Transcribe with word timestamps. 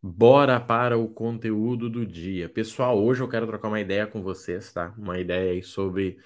Bora 0.00 0.60
para 0.60 0.96
o 0.96 1.08
conteúdo 1.08 1.90
do 1.90 2.06
dia. 2.06 2.48
Pessoal, 2.48 3.02
hoje 3.02 3.20
eu 3.20 3.28
quero 3.28 3.46
trocar 3.46 3.68
uma 3.68 3.80
ideia 3.80 4.06
com 4.06 4.22
vocês, 4.22 4.72
tá? 4.72 4.94
Uma 4.96 5.18
ideia 5.18 5.52
aí 5.52 5.62
sobre 5.62 6.18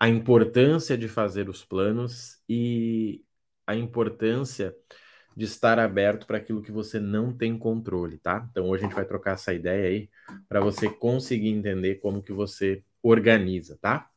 a 0.00 0.08
importância 0.08 0.98
de 0.98 1.06
fazer 1.08 1.48
os 1.48 1.64
planos 1.64 2.42
e 2.48 3.22
a 3.66 3.76
importância 3.76 4.74
de 5.36 5.44
estar 5.44 5.78
aberto 5.78 6.26
para 6.26 6.38
aquilo 6.38 6.60
que 6.62 6.72
você 6.72 6.98
não 6.98 7.32
tem 7.36 7.56
controle, 7.56 8.18
tá? 8.18 8.46
Então 8.50 8.68
hoje 8.68 8.84
a 8.84 8.86
gente 8.88 8.96
vai 8.96 9.04
trocar 9.04 9.34
essa 9.34 9.54
ideia 9.54 9.88
aí 9.88 10.10
para 10.48 10.60
você 10.60 10.90
conseguir 10.90 11.50
entender 11.50 11.96
como 11.96 12.22
que 12.22 12.32
você 12.32 12.82
organiza, 13.02 13.78
tá? 13.80 14.08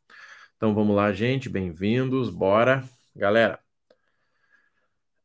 Então 0.57 0.73
vamos 0.73 0.95
lá, 0.95 1.13
gente, 1.13 1.49
bem-vindos, 1.49 2.29
bora. 2.31 2.83
Galera, 3.15 3.59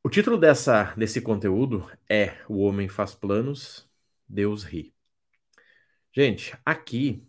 o 0.02 0.08
título 0.08 0.38
dessa, 0.38 0.94
desse 0.96 1.20
conteúdo 1.20 1.90
é 2.08 2.36
O 2.48 2.58
Homem 2.58 2.88
Faz 2.88 3.14
Planos, 3.14 3.88
Deus 4.28 4.62
Ri. 4.62 4.94
Gente, 6.12 6.56
aqui 6.64 7.26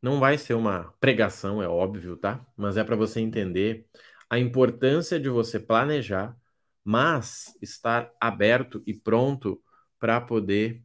não 0.00 0.18
vai 0.18 0.38
ser 0.38 0.54
uma 0.54 0.92
pregação, 1.00 1.62
é 1.62 1.68
óbvio, 1.68 2.16
tá? 2.16 2.44
Mas 2.56 2.76
é 2.76 2.84
para 2.84 2.96
você 2.96 3.20
entender 3.20 3.86
a 4.28 4.38
importância 4.38 5.20
de 5.20 5.28
você 5.28 5.60
planejar, 5.60 6.36
mas 6.84 7.56
estar 7.60 8.10
aberto 8.20 8.82
e 8.86 8.94
pronto 8.94 9.62
para 9.98 10.20
poder 10.20 10.82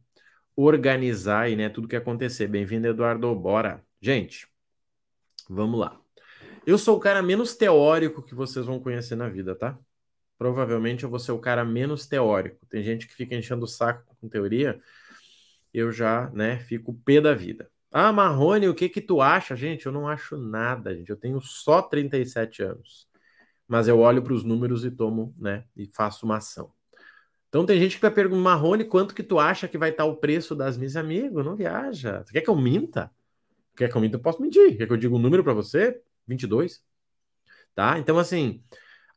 organizar 0.54 1.42
aí, 1.42 1.56
né, 1.56 1.68
tudo 1.68 1.88
que 1.88 1.96
acontecer. 1.96 2.46
Bem-vindo, 2.48 2.86
Eduardo. 2.88 3.34
Bora. 3.34 3.84
Gente, 4.00 4.48
vamos 5.48 5.80
lá. 5.80 6.00
Eu 6.66 6.78
sou 6.78 6.96
o 6.96 7.00
cara 7.00 7.22
menos 7.22 7.56
teórico 7.56 8.22
que 8.22 8.34
vocês 8.34 8.66
vão 8.66 8.80
conhecer 8.80 9.16
na 9.16 9.28
vida, 9.28 9.54
tá? 9.54 9.78
Provavelmente 10.38 11.04
eu 11.04 11.10
vou 11.10 11.18
ser 11.18 11.32
o 11.32 11.38
cara 11.38 11.64
menos 11.64 12.06
teórico. 12.06 12.64
Tem 12.66 12.82
gente 12.82 13.06
que 13.06 13.14
fica 13.14 13.34
enchendo 13.34 13.64
o 13.64 13.68
saco 13.68 14.16
com 14.20 14.28
teoria, 14.28 14.80
eu 15.74 15.90
já, 15.92 16.30
né, 16.30 16.60
fico 16.60 16.94
pé 17.04 17.20
da 17.20 17.34
vida. 17.34 17.70
Ah, 17.90 18.12
Marrone, 18.12 18.68
o 18.68 18.74
que 18.74 18.88
que 18.88 19.00
tu 19.00 19.20
acha? 19.20 19.56
Gente, 19.56 19.86
eu 19.86 19.92
não 19.92 20.06
acho 20.06 20.36
nada, 20.36 20.94
gente. 20.94 21.10
Eu 21.10 21.16
tenho 21.16 21.40
só 21.40 21.82
37 21.82 22.62
anos. 22.62 23.08
Mas 23.66 23.88
eu 23.88 23.98
olho 23.98 24.22
para 24.22 24.32
os 24.32 24.44
números 24.44 24.84
e 24.84 24.90
tomo, 24.90 25.34
né, 25.38 25.64
e 25.76 25.86
faço 25.86 26.24
uma 26.24 26.36
ação. 26.36 26.72
Então 27.48 27.64
tem 27.64 27.78
gente 27.80 27.96
que 27.96 28.02
vai 28.02 28.10
perguntar, 28.10 28.42
Marrone, 28.42 28.84
quanto 28.84 29.14
que 29.14 29.22
tu 29.22 29.38
acha 29.38 29.66
que 29.66 29.78
vai 29.78 29.90
estar 29.90 30.04
o 30.04 30.16
preço 30.16 30.54
das 30.54 30.76
minhas 30.76 30.96
amigos? 30.96 31.44
Não 31.44 31.56
viaja. 31.56 32.22
Tu 32.24 32.32
quer 32.32 32.42
que 32.42 32.50
eu 32.50 32.56
minta? 32.56 33.10
Quer 33.76 33.90
que 33.90 33.96
eu 33.96 34.00
minta? 34.00 34.16
Eu 34.16 34.20
posso 34.20 34.40
mentir. 34.42 34.76
Quer 34.76 34.86
que 34.86 34.92
eu 34.92 34.96
diga 34.96 35.14
um 35.14 35.18
número 35.18 35.42
para 35.42 35.54
você? 35.54 36.00
22, 36.26 36.82
tá? 37.74 37.98
Então, 37.98 38.18
assim, 38.18 38.62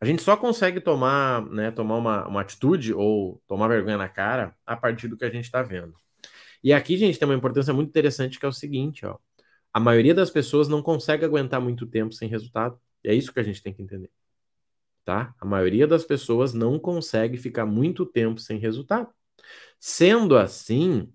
a 0.01 0.05
gente 0.05 0.23
só 0.23 0.35
consegue 0.35 0.81
tomar, 0.81 1.45
né, 1.45 1.69
tomar 1.69 1.97
uma, 1.97 2.27
uma 2.27 2.41
atitude 2.41 2.91
ou 2.91 3.41
tomar 3.47 3.67
vergonha 3.67 3.97
na 3.97 4.09
cara 4.09 4.55
a 4.65 4.75
partir 4.75 5.07
do 5.07 5.15
que 5.15 5.23
a 5.23 5.29
gente 5.29 5.45
está 5.45 5.61
vendo. 5.61 5.93
E 6.63 6.73
aqui, 6.73 6.97
gente, 6.97 7.19
tem 7.19 7.27
uma 7.27 7.35
importância 7.35 7.73
muito 7.73 7.89
interessante 7.89 8.39
que 8.39 8.45
é 8.45 8.49
o 8.49 8.53
seguinte, 8.53 9.05
ó. 9.05 9.17
A 9.73 9.79
maioria 9.79 10.13
das 10.13 10.29
pessoas 10.31 10.67
não 10.67 10.81
consegue 10.81 11.23
aguentar 11.23 11.61
muito 11.61 11.85
tempo 11.85 12.13
sem 12.13 12.27
resultado. 12.27 12.79
E 13.03 13.09
é 13.09 13.13
isso 13.13 13.31
que 13.31 13.39
a 13.39 13.43
gente 13.43 13.61
tem 13.63 13.73
que 13.73 13.81
entender. 13.81 14.11
Tá? 15.05 15.33
A 15.39 15.45
maioria 15.45 15.87
das 15.87 16.03
pessoas 16.03 16.53
não 16.53 16.79
consegue 16.79 17.37
ficar 17.37 17.65
muito 17.65 18.05
tempo 18.05 18.39
sem 18.39 18.57
resultado. 18.57 19.09
Sendo 19.79 20.35
assim, 20.35 21.11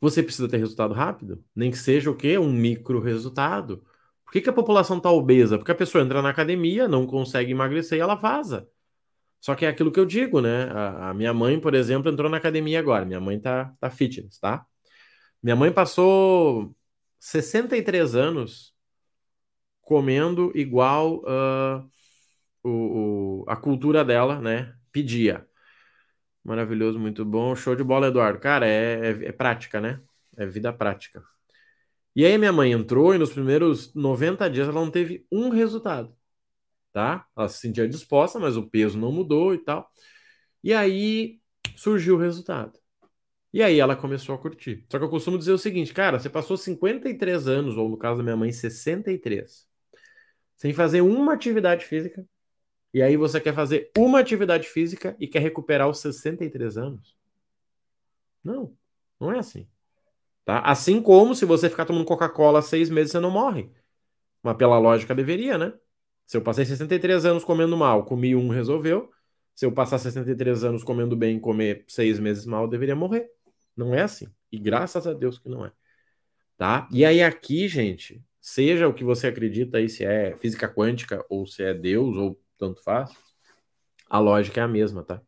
você 0.00 0.22
precisa 0.22 0.48
ter 0.48 0.58
resultado 0.58 0.94
rápido, 0.94 1.44
nem 1.54 1.70
que 1.70 1.78
seja 1.78 2.10
o 2.10 2.16
quê? 2.16 2.38
Um 2.38 2.52
micro 2.52 3.00
resultado. 3.00 3.84
Por 4.28 4.32
que, 4.32 4.42
que 4.42 4.50
a 4.50 4.52
população 4.52 4.98
está 4.98 5.10
obesa? 5.10 5.56
Porque 5.56 5.72
a 5.72 5.74
pessoa 5.74 6.04
entra 6.04 6.20
na 6.20 6.28
academia, 6.28 6.86
não 6.86 7.06
consegue 7.06 7.50
emagrecer 7.52 7.96
e 7.96 8.00
ela 8.02 8.14
vaza. 8.14 8.68
Só 9.40 9.54
que 9.54 9.64
é 9.64 9.68
aquilo 9.70 9.90
que 9.90 9.98
eu 9.98 10.04
digo, 10.04 10.42
né? 10.42 10.64
A, 10.70 11.10
a, 11.10 11.14
minha 11.14 11.32
mãe, 11.32 11.58
por 11.58 11.74
exemplo, 11.74 12.10
entrou 12.12 12.28
na 12.30 12.36
academia 12.36 12.78
agora. 12.78 13.06
Minha 13.06 13.20
mãe 13.22 13.40
tá, 13.40 13.74
tá 13.80 13.88
fitness, 13.88 14.38
tá? 14.38 14.66
Minha 15.42 15.56
mãe 15.56 15.72
passou 15.72 16.76
63 17.18 18.14
anos 18.14 18.74
comendo 19.80 20.52
igual 20.54 21.22
uh, 21.24 21.90
o, 22.62 23.44
o, 23.44 23.44
a 23.48 23.56
cultura 23.56 24.04
dela, 24.04 24.42
né? 24.42 24.74
Pedia. 24.92 25.46
Maravilhoso, 26.44 26.98
muito 26.98 27.24
bom. 27.24 27.56
Show 27.56 27.74
de 27.74 27.82
bola, 27.82 28.08
Eduardo. 28.08 28.38
Cara, 28.40 28.66
é, 28.66 29.10
é, 29.10 29.28
é 29.28 29.32
prática, 29.32 29.80
né? 29.80 30.02
É 30.36 30.46
vida 30.46 30.70
prática. 30.70 31.22
E 32.18 32.26
aí 32.26 32.36
minha 32.36 32.52
mãe 32.52 32.72
entrou 32.72 33.14
e 33.14 33.18
nos 33.18 33.30
primeiros 33.30 33.94
90 33.94 34.50
dias 34.50 34.66
ela 34.66 34.80
não 34.80 34.90
teve 34.90 35.24
um 35.30 35.50
resultado, 35.50 36.12
tá? 36.92 37.24
Ela 37.36 37.48
se 37.48 37.60
sentia 37.60 37.88
disposta, 37.88 38.40
mas 38.40 38.56
o 38.56 38.68
peso 38.68 38.98
não 38.98 39.12
mudou 39.12 39.54
e 39.54 39.58
tal. 39.58 39.88
E 40.60 40.74
aí 40.74 41.40
surgiu 41.76 42.16
o 42.16 42.18
resultado. 42.18 42.76
E 43.52 43.62
aí 43.62 43.78
ela 43.78 43.94
começou 43.94 44.34
a 44.34 44.38
curtir. 44.38 44.84
Só 44.90 44.98
que 44.98 45.04
eu 45.04 45.08
costumo 45.08 45.38
dizer 45.38 45.52
o 45.52 45.58
seguinte, 45.58 45.94
cara, 45.94 46.18
você 46.18 46.28
passou 46.28 46.56
53 46.56 47.46
anos, 47.46 47.76
ou 47.76 47.88
no 47.88 47.96
caso 47.96 48.18
da 48.18 48.24
minha 48.24 48.36
mãe, 48.36 48.50
63, 48.50 49.68
sem 50.56 50.74
fazer 50.74 51.02
uma 51.02 51.34
atividade 51.34 51.84
física, 51.84 52.26
e 52.92 53.00
aí 53.00 53.16
você 53.16 53.40
quer 53.40 53.54
fazer 53.54 53.92
uma 53.96 54.18
atividade 54.18 54.66
física 54.66 55.16
e 55.20 55.28
quer 55.28 55.38
recuperar 55.38 55.88
os 55.88 56.00
63 56.00 56.78
anos? 56.78 57.16
Não, 58.42 58.76
não 59.20 59.30
é 59.30 59.38
assim. 59.38 59.68
Tá? 60.48 60.60
Assim 60.60 61.02
como 61.02 61.34
se 61.34 61.44
você 61.44 61.68
ficar 61.68 61.84
tomando 61.84 62.06
Coca-Cola 62.06 62.62
seis 62.62 62.88
meses, 62.88 63.12
você 63.12 63.20
não 63.20 63.30
morre. 63.30 63.70
Mas 64.42 64.56
pela 64.56 64.78
lógica 64.78 65.14
deveria, 65.14 65.58
né? 65.58 65.74
Se 66.24 66.38
eu 66.38 66.42
passei 66.42 66.64
63 66.64 67.26
anos 67.26 67.44
comendo 67.44 67.76
mal, 67.76 68.02
comi 68.06 68.34
um, 68.34 68.48
resolveu. 68.48 69.10
Se 69.54 69.66
eu 69.66 69.72
passar 69.72 69.98
63 69.98 70.64
anos 70.64 70.82
comendo 70.82 71.14
bem 71.14 71.36
e 71.36 71.40
comer 71.40 71.84
seis 71.86 72.18
meses 72.18 72.46
mal, 72.46 72.62
eu 72.62 72.68
deveria 72.70 72.96
morrer. 72.96 73.28
Não 73.76 73.94
é 73.94 74.00
assim. 74.00 74.26
E 74.50 74.58
graças 74.58 75.06
a 75.06 75.12
Deus 75.12 75.38
que 75.38 75.50
não 75.50 75.66
é. 75.66 75.72
Tá? 76.56 76.88
E 76.90 77.04
aí 77.04 77.22
aqui, 77.22 77.68
gente, 77.68 78.24
seja 78.40 78.88
o 78.88 78.94
que 78.94 79.04
você 79.04 79.26
acredita 79.26 79.76
aí, 79.76 79.86
se 79.86 80.02
é 80.02 80.34
física 80.38 80.66
quântica 80.66 81.22
ou 81.28 81.46
se 81.46 81.62
é 81.62 81.74
Deus 81.74 82.16
ou 82.16 82.40
tanto 82.56 82.82
faz, 82.82 83.10
a 84.08 84.18
lógica 84.18 84.62
é 84.62 84.64
a 84.64 84.68
mesma, 84.68 85.04
tá? 85.04 85.20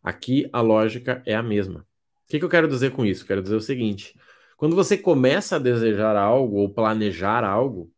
Aqui 0.00 0.48
a 0.52 0.60
lógica 0.60 1.24
é 1.26 1.34
a 1.34 1.42
mesma. 1.42 1.80
O 1.80 2.28
que, 2.28 2.38
que 2.38 2.44
eu 2.44 2.48
quero 2.48 2.68
dizer 2.68 2.92
com 2.92 3.04
isso? 3.04 3.26
Quero 3.26 3.42
dizer 3.42 3.56
o 3.56 3.60
seguinte: 3.60 4.14
quando 4.58 4.74
você 4.74 4.98
começa 4.98 5.54
a 5.54 5.58
desejar 5.60 6.16
algo 6.16 6.56
ou 6.56 6.68
planejar 6.68 7.44
algo, 7.44 7.92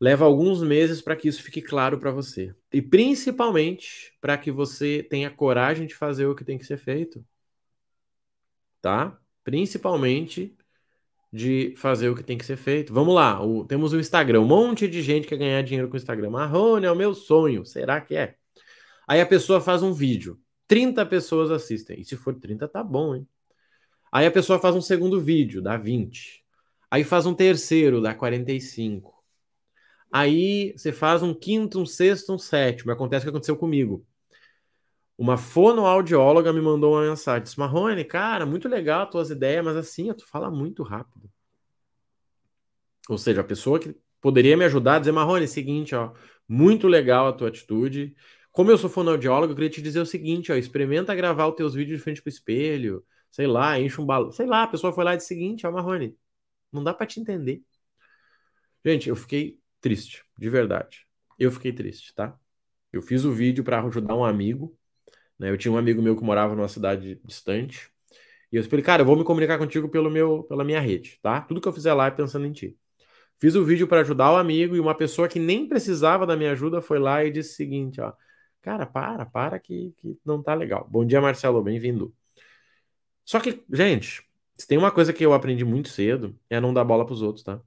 leva 0.00 0.24
alguns 0.24 0.62
meses 0.62 1.02
para 1.02 1.16
que 1.16 1.26
isso 1.26 1.42
fique 1.42 1.60
claro 1.60 1.98
para 1.98 2.12
você. 2.12 2.54
E 2.72 2.80
principalmente 2.80 4.16
para 4.20 4.38
que 4.38 4.52
você 4.52 5.02
tenha 5.02 5.28
coragem 5.28 5.88
de 5.88 5.94
fazer 5.94 6.26
o 6.26 6.36
que 6.36 6.44
tem 6.44 6.56
que 6.56 6.64
ser 6.64 6.76
feito. 6.76 7.26
Tá? 8.80 9.18
Principalmente 9.42 10.56
de 11.32 11.74
fazer 11.76 12.08
o 12.10 12.14
que 12.14 12.22
tem 12.22 12.38
que 12.38 12.46
ser 12.46 12.56
feito. 12.56 12.94
Vamos 12.94 13.12
lá, 13.12 13.44
o, 13.44 13.64
temos 13.64 13.92
o 13.92 13.98
Instagram, 13.98 14.42
um 14.42 14.46
monte 14.46 14.86
de 14.86 15.02
gente 15.02 15.26
quer 15.26 15.36
ganhar 15.36 15.62
dinheiro 15.62 15.88
com 15.88 15.94
o 15.94 15.96
Instagram. 15.96 16.30
Marrone 16.30 16.86
é 16.86 16.92
o 16.92 16.96
meu 16.96 17.12
sonho, 17.12 17.66
será 17.66 18.00
que 18.00 18.14
é? 18.14 18.36
Aí 19.04 19.20
a 19.20 19.26
pessoa 19.26 19.60
faz 19.60 19.82
um 19.82 19.92
vídeo, 19.92 20.40
30 20.68 21.04
pessoas 21.06 21.50
assistem. 21.50 22.00
E 22.00 22.04
se 22.04 22.16
for 22.16 22.36
30, 22.38 22.68
tá 22.68 22.84
bom, 22.84 23.16
hein? 23.16 23.26
Aí 24.14 24.26
a 24.26 24.30
pessoa 24.30 24.60
faz 24.60 24.76
um 24.76 24.80
segundo 24.80 25.20
vídeo, 25.20 25.60
dá 25.60 25.76
20. 25.76 26.44
Aí 26.88 27.02
faz 27.02 27.26
um 27.26 27.34
terceiro, 27.34 28.00
dá 28.00 28.14
45. 28.14 29.12
Aí 30.12 30.72
você 30.76 30.92
faz 30.92 31.20
um 31.20 31.34
quinto, 31.34 31.80
um 31.80 31.84
sexto, 31.84 32.32
um 32.32 32.38
sétimo. 32.38 32.92
Acontece 32.92 33.24
o 33.24 33.26
que 33.26 33.30
aconteceu 33.30 33.56
comigo. 33.56 34.06
Uma 35.18 35.36
fonoaudióloga 35.36 36.52
me 36.52 36.60
mandou 36.60 36.92
uma 36.94 37.02
mensagem. 37.02 37.42
Disse, 37.42 37.58
Marrone, 37.58 38.04
cara, 38.04 38.46
muito 38.46 38.68
legal 38.68 39.02
as 39.02 39.10
tuas 39.10 39.30
ideias, 39.30 39.64
mas 39.64 39.76
assim, 39.76 40.12
tu 40.12 40.24
fala 40.28 40.48
muito 40.48 40.84
rápido. 40.84 41.28
Ou 43.08 43.18
seja, 43.18 43.40
a 43.40 43.44
pessoa 43.44 43.80
que 43.80 43.96
poderia 44.20 44.56
me 44.56 44.64
ajudar 44.64 44.94
a 44.94 44.98
dizer, 45.00 45.10
Marrone, 45.10 45.42
é 45.42 45.48
seguinte, 45.48 45.92
ó, 45.92 46.12
muito 46.48 46.86
legal 46.86 47.26
a 47.26 47.32
tua 47.32 47.48
atitude. 47.48 48.14
Como 48.52 48.70
eu 48.70 48.78
sou 48.78 48.88
fonoaudiólogo, 48.88 49.50
eu 49.50 49.56
queria 49.56 49.70
te 49.70 49.82
dizer 49.82 49.98
o 49.98 50.06
seguinte, 50.06 50.52
ó, 50.52 50.54
experimenta 50.54 51.12
gravar 51.16 51.48
os 51.48 51.56
teus 51.56 51.74
vídeos 51.74 51.98
de 51.98 52.04
frente 52.04 52.22
pro 52.22 52.28
espelho, 52.28 53.04
sei 53.34 53.48
lá, 53.48 53.80
enche 53.80 54.00
um 54.00 54.06
balão. 54.06 54.30
Sei 54.30 54.46
lá, 54.46 54.62
a 54.62 54.66
pessoa 54.68 54.92
foi 54.92 55.02
lá 55.02 55.14
e 55.14 55.16
disse 55.16 55.26
o 55.26 55.36
seguinte, 55.36 55.66
ó, 55.66 55.72
Marrone, 55.72 56.16
não 56.72 56.84
dá 56.84 56.94
para 56.94 57.04
te 57.04 57.18
entender. 57.18 57.64
Gente, 58.84 59.08
eu 59.08 59.16
fiquei 59.16 59.58
triste, 59.80 60.24
de 60.38 60.48
verdade. 60.48 61.04
Eu 61.36 61.50
fiquei 61.50 61.72
triste, 61.72 62.14
tá? 62.14 62.38
Eu 62.92 63.02
fiz 63.02 63.24
o 63.24 63.32
vídeo 63.32 63.64
para 63.64 63.82
ajudar 63.82 64.14
um 64.14 64.24
amigo, 64.24 64.78
né? 65.36 65.50
Eu 65.50 65.58
tinha 65.58 65.72
um 65.72 65.76
amigo 65.76 66.00
meu 66.00 66.16
que 66.16 66.22
morava 66.22 66.54
numa 66.54 66.68
cidade 66.68 67.20
distante. 67.24 67.90
E 68.52 68.56
eu 68.56 68.62
falei, 68.62 68.84
cara, 68.84 69.02
eu 69.02 69.06
vou 69.06 69.16
me 69.16 69.24
comunicar 69.24 69.58
contigo 69.58 69.88
pelo 69.88 70.08
meu, 70.08 70.44
pela 70.44 70.62
minha 70.62 70.80
rede, 70.80 71.18
tá? 71.20 71.40
Tudo 71.40 71.60
que 71.60 71.66
eu 71.66 71.72
fizer 71.72 71.92
lá 71.92 72.06
é 72.06 72.12
pensando 72.12 72.46
em 72.46 72.52
ti. 72.52 72.78
Fiz 73.40 73.56
o 73.56 73.64
vídeo 73.64 73.88
para 73.88 74.02
ajudar 74.02 74.32
o 74.32 74.36
amigo 74.36 74.76
e 74.76 74.80
uma 74.80 74.94
pessoa 74.94 75.28
que 75.28 75.40
nem 75.40 75.68
precisava 75.68 76.24
da 76.24 76.36
minha 76.36 76.52
ajuda 76.52 76.80
foi 76.80 77.00
lá 77.00 77.24
e 77.24 77.32
disse 77.32 77.54
o 77.54 77.56
seguinte, 77.56 78.00
ó. 78.00 78.12
Cara, 78.62 78.86
para, 78.86 79.26
para 79.26 79.58
que, 79.58 79.92
que 79.96 80.16
não 80.24 80.40
tá 80.40 80.54
legal. 80.54 80.86
Bom 80.88 81.04
dia, 81.04 81.20
Marcelo, 81.20 81.60
bem-vindo. 81.64 82.14
Só 83.24 83.40
que, 83.40 83.64
gente, 83.72 84.22
se 84.56 84.66
tem 84.66 84.78
uma 84.78 84.90
coisa 84.90 85.12
que 85.12 85.24
eu 85.24 85.32
aprendi 85.32 85.64
muito 85.64 85.88
cedo, 85.88 86.38
é 86.48 86.60
não 86.60 86.74
dar 86.74 86.84
bola 86.84 87.06
pros 87.06 87.22
outros, 87.22 87.44
tá? 87.44 87.60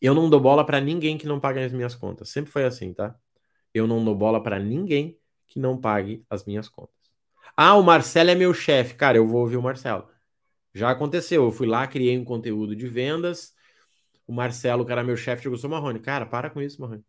Eu 0.00 0.14
não 0.14 0.28
dou 0.28 0.40
bola 0.40 0.64
para 0.64 0.80
ninguém 0.80 1.16
que 1.16 1.26
não 1.26 1.40
pague 1.40 1.60
as 1.60 1.72
minhas 1.72 1.94
contas. 1.94 2.28
Sempre 2.28 2.50
foi 2.50 2.64
assim, 2.64 2.92
tá? 2.92 3.14
Eu 3.72 3.86
não 3.86 4.04
dou 4.04 4.14
bola 4.14 4.42
para 4.42 4.58
ninguém 4.58 5.18
que 5.46 5.58
não 5.58 5.80
pague 5.80 6.24
as 6.28 6.44
minhas 6.44 6.68
contas. 6.68 6.94
Ah, 7.56 7.74
o 7.76 7.82
Marcelo 7.82 8.30
é 8.30 8.34
meu 8.34 8.52
chefe. 8.52 8.94
Cara, 8.94 9.16
eu 9.16 9.26
vou 9.26 9.40
ouvir 9.40 9.56
o 9.56 9.62
Marcelo. 9.62 10.08
Já 10.74 10.90
aconteceu. 10.90 11.44
Eu 11.44 11.52
fui 11.52 11.66
lá, 11.66 11.86
criei 11.86 12.18
um 12.18 12.24
conteúdo 12.24 12.76
de 12.76 12.86
vendas. 12.86 13.54
O 14.26 14.32
Marcelo, 14.32 14.84
que 14.84 14.92
era 14.92 15.04
meu 15.04 15.16
chefe, 15.16 15.44
chegou 15.44 15.58
e 15.58 15.68
Marrone, 15.68 16.00
cara, 16.00 16.26
para 16.26 16.50
com 16.50 16.60
isso, 16.60 16.80
Marrone. 16.80 17.04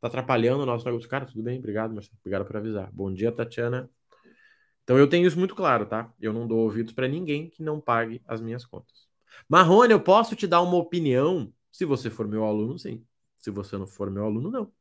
Tá 0.00 0.08
atrapalhando 0.08 0.62
o 0.62 0.66
nosso 0.66 0.84
negócio. 0.84 1.08
Cara, 1.08 1.26
tudo 1.26 1.42
bem, 1.42 1.58
obrigado, 1.58 1.94
Marcelo. 1.94 2.16
Obrigado 2.20 2.46
por 2.46 2.56
avisar. 2.56 2.90
Bom 2.92 3.12
dia, 3.12 3.32
Tatiana. 3.32 3.90
Então 4.88 4.96
eu 4.96 5.06
tenho 5.06 5.26
isso 5.26 5.38
muito 5.38 5.54
claro, 5.54 5.84
tá? 5.84 6.10
Eu 6.18 6.32
não 6.32 6.48
dou 6.48 6.60
ouvidos 6.60 6.94
para 6.94 7.06
ninguém 7.06 7.50
que 7.50 7.62
não 7.62 7.78
pague 7.78 8.22
as 8.26 8.40
minhas 8.40 8.64
contas. 8.64 9.06
Marrone, 9.46 9.92
eu 9.92 10.00
posso 10.00 10.34
te 10.34 10.46
dar 10.46 10.62
uma 10.62 10.78
opinião? 10.78 11.52
Se 11.70 11.84
você 11.84 12.08
for 12.08 12.26
meu 12.26 12.42
aluno, 12.42 12.78
sim. 12.78 13.04
Se 13.36 13.50
você 13.50 13.76
não 13.76 13.86
for 13.86 14.10
meu 14.10 14.24
aluno, 14.24 14.50
não. 14.50 14.72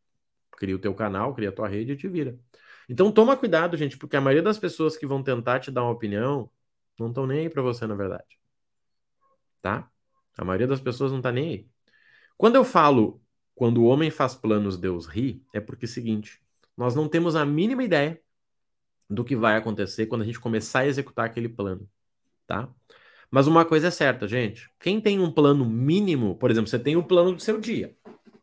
Cria 0.51 0.77
o 0.77 0.79
teu 0.79 0.95
canal, 0.95 1.35
cria 1.35 1.49
a 1.49 1.51
tua 1.51 1.67
rede 1.67 1.91
e 1.91 1.97
te 1.97 2.07
vira. 2.07 2.39
Então 2.87 3.11
toma 3.11 3.35
cuidado, 3.35 3.75
gente, 3.75 3.97
porque 3.97 4.15
a 4.15 4.21
maioria 4.21 4.41
das 4.41 4.57
pessoas 4.57 4.95
que 4.95 5.05
vão 5.05 5.21
tentar 5.21 5.59
te 5.59 5.69
dar 5.71 5.83
uma 5.83 5.91
opinião 5.91 6.49
não 6.97 7.09
estão 7.09 7.27
nem 7.27 7.39
aí 7.39 7.49
para 7.49 7.61
você, 7.61 7.85
na 7.85 7.93
verdade. 7.93 8.39
Tá? 9.61 9.91
A 10.37 10.45
maioria 10.45 10.67
das 10.67 10.79
pessoas 10.79 11.11
não 11.11 11.21
tá 11.21 11.33
nem 11.33 11.49
aí. 11.49 11.69
Quando 12.37 12.55
eu 12.55 12.63
falo 12.63 13.21
quando 13.53 13.79
o 13.79 13.87
homem 13.87 14.09
faz 14.09 14.35
planos, 14.35 14.77
Deus 14.77 15.05
ri, 15.05 15.43
é 15.53 15.59
porque 15.59 15.83
é 15.83 15.89
o 15.89 15.91
seguinte, 15.91 16.41
nós 16.77 16.95
não 16.95 17.09
temos 17.09 17.35
a 17.35 17.45
mínima 17.45 17.83
ideia 17.83 18.21
do 19.09 19.23
que 19.23 19.35
vai 19.35 19.55
acontecer 19.55 20.05
quando 20.07 20.21
a 20.21 20.25
gente 20.25 20.39
começar 20.39 20.79
a 20.79 20.87
executar 20.87 21.25
aquele 21.25 21.49
plano, 21.49 21.87
tá? 22.45 22.69
Mas 23.29 23.47
uma 23.47 23.65
coisa 23.65 23.87
é 23.87 23.91
certa, 23.91 24.27
gente. 24.27 24.69
Quem 24.79 25.01
tem 25.01 25.19
um 25.19 25.31
plano 25.31 25.65
mínimo, 25.65 26.37
por 26.37 26.49
exemplo, 26.49 26.69
você 26.69 26.79
tem 26.79 26.95
o 26.95 26.99
um 26.99 27.03
plano 27.03 27.33
do 27.33 27.41
seu 27.41 27.59
dia. 27.59 27.95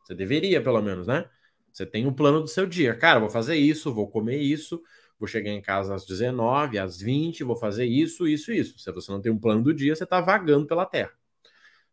Você 0.03 0.15
deveria, 0.15 0.63
pelo 0.63 0.81
menos, 0.83 1.07
né? 1.07 1.29
Você 1.73 1.87
tem 1.87 2.07
um 2.07 2.13
plano 2.13 2.41
do 2.41 2.49
seu 2.49 2.67
dia. 2.67 2.95
Cara, 2.95 3.19
vou 3.19 3.31
fazer 3.31 3.57
isso, 3.57 3.93
vou 3.93 4.09
comer 4.09 4.39
isso, 4.39 4.83
vou 5.19 5.27
chegar 5.27 5.51
em 5.51 5.63
casa 5.63 5.95
às 5.95 6.07
19, 6.07 6.79
às 6.79 7.01
20, 7.01 7.43
vou 7.43 7.57
fazer 7.57 7.87
isso, 7.87 8.29
isso, 8.29 8.53
isso. 8.53 8.79
Se 8.79 8.93
você 8.93 9.11
não 9.11 9.21
tem 9.21 9.33
um 9.33 9.39
plano 9.39 9.63
do 9.63 9.75
dia, 9.75 9.97
você 9.97 10.05
está 10.05 10.21
vagando 10.21 10.67
pela 10.67 10.85
terra. 10.87 11.13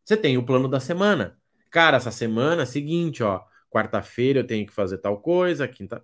Você 0.04 0.18
tem 0.18 0.38
o 0.38 0.46
plano 0.46 0.68
da 0.68 0.80
semana. 0.80 1.40
Cara, 1.70 1.98
essa 1.98 2.12
semana, 2.12 2.66
seguinte, 2.66 3.24
ó, 3.24 3.42
quarta-feira 3.70 4.42
eu 4.42 4.48
tenho 4.48 4.68
que 4.68 4.74
fazer 4.74 4.98
tal 4.98 5.22
coisa, 5.22 5.68
quinta, 5.68 6.04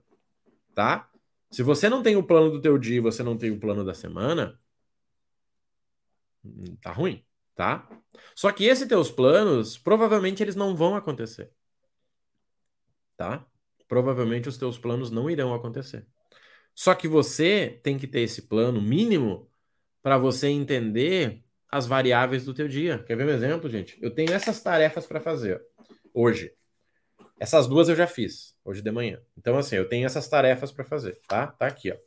tá? 0.74 1.10
Se 1.52 1.64
você 1.64 1.90
não 1.90 2.04
tem 2.04 2.16
o 2.16 2.24
plano 2.24 2.52
do 2.52 2.62
teu 2.62 2.78
dia, 2.78 3.02
você 3.02 3.24
não 3.24 3.38
tem 3.38 3.52
o 3.52 3.60
plano 3.60 3.84
da 3.86 3.94
semana, 3.94 4.60
hum, 6.44 6.76
tá 6.82 6.92
ruim, 6.92 7.26
tá? 7.56 7.88
Só 8.36 8.52
que 8.52 8.66
esses 8.66 8.88
teus 8.88 9.12
planos, 9.12 9.78
provavelmente 9.78 10.44
eles 10.44 10.56
não 10.56 10.76
vão 10.76 10.96
acontecer. 10.96 11.52
Tá? 13.16 13.46
provavelmente 13.88 14.50
os 14.50 14.58
teus 14.58 14.78
planos 14.78 15.10
não 15.10 15.30
irão 15.30 15.54
acontecer. 15.54 16.06
Só 16.76 16.94
que 16.94 17.08
você 17.08 17.80
tem 17.84 17.98
que 17.98 18.08
ter 18.08 18.22
esse 18.22 18.44
plano 18.44 18.82
mínimo 18.82 19.50
para 20.04 20.18
você 20.18 20.48
entender 20.48 21.44
as 21.70 21.88
variáveis 21.88 22.46
do 22.46 22.54
teu 22.54 22.68
dia. 22.68 23.00
Quer 23.00 23.18
ver 23.18 23.26
um 23.26 23.32
exemplo, 23.32 23.70
gente? 23.70 23.98
Eu 24.02 24.12
tenho 24.12 24.32
essas 24.32 24.62
tarefas 24.62 25.06
para 25.06 25.20
fazer 25.20 25.62
hoje. 26.14 26.54
Essas 27.40 27.68
duas 27.68 27.90
eu 27.90 27.96
já 27.96 28.08
fiz 28.08 28.56
hoje 28.66 28.82
de 28.82 28.92
manhã. 28.92 29.22
Então 29.38 29.58
assim, 29.58 29.76
eu 29.76 29.88
tenho 29.88 30.06
essas 30.06 30.28
tarefas 30.28 30.72
para 30.72 30.84
fazer, 30.84 31.20
tá? 31.28 31.48
Tá 31.48 31.68
aqui, 31.68 31.92
ó. 31.92 31.98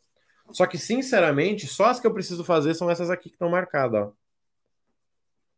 Só 0.53 0.67
que 0.67 0.77
sinceramente, 0.77 1.67
só 1.67 1.87
as 1.87 2.01
que 2.01 2.07
eu 2.07 2.13
preciso 2.13 2.45
fazer 2.45 2.75
são 2.75 2.91
essas 2.91 3.11
aqui 3.11 3.29
que 3.29 3.37
estão 3.37 3.49
marcadas, 3.49 4.09
ó. 4.09 4.13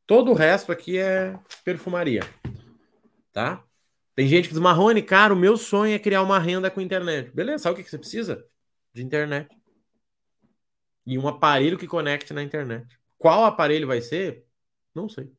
Todo 0.07 0.33
o 0.33 0.35
resto 0.35 0.71
aqui 0.71 0.99
é 0.99 1.39
perfumaria, 1.65 2.23
tá? 3.33 3.65
Tem 4.15 4.29
gente 4.29 4.49
que 4.49 4.55
diz, 4.55 4.61
Marrone, 4.61 5.01
cara, 5.01 5.33
o 5.33 5.37
meu 5.37 5.57
sonho 5.57 5.95
é 5.95 5.99
criar 5.99 6.23
uma 6.23 6.39
renda 6.39 6.71
com 6.71 6.81
internet. 6.81 7.31
Beleza, 7.31 7.63
sabe 7.63 7.81
o 7.81 7.85
que 7.85 7.91
você 7.91 7.99
precisa? 7.99 8.45
De 8.93 9.03
internet. 9.03 9.57
E 11.07 11.19
um 11.19 11.27
aparelho 11.27 11.79
que 11.79 11.87
conecte 11.87 12.35
na 12.35 12.43
internet. 12.43 12.99
Qual 13.17 13.45
aparelho 13.45 13.87
vai 13.87 14.03
ser? 14.03 14.45
Não 14.95 15.09
sei. 15.09 15.33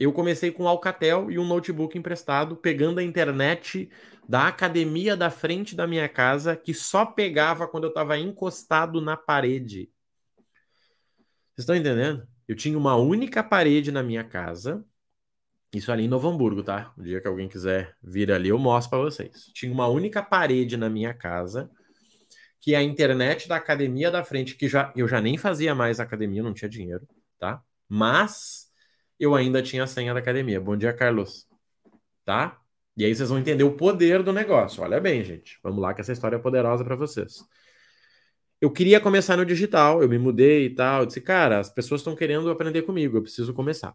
Eu 0.00 0.12
comecei 0.12 0.50
com 0.50 0.66
Alcatel 0.66 1.30
e 1.30 1.38
um 1.38 1.46
notebook 1.46 1.96
emprestado, 1.96 2.56
pegando 2.56 2.98
a 2.98 3.04
internet 3.04 3.88
da 4.28 4.48
academia 4.48 5.16
da 5.16 5.30
frente 5.30 5.76
da 5.76 5.86
minha 5.86 6.08
casa, 6.08 6.56
que 6.56 6.74
só 6.74 7.04
pegava 7.04 7.68
quando 7.68 7.84
eu 7.84 7.90
estava 7.90 8.18
encostado 8.18 9.00
na 9.00 9.16
parede. 9.16 9.92
Vocês 11.54 11.64
estão 11.64 11.76
entendendo? 11.76 12.26
Eu 12.48 12.56
tinha 12.56 12.78
uma 12.78 12.96
única 12.96 13.44
parede 13.44 13.92
na 13.92 14.02
minha 14.02 14.24
casa 14.24 14.84
isso 15.72 15.92
ali 15.92 16.04
em 16.04 16.08
Novo 16.08 16.28
Hamburgo, 16.28 16.62
tá? 16.64 16.92
O 16.96 17.02
dia 17.02 17.20
que 17.20 17.28
alguém 17.28 17.48
quiser 17.48 17.96
vir 18.02 18.32
ali, 18.32 18.48
eu 18.48 18.58
mostro 18.58 18.90
para 18.90 18.98
vocês. 18.98 19.44
Tinha 19.54 19.72
uma 19.72 19.86
única 19.86 20.20
parede 20.20 20.76
na 20.76 20.90
minha 20.90 21.14
casa, 21.14 21.70
que 22.60 22.74
é 22.74 22.78
a 22.78 22.82
internet 22.82 23.48
da 23.48 23.56
academia 23.56 24.10
da 24.10 24.24
frente, 24.24 24.56
que 24.56 24.68
já, 24.68 24.92
eu 24.96 25.06
já 25.06 25.20
nem 25.20 25.38
fazia 25.38 25.74
mais 25.74 26.00
academia, 26.00 26.42
não 26.42 26.52
tinha 26.52 26.68
dinheiro, 26.68 27.06
tá? 27.38 27.62
Mas 27.88 28.69
eu 29.20 29.34
ainda 29.34 29.62
tinha 29.62 29.84
a 29.84 29.86
senha 29.86 30.14
da 30.14 30.20
academia. 30.20 30.60
Bom 30.60 30.76
dia, 30.76 30.92
Carlos. 30.94 31.46
Tá? 32.24 32.58
E 32.96 33.04
aí 33.04 33.14
vocês 33.14 33.28
vão 33.28 33.38
entender 33.38 33.64
o 33.64 33.76
poder 33.76 34.22
do 34.22 34.32
negócio. 34.32 34.82
Olha 34.82 35.00
bem, 35.00 35.22
gente. 35.24 35.58
Vamos 35.62 35.80
lá 35.80 35.94
que 35.94 36.00
essa 36.00 36.12
história 36.12 36.36
é 36.36 36.38
poderosa 36.38 36.84
para 36.84 36.96
vocês. 36.96 37.44
Eu 38.60 38.70
queria 38.72 39.00
começar 39.00 39.36
no 39.36 39.44
digital, 39.44 40.02
eu 40.02 40.08
me 40.08 40.18
mudei 40.18 40.66
e 40.66 40.74
tal. 40.74 41.00
Eu 41.02 41.06
disse, 41.06 41.20
cara, 41.20 41.60
as 41.60 41.70
pessoas 41.70 42.00
estão 42.00 42.16
querendo 42.16 42.50
aprender 42.50 42.82
comigo, 42.82 43.16
eu 43.18 43.22
preciso 43.22 43.54
começar. 43.54 43.94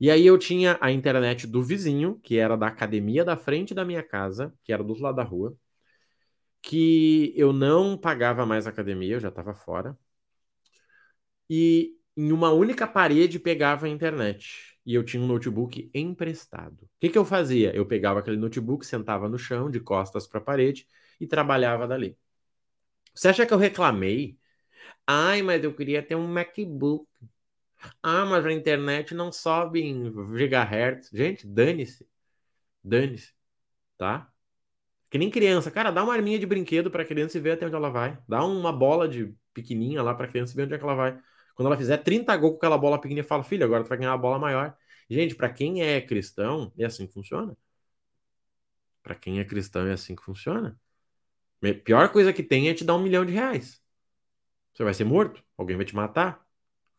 E 0.00 0.10
aí 0.10 0.26
eu 0.26 0.36
tinha 0.38 0.76
a 0.80 0.90
internet 0.90 1.46
do 1.46 1.62
vizinho, 1.62 2.18
que 2.22 2.38
era 2.38 2.56
da 2.56 2.66
academia 2.66 3.24
da 3.24 3.36
frente 3.36 3.74
da 3.74 3.84
minha 3.84 4.02
casa, 4.02 4.52
que 4.64 4.72
era 4.72 4.82
do 4.82 4.90
outro 4.90 5.04
lado 5.04 5.16
da 5.16 5.22
rua, 5.22 5.56
que 6.62 7.32
eu 7.36 7.52
não 7.52 7.96
pagava 7.96 8.46
mais 8.46 8.66
academia, 8.66 9.14
eu 9.16 9.20
já 9.20 9.28
estava 9.28 9.54
fora. 9.54 9.96
E 11.48 11.94
em 12.16 12.32
uma 12.32 12.52
única 12.52 12.86
parede 12.86 13.38
pegava 13.38 13.86
a 13.86 13.88
internet. 13.88 14.76
E 14.86 14.94
eu 14.94 15.04
tinha 15.04 15.22
um 15.22 15.26
notebook 15.26 15.90
emprestado. 15.94 16.82
O 16.84 16.88
que, 17.00 17.08
que 17.08 17.18
eu 17.18 17.24
fazia? 17.24 17.74
Eu 17.74 17.86
pegava 17.86 18.20
aquele 18.20 18.36
notebook, 18.36 18.84
sentava 18.86 19.28
no 19.28 19.38
chão, 19.38 19.70
de 19.70 19.80
costas 19.80 20.26
para 20.26 20.38
a 20.40 20.42
parede, 20.44 20.86
e 21.20 21.26
trabalhava 21.26 21.86
dali. 21.88 22.16
Você 23.14 23.28
acha 23.28 23.46
que 23.46 23.54
eu 23.54 23.58
reclamei? 23.58 24.38
Ai, 25.06 25.42
mas 25.42 25.64
eu 25.64 25.74
queria 25.74 26.02
ter 26.02 26.16
um 26.16 26.26
MacBook. 26.28 27.08
Ah, 28.02 28.24
mas 28.26 28.46
a 28.46 28.52
internet 28.52 29.14
não 29.14 29.32
sobe 29.32 29.82
em 29.82 30.12
gigahertz. 30.36 31.10
Gente, 31.12 31.46
dane-se. 31.46 32.06
Dane-se. 32.84 33.32
Tá? 33.98 34.32
Que 35.10 35.18
nem 35.18 35.30
criança. 35.30 35.70
Cara, 35.70 35.90
dá 35.90 36.04
uma 36.04 36.14
arminha 36.14 36.38
de 36.38 36.46
brinquedo 36.46 36.90
pra 36.90 37.04
criança 37.04 37.38
e 37.38 37.40
ver 37.40 37.52
até 37.52 37.66
onde 37.66 37.74
ela 37.76 37.90
vai. 37.90 38.18
Dá 38.28 38.44
uma 38.44 38.72
bola 38.72 39.08
de 39.08 39.34
pequenininha 39.54 40.02
lá 40.02 40.14
pra 40.14 40.28
criança 40.28 40.52
e 40.54 40.56
ver 40.56 40.64
onde 40.64 40.74
é 40.74 40.78
que 40.78 40.84
ela 40.84 40.94
vai. 40.94 41.20
Quando 41.54 41.66
ela 41.68 41.76
fizer 41.76 41.98
30 41.98 42.36
gols 42.36 42.52
com 42.52 42.56
aquela 42.58 42.78
bola 42.78 42.98
pequenininha, 42.98 43.24
fala, 43.24 43.44
filho, 43.44 43.64
agora 43.64 43.84
tu 43.84 43.88
vai 43.88 43.98
ganhar 43.98 44.12
uma 44.12 44.18
bola 44.18 44.38
maior. 44.38 44.76
Gente, 45.08 45.34
para 45.34 45.48
quem 45.48 45.82
é 45.82 46.00
cristão, 46.00 46.72
é 46.78 46.84
assim 46.84 47.06
que 47.06 47.12
funciona. 47.12 47.56
Para 49.02 49.14
quem 49.14 49.38
é 49.38 49.44
cristão, 49.44 49.86
é 49.86 49.92
assim 49.92 50.16
que 50.16 50.22
funciona. 50.22 50.78
A 51.62 51.74
pior 51.74 52.08
coisa 52.10 52.32
que 52.32 52.42
tem 52.42 52.68
é 52.68 52.74
te 52.74 52.84
dar 52.84 52.94
um 52.96 53.02
milhão 53.02 53.24
de 53.24 53.32
reais. 53.32 53.80
Você 54.72 54.82
vai 54.82 54.94
ser 54.94 55.04
morto, 55.04 55.42
alguém 55.56 55.76
vai 55.76 55.84
te 55.84 55.94
matar, 55.94 56.44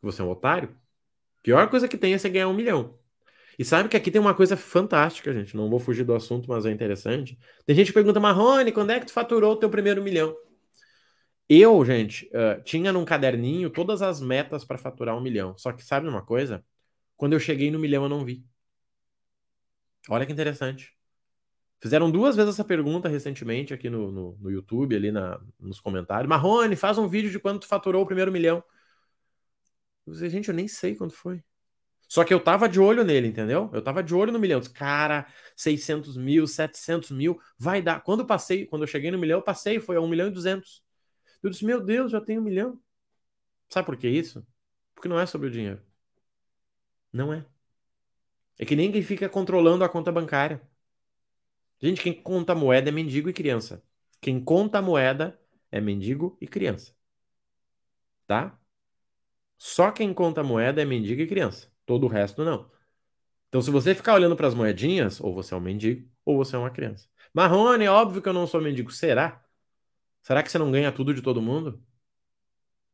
você 0.02 0.22
é 0.22 0.26
um 0.26 0.30
otário. 0.30 0.76
Pior 1.44 1.70
coisa 1.70 1.88
que 1.88 1.98
tem 1.98 2.14
é 2.14 2.18
você 2.18 2.30
ganhar 2.30 2.48
um 2.48 2.54
milhão. 2.54 2.98
E 3.58 3.64
sabe 3.66 3.90
que 3.90 3.98
aqui 3.98 4.12
tem 4.12 4.20
uma 4.20 4.34
coisa 4.34 4.58
fantástica, 4.58 5.34
gente. 5.34 5.56
Não 5.56 5.70
vou 5.70 5.80
fugir 5.80 6.04
do 6.04 6.14
assunto, 6.14 6.50
mas 6.50 6.66
é 6.66 6.72
interessante. 6.72 7.38
Tem 7.66 7.76
gente 7.76 7.88
que 7.88 7.94
pergunta, 7.94 8.20
Marrone, 8.20 8.72
quando 8.72 8.92
é 8.92 9.00
que 9.00 9.06
tu 9.06 9.14
faturou 9.14 9.54
o 9.54 9.56
teu 9.56 9.70
primeiro 9.70 10.04
milhão? 10.04 10.36
Eu, 11.48 11.86
gente, 11.86 12.26
uh, 12.28 12.62
tinha 12.64 12.92
num 12.92 13.06
caderninho 13.06 13.70
todas 13.70 14.02
as 14.02 14.20
metas 14.20 14.66
para 14.66 14.78
faturar 14.78 15.16
um 15.16 15.22
milhão. 15.22 15.58
Só 15.58 15.72
que 15.72 15.84
sabe 15.84 16.08
uma 16.08 16.24
coisa? 16.24 16.66
Quando 17.16 17.34
eu 17.34 17.40
cheguei 17.40 17.70
no 17.70 17.80
milhão, 17.80 18.04
eu 18.04 18.10
não 18.10 18.26
vi. 18.26 18.44
Olha 20.10 20.26
que 20.26 20.32
interessante. 20.32 20.94
Fizeram 21.80 22.10
duas 22.10 22.36
vezes 22.36 22.56
essa 22.56 22.64
pergunta 22.64 23.08
recentemente 23.08 23.74
aqui 23.74 23.90
no, 23.90 24.12
no, 24.12 24.38
no 24.40 24.52
YouTube, 24.52 24.96
ali 24.96 25.12
na, 25.12 25.40
nos 25.60 25.80
comentários. 25.80 26.28
Marrone, 26.28 26.76
faz 26.76 26.98
um 26.98 27.08
vídeo 27.08 27.30
de 27.30 27.40
quando 27.40 27.60
tu 27.60 27.68
faturou 27.68 28.04
o 28.04 28.08
primeiro 28.08 28.32
milhão. 28.32 28.64
Eu 30.06 30.14
disse, 30.14 30.30
gente, 30.30 30.50
eu 30.50 30.56
nem 30.56 30.68
sei 30.68 30.96
quando 30.96 31.12
foi. 31.12 31.44
Só 32.08 32.24
que 32.24 32.34
eu 32.34 32.40
tava 32.40 32.70
de 32.70 32.80
olho 32.80 33.04
nele, 33.04 33.28
entendeu? 33.28 33.70
Eu 33.74 33.82
tava 33.82 34.04
de 34.04 34.14
olho 34.14 34.32
no 34.32 34.40
milhão. 34.40 34.62
Cara, 34.74 35.28
600 35.56 36.18
mil, 36.18 36.48
700 36.48 37.12
mil, 37.12 37.40
vai 37.58 37.82
dar. 37.82 38.02
Quando 38.02 38.22
eu 38.22 38.26
passei, 38.26 38.66
quando 38.66 38.84
eu 38.84 38.88
cheguei 38.88 39.12
no 39.12 39.18
milhão, 39.18 39.40
eu 39.40 39.44
passei, 39.44 39.80
foi 39.80 39.96
a 39.96 40.02
1 40.02 40.08
milhão 40.08 40.28
e 40.28 40.32
200. 40.32 40.85
Eu 41.46 41.52
disse, 41.52 41.64
meu 41.64 41.80
Deus, 41.80 42.12
já 42.12 42.20
tenho 42.20 42.42
um 42.42 42.44
milhão. 42.44 42.82
Sabe 43.70 43.86
por 43.86 43.96
que 43.96 44.08
isso? 44.08 44.44
Porque 44.96 45.08
não 45.08 45.20
é 45.20 45.28
sobre 45.28 45.48
o 45.48 45.52
dinheiro. 45.52 45.80
Não 47.14 47.32
é. 47.32 47.46
É 48.58 48.66
que 48.66 48.76
nem 48.76 48.92
quem 48.92 49.04
fica 49.04 49.30
controlando 49.30 49.84
a 49.84 49.90
conta 49.90 50.12
bancária. 50.12 50.60
Gente, 51.80 52.02
quem 52.02 52.14
conta 52.20 52.56
moeda 52.56 52.90
é 52.90 52.92
mendigo 52.92 53.30
e 53.30 53.34
criança. 53.34 53.84
Quem 54.20 54.44
conta 54.44 54.82
moeda 54.82 55.40
é 55.72 55.80
mendigo 55.80 56.36
e 56.42 56.48
criança. 56.48 56.96
Tá? 58.26 58.60
Só 59.56 59.92
quem 59.92 60.16
conta 60.16 60.42
moeda 60.44 60.82
é 60.82 60.86
mendigo 60.86 61.22
e 61.22 61.28
criança. 61.28 61.72
Todo 61.86 62.06
o 62.06 62.10
resto 62.10 62.44
não. 62.44 62.72
Então, 63.50 63.62
se 63.62 63.70
você 63.70 63.94
ficar 63.94 64.16
olhando 64.16 64.36
para 64.36 64.48
as 64.48 64.56
moedinhas, 64.56 65.22
ou 65.22 65.32
você 65.32 65.54
é 65.54 65.58
um 65.58 65.60
mendigo, 65.62 66.10
ou 66.26 66.38
você 66.38 66.56
é 66.56 66.60
uma 66.60 66.72
criança. 66.72 67.08
Marrone, 67.32 67.88
óbvio 67.88 68.20
que 68.20 68.28
eu 68.30 68.34
não 68.34 68.48
sou 68.48 68.60
mendigo. 68.60 68.92
Será? 68.92 69.45
Será 70.26 70.42
que 70.42 70.52
você 70.52 70.58
não 70.58 70.72
ganha 70.72 70.92
tudo 70.92 71.14
de 71.14 71.22
todo 71.22 71.40
mundo? 71.40 71.80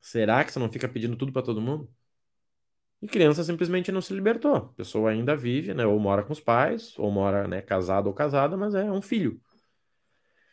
Será 0.02 0.44
que 0.44 0.52
você 0.52 0.60
não 0.60 0.70
fica 0.70 0.86
pedindo 0.90 1.16
tudo 1.16 1.32
para 1.32 1.42
todo 1.42 1.62
mundo? 1.62 1.90
E 3.02 3.08
criança 3.08 3.42
simplesmente 3.42 3.90
não 3.90 4.02
se 4.02 4.14
libertou. 4.14 4.54
A 4.54 4.62
pessoa 4.74 5.12
ainda 5.12 5.34
vive, 5.34 5.74
né? 5.74 5.86
Ou 5.86 5.98
mora 5.98 6.24
com 6.24 6.34
os 6.34 6.42
pais, 6.42 6.94
ou 7.00 7.10
mora, 7.10 7.48
né, 7.48 7.62
casado 7.62 8.08
ou 8.08 8.14
casada, 8.14 8.58
mas 8.58 8.76
é 8.76 8.92
um 8.92 9.02
filho. 9.02 9.40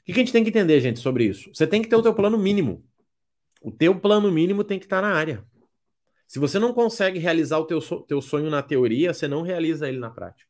O 0.03 0.05
que 0.05 0.13
a 0.13 0.19
gente 0.19 0.31
tem 0.31 0.45
que 0.45 0.51
entender, 0.51 0.81
gente, 0.81 1.01
sobre 1.01 1.25
isso? 1.25 1.51
Você 1.53 1.67
tem 1.67 1.83
que 1.83 1.89
ter 1.89 1.97
o 1.97 2.03
teu 2.03 2.15
plano 2.15 2.39
mínimo. 2.39 2.87
O 3.61 3.73
teu 3.73 3.99
plano 3.99 4.31
mínimo 4.31 4.63
tem 4.63 4.79
que 4.79 4.87
estar 4.87 5.03
na 5.03 5.13
área. 5.13 5.45
Se 6.29 6.39
você 6.39 6.61
não 6.61 6.73
consegue 6.73 7.19
realizar 7.19 7.59
o 7.59 7.65
teu, 7.65 7.81
teu 8.07 8.23
sonho 8.23 8.49
na 8.49 8.63
teoria, 8.63 9.13
você 9.13 9.27
não 9.27 9.43
realiza 9.43 9.89
ele 9.89 9.99
na 9.99 10.11
prática. 10.11 10.49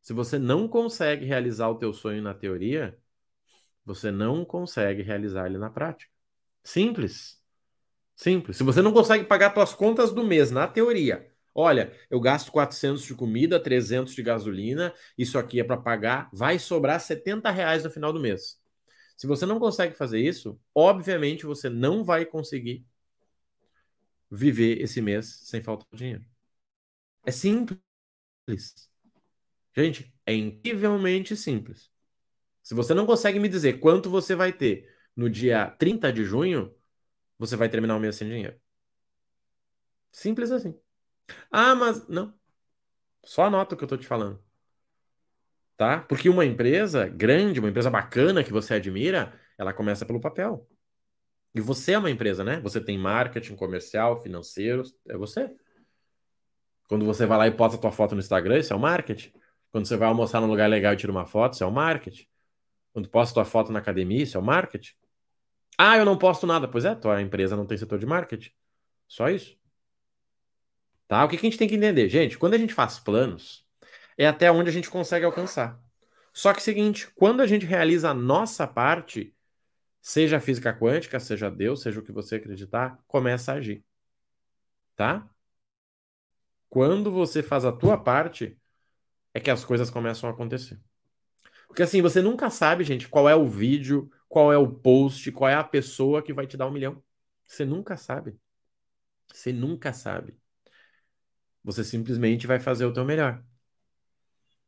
Se 0.00 0.14
você 0.14 0.38
não 0.38 0.66
consegue 0.66 1.26
realizar 1.26 1.68
o 1.68 1.74
teu 1.74 1.92
sonho 1.92 2.22
na 2.22 2.32
teoria, 2.32 2.98
você 3.86 4.10
não 4.10 4.44
consegue 4.44 5.00
realizar 5.02 5.46
ele 5.46 5.58
na 5.58 5.70
prática. 5.70 6.10
Simples. 6.64 7.40
Simples. 8.16 8.56
Se 8.56 8.64
você 8.64 8.82
não 8.82 8.92
consegue 8.92 9.24
pagar 9.24 9.54
suas 9.54 9.72
contas 9.72 10.12
do 10.12 10.24
mês, 10.24 10.50
na 10.50 10.66
teoria, 10.66 11.30
olha, 11.54 11.92
eu 12.10 12.20
gasto 12.20 12.50
400 12.50 13.04
de 13.04 13.14
comida, 13.14 13.60
300 13.60 14.14
de 14.14 14.22
gasolina, 14.22 14.92
isso 15.16 15.38
aqui 15.38 15.60
é 15.60 15.64
para 15.64 15.76
pagar, 15.76 16.28
vai 16.32 16.58
sobrar 16.58 17.00
70 17.00 17.50
reais 17.50 17.84
no 17.84 17.90
final 17.90 18.12
do 18.12 18.18
mês. 18.20 18.60
Se 19.16 19.26
você 19.26 19.46
não 19.46 19.60
consegue 19.60 19.94
fazer 19.94 20.20
isso, 20.20 20.60
obviamente 20.74 21.46
você 21.46 21.68
não 21.70 22.02
vai 22.04 22.26
conseguir 22.26 22.84
viver 24.30 24.80
esse 24.80 25.00
mês 25.00 25.40
sem 25.44 25.62
faltar 25.62 25.86
dinheiro. 25.94 26.24
É 27.24 27.30
simples. 27.30 27.80
Gente, 29.76 30.12
é 30.24 30.34
incrivelmente 30.34 31.36
simples. 31.36 31.90
Se 32.66 32.74
você 32.74 32.92
não 32.92 33.06
consegue 33.06 33.38
me 33.38 33.48
dizer 33.48 33.78
quanto 33.78 34.10
você 34.10 34.34
vai 34.34 34.52
ter 34.52 34.92
no 35.14 35.30
dia 35.30 35.70
30 35.78 36.12
de 36.12 36.24
junho, 36.24 36.74
você 37.38 37.54
vai 37.54 37.68
terminar 37.68 37.94
o 37.94 38.00
mês 38.00 38.16
sem 38.16 38.28
dinheiro. 38.28 38.60
Simples 40.10 40.50
assim. 40.50 40.76
Ah, 41.48 41.76
mas 41.76 42.08
não. 42.08 42.34
Só 43.24 43.44
anota 43.44 43.76
o 43.76 43.78
que 43.78 43.84
eu 43.84 43.88
tô 43.88 43.96
te 43.96 44.04
falando. 44.04 44.42
Tá? 45.76 46.00
Porque 46.00 46.28
uma 46.28 46.44
empresa 46.44 47.06
grande, 47.06 47.60
uma 47.60 47.68
empresa 47.68 47.88
bacana 47.88 48.42
que 48.42 48.52
você 48.52 48.74
admira, 48.74 49.32
ela 49.56 49.72
começa 49.72 50.04
pelo 50.04 50.20
papel. 50.20 50.68
E 51.54 51.60
você 51.60 51.92
é 51.92 51.98
uma 51.98 52.10
empresa, 52.10 52.42
né? 52.42 52.58
Você 52.62 52.80
tem 52.80 52.98
marketing, 52.98 53.54
comercial, 53.54 54.20
financeiro, 54.20 54.82
é 55.08 55.16
você. 55.16 55.54
Quando 56.88 57.04
você 57.04 57.26
vai 57.26 57.38
lá 57.38 57.46
e 57.46 57.52
posta 57.52 57.78
a 57.78 57.80
tua 57.80 57.92
foto 57.92 58.16
no 58.16 58.20
Instagram, 58.20 58.58
isso 58.58 58.72
é 58.72 58.76
o 58.76 58.80
marketing. 58.80 59.32
Quando 59.70 59.86
você 59.86 59.96
vai 59.96 60.08
almoçar 60.08 60.40
num 60.40 60.48
lugar 60.48 60.68
legal 60.68 60.94
e 60.94 60.96
tira 60.96 61.12
uma 61.12 61.26
foto, 61.26 61.52
isso 61.52 61.62
é 61.62 61.66
o 61.68 61.70
marketing. 61.70 62.26
Quando 62.96 63.10
posta 63.10 63.34
tua 63.34 63.44
foto 63.44 63.70
na 63.70 63.78
academia, 63.78 64.22
isso 64.22 64.38
é 64.38 64.40
o 64.40 64.42
marketing. 64.42 64.94
Ah, 65.76 65.98
eu 65.98 66.04
não 66.06 66.16
posto 66.16 66.46
nada. 66.46 66.66
Pois 66.66 66.86
é, 66.86 66.94
tua 66.94 67.20
empresa 67.20 67.54
não 67.54 67.66
tem 67.66 67.76
setor 67.76 67.98
de 67.98 68.06
marketing. 68.06 68.50
Só 69.06 69.28
isso. 69.28 69.54
Tá? 71.06 71.22
O 71.22 71.28
que, 71.28 71.36
que 71.36 71.46
a 71.46 71.50
gente 71.50 71.58
tem 71.58 71.68
que 71.68 71.74
entender? 71.74 72.08
Gente, 72.08 72.38
quando 72.38 72.54
a 72.54 72.58
gente 72.58 72.72
faz 72.72 72.98
planos, 72.98 73.66
é 74.16 74.26
até 74.26 74.50
onde 74.50 74.70
a 74.70 74.72
gente 74.72 74.88
consegue 74.88 75.26
alcançar. 75.26 75.78
Só 76.32 76.54
que 76.54 76.60
é 76.60 76.62
seguinte, 76.62 77.06
quando 77.14 77.42
a 77.42 77.46
gente 77.46 77.66
realiza 77.66 78.08
a 78.08 78.14
nossa 78.14 78.66
parte, 78.66 79.36
seja 80.00 80.40
física 80.40 80.72
quântica, 80.72 81.20
seja 81.20 81.50
Deus, 81.50 81.82
seja 81.82 82.00
o 82.00 82.02
que 82.02 82.12
você 82.12 82.36
acreditar, 82.36 82.98
começa 83.06 83.52
a 83.52 83.56
agir. 83.56 83.84
Tá? 84.96 85.28
Quando 86.70 87.10
você 87.10 87.42
faz 87.42 87.66
a 87.66 87.72
tua 87.72 87.98
parte, 87.98 88.58
é 89.34 89.40
que 89.40 89.50
as 89.50 89.66
coisas 89.66 89.90
começam 89.90 90.30
a 90.30 90.32
acontecer. 90.32 90.80
Porque 91.66 91.82
assim, 91.82 92.00
você 92.00 92.22
nunca 92.22 92.48
sabe, 92.50 92.84
gente, 92.84 93.08
qual 93.08 93.28
é 93.28 93.34
o 93.34 93.46
vídeo, 93.46 94.10
qual 94.28 94.52
é 94.52 94.58
o 94.58 94.68
post, 94.68 95.30
qual 95.32 95.50
é 95.50 95.54
a 95.54 95.64
pessoa 95.64 96.22
que 96.22 96.32
vai 96.32 96.46
te 96.46 96.56
dar 96.56 96.66
um 96.66 96.70
milhão. 96.70 97.02
Você 97.46 97.64
nunca 97.64 97.96
sabe. 97.96 98.36
Você 99.32 99.52
nunca 99.52 99.92
sabe. 99.92 100.36
Você 101.62 101.82
simplesmente 101.84 102.46
vai 102.46 102.58
fazer 102.58 102.84
o 102.84 102.92
teu 102.92 103.04
melhor. 103.04 103.42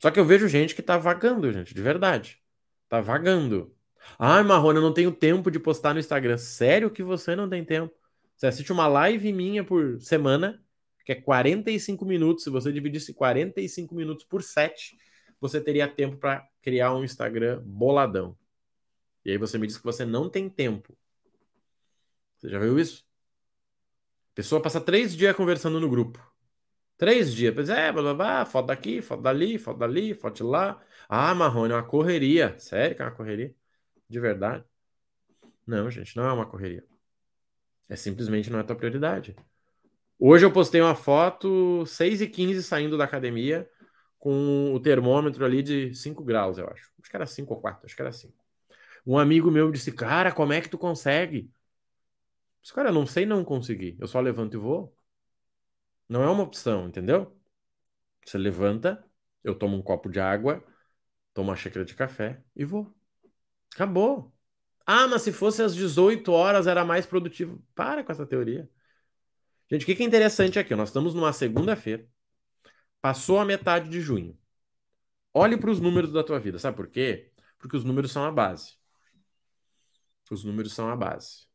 Só 0.00 0.10
que 0.10 0.18
eu 0.18 0.24
vejo 0.24 0.48
gente 0.48 0.74
que 0.74 0.82
tá 0.82 0.96
vagando, 0.96 1.52
gente, 1.52 1.74
de 1.74 1.82
verdade. 1.82 2.40
Tá 2.88 3.00
vagando. 3.00 3.74
Ai, 4.18 4.42
Marrone, 4.42 4.78
eu 4.78 4.82
não 4.82 4.94
tenho 4.94 5.12
tempo 5.12 5.50
de 5.50 5.58
postar 5.58 5.92
no 5.92 6.00
Instagram. 6.00 6.38
Sério 6.38 6.90
que 6.90 7.02
você 7.02 7.34
não 7.34 7.48
tem 7.48 7.64
tempo? 7.64 7.94
Você 8.36 8.46
assiste 8.46 8.72
uma 8.72 8.86
live 8.86 9.32
minha 9.32 9.64
por 9.64 10.00
semana, 10.00 10.62
que 11.04 11.12
é 11.12 11.14
45 11.14 12.04
minutos. 12.04 12.44
Se 12.44 12.50
você 12.50 12.72
dividisse 12.72 13.12
45 13.12 13.94
minutos 13.94 14.24
por 14.24 14.42
7, 14.42 14.96
você 15.40 15.60
teria 15.60 15.88
tempo 15.88 16.16
para 16.16 16.48
criar 16.68 16.94
um 16.94 17.02
Instagram 17.02 17.62
boladão. 17.64 18.36
E 19.24 19.30
aí 19.30 19.38
você 19.38 19.56
me 19.56 19.66
diz 19.66 19.78
que 19.78 19.84
você 19.84 20.04
não 20.04 20.28
tem 20.28 20.50
tempo. 20.50 20.94
Você 22.36 22.50
já 22.50 22.58
viu 22.58 22.78
isso? 22.78 23.06
A 24.32 24.34
pessoa 24.34 24.60
passa 24.60 24.78
três 24.78 25.16
dias 25.16 25.34
conversando 25.34 25.80
no 25.80 25.88
grupo. 25.88 26.20
Três 26.98 27.32
dias. 27.32 27.54
Pois 27.54 27.70
é, 27.70 27.90
blá, 27.90 28.02
blá, 28.02 28.14
blá, 28.14 28.44
foto 28.44 28.66
daqui, 28.66 29.00
foto 29.00 29.22
dali, 29.22 29.56
foto 29.56 29.78
dali, 29.78 30.12
foto 30.12 30.36
de 30.36 30.42
lá. 30.42 30.78
Ah, 31.08 31.34
Marrone, 31.34 31.72
é 31.72 31.76
uma 31.76 31.82
correria. 31.82 32.54
Sério 32.58 32.94
que 32.94 33.00
é 33.00 33.04
uma 33.06 33.12
correria? 33.12 33.54
De 34.06 34.20
verdade? 34.20 34.62
Não, 35.66 35.90
gente, 35.90 36.14
não 36.18 36.24
é 36.24 36.32
uma 36.32 36.44
correria. 36.44 36.84
É 37.88 37.96
simplesmente 37.96 38.50
não 38.50 38.58
é 38.58 38.62
tua 38.62 38.76
prioridade. 38.76 39.34
Hoje 40.18 40.44
eu 40.44 40.52
postei 40.52 40.82
uma 40.82 40.94
foto 40.94 41.86
6 41.86 42.20
e 42.20 42.28
15 42.28 42.62
saindo 42.62 42.98
da 42.98 43.04
academia 43.04 43.66
com 44.18 44.72
o 44.74 44.80
termômetro 44.80 45.44
ali 45.44 45.62
de 45.62 45.94
5 45.94 46.24
graus, 46.24 46.58
eu 46.58 46.66
acho. 46.68 46.90
Acho 47.00 47.10
que 47.10 47.16
era 47.16 47.26
5 47.26 47.54
ou 47.54 47.60
4, 47.60 47.86
acho 47.86 47.94
que 47.96 48.02
era 48.02 48.12
5. 48.12 48.34
Um 49.06 49.18
amigo 49.18 49.50
meu 49.50 49.70
disse: 49.70 49.92
Cara, 49.92 50.32
como 50.32 50.52
é 50.52 50.60
que 50.60 50.68
tu 50.68 50.78
consegue? 50.78 51.50
Disse, 52.60 52.74
cara, 52.74 52.90
eu 52.90 52.94
não 52.94 53.06
sei 53.06 53.24
não 53.24 53.44
conseguir. 53.44 53.96
Eu 53.98 54.06
só 54.06 54.20
levanto 54.20 54.54
e 54.54 54.58
vou. 54.58 54.94
Não 56.08 56.22
é 56.22 56.28
uma 56.28 56.42
opção, 56.42 56.88
entendeu? 56.88 57.36
Você 58.24 58.38
levanta, 58.38 59.04
eu 59.42 59.54
tomo 59.54 59.76
um 59.76 59.82
copo 59.82 60.10
de 60.10 60.20
água, 60.20 60.62
tomo 61.34 61.50
uma 61.50 61.56
xícara 61.56 61.84
de 61.84 61.94
café 61.94 62.42
e 62.54 62.64
vou. 62.64 62.92
Acabou. 63.74 64.34
Ah, 64.86 65.06
mas 65.06 65.22
se 65.22 65.32
fosse 65.32 65.62
às 65.62 65.74
18 65.74 66.32
horas 66.32 66.66
era 66.66 66.84
mais 66.84 67.06
produtivo. 67.06 67.62
Para 67.74 68.04
com 68.04 68.12
essa 68.12 68.26
teoria. 68.26 68.68
Gente, 69.70 69.82
o 69.84 69.86
que 69.86 70.02
é 70.02 70.06
interessante 70.06 70.58
aqui? 70.58 70.74
Nós 70.74 70.88
estamos 70.88 71.14
numa 71.14 71.32
segunda-feira. 71.32 72.06
Passou 73.00 73.38
a 73.38 73.44
metade 73.44 73.88
de 73.88 74.00
junho. 74.00 74.36
Olhe 75.32 75.56
para 75.56 75.70
os 75.70 75.80
números 75.80 76.12
da 76.12 76.24
tua 76.24 76.38
vida. 76.40 76.58
Sabe 76.58 76.76
por 76.76 76.88
quê? 76.88 77.30
Porque 77.58 77.76
os 77.76 77.84
números 77.84 78.12
são 78.12 78.24
a 78.24 78.32
base. 78.32 78.76
Os 80.30 80.44
números 80.44 80.74
são 80.74 80.88
a 80.90 80.96
base. 80.96 81.46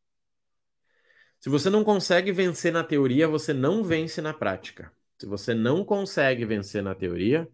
Se 1.39 1.49
você 1.49 1.69
não 1.69 1.83
consegue 1.83 2.31
vencer 2.31 2.71
na 2.71 2.83
teoria, 2.83 3.27
você 3.27 3.53
não 3.53 3.83
vence 3.83 4.21
na 4.21 4.33
prática. 4.33 4.91
Se 5.19 5.25
você 5.25 5.53
não 5.53 5.83
consegue 5.85 6.45
vencer 6.45 6.81
na 6.81 6.95
teoria, 6.95 7.49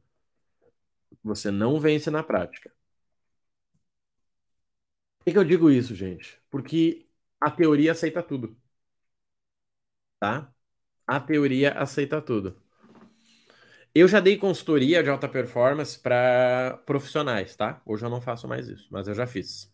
você 1.24 1.52
não 1.52 1.80
vence 1.80 2.10
na 2.12 2.24
prática. 2.24 2.72
Por 5.18 5.26
que, 5.26 5.32
que 5.32 5.38
eu 5.38 5.44
digo 5.44 5.70
isso, 5.70 5.96
gente? 5.96 6.42
Porque 6.50 7.08
a 7.40 7.52
teoria 7.52 7.92
aceita 7.92 8.22
tudo. 8.24 8.56
Tá? 10.20 10.54
A 11.08 11.20
teoria 11.20 11.74
aceita 11.74 12.22
tudo. 12.22 12.62
Eu 14.00 14.08
já 14.08 14.22
dei 14.22 14.38
consultoria 14.38 15.04
de 15.04 15.10
alta 15.10 15.28
performance 15.28 16.00
para 16.00 16.82
profissionais, 16.86 17.54
tá? 17.54 17.82
Hoje 17.86 18.06
eu 18.06 18.10
não 18.10 18.22
faço 18.22 18.48
mais 18.48 18.70
isso, 18.70 18.88
mas 18.90 19.10
eu 19.10 19.14
já 19.14 19.28
fiz. 19.28 19.70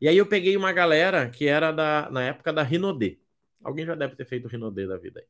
E 0.00 0.08
aí 0.08 0.16
eu 0.16 0.26
peguei 0.26 0.56
uma 0.56 0.72
galera 0.72 1.30
que 1.30 1.46
era 1.46 1.70
da, 1.70 2.10
na 2.10 2.24
época 2.24 2.52
da 2.52 2.64
Rinodê. 2.64 3.20
Alguém 3.62 3.86
já 3.86 3.94
deve 3.94 4.16
ter 4.16 4.24
feito 4.24 4.48
Rinodê 4.48 4.84
da 4.88 4.98
vida 4.98 5.20
aí. 5.20 5.26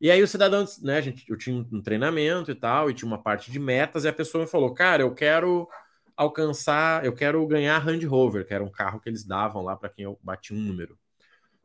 E 0.00 0.10
aí 0.10 0.20
o 0.20 0.26
cidadão, 0.26 0.64
né, 0.82 1.00
gente, 1.00 1.30
eu 1.30 1.38
tinha 1.38 1.56
um 1.72 1.80
treinamento 1.80 2.50
e 2.50 2.56
tal, 2.56 2.90
e 2.90 2.94
tinha 2.94 3.06
uma 3.06 3.22
parte 3.22 3.52
de 3.52 3.58
metas, 3.60 4.04
e 4.04 4.08
a 4.08 4.12
pessoa 4.12 4.42
me 4.42 4.50
falou, 4.50 4.74
cara, 4.74 5.04
eu 5.04 5.14
quero 5.14 5.68
alcançar, 6.16 7.04
eu 7.04 7.14
quero 7.14 7.46
ganhar 7.46 7.86
Land 7.86 8.04
Rover, 8.04 8.44
que 8.44 8.52
era 8.54 8.64
um 8.64 8.70
carro 8.70 8.98
que 8.98 9.08
eles 9.08 9.24
davam 9.24 9.62
lá 9.62 9.76
para 9.76 9.88
quem 9.90 10.04
eu 10.06 10.18
bati 10.24 10.52
um 10.52 10.58
número. 10.60 10.98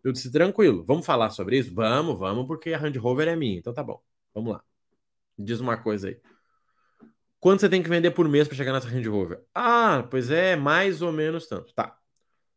Eu 0.04 0.12
disse, 0.12 0.32
tranquilo, 0.32 0.84
vamos 0.86 1.04
falar 1.04 1.32
sobre 1.32 1.58
isso? 1.58 1.74
Vamos, 1.74 2.20
vamos, 2.20 2.46
porque 2.46 2.74
a 2.74 2.80
Land 2.80 3.00
Rover 3.00 3.28
é 3.28 3.36
minha. 3.36 3.58
Então 3.58 3.74
tá 3.74 3.84
bom, 3.84 4.00
vamos 4.36 4.54
lá. 4.54 4.73
Diz 5.38 5.60
uma 5.60 5.78
coisa 5.78 6.10
aí. 6.10 6.20
Quanto 7.40 7.60
você 7.60 7.70
tem 7.70 7.84
que 7.84 7.90
vender 7.90 8.12
por 8.12 8.28
mês 8.30 8.48
para 8.48 8.56
chegar 8.56 8.72
nessa 8.72 8.88
Land 8.88 9.08
Rover? 9.10 9.44
Ah, 9.54 10.08
pois 10.10 10.32
é, 10.32 10.56
mais 10.56 11.02
ou 11.02 11.12
menos 11.12 11.46
tanto. 11.48 11.74
Tá. 11.74 11.98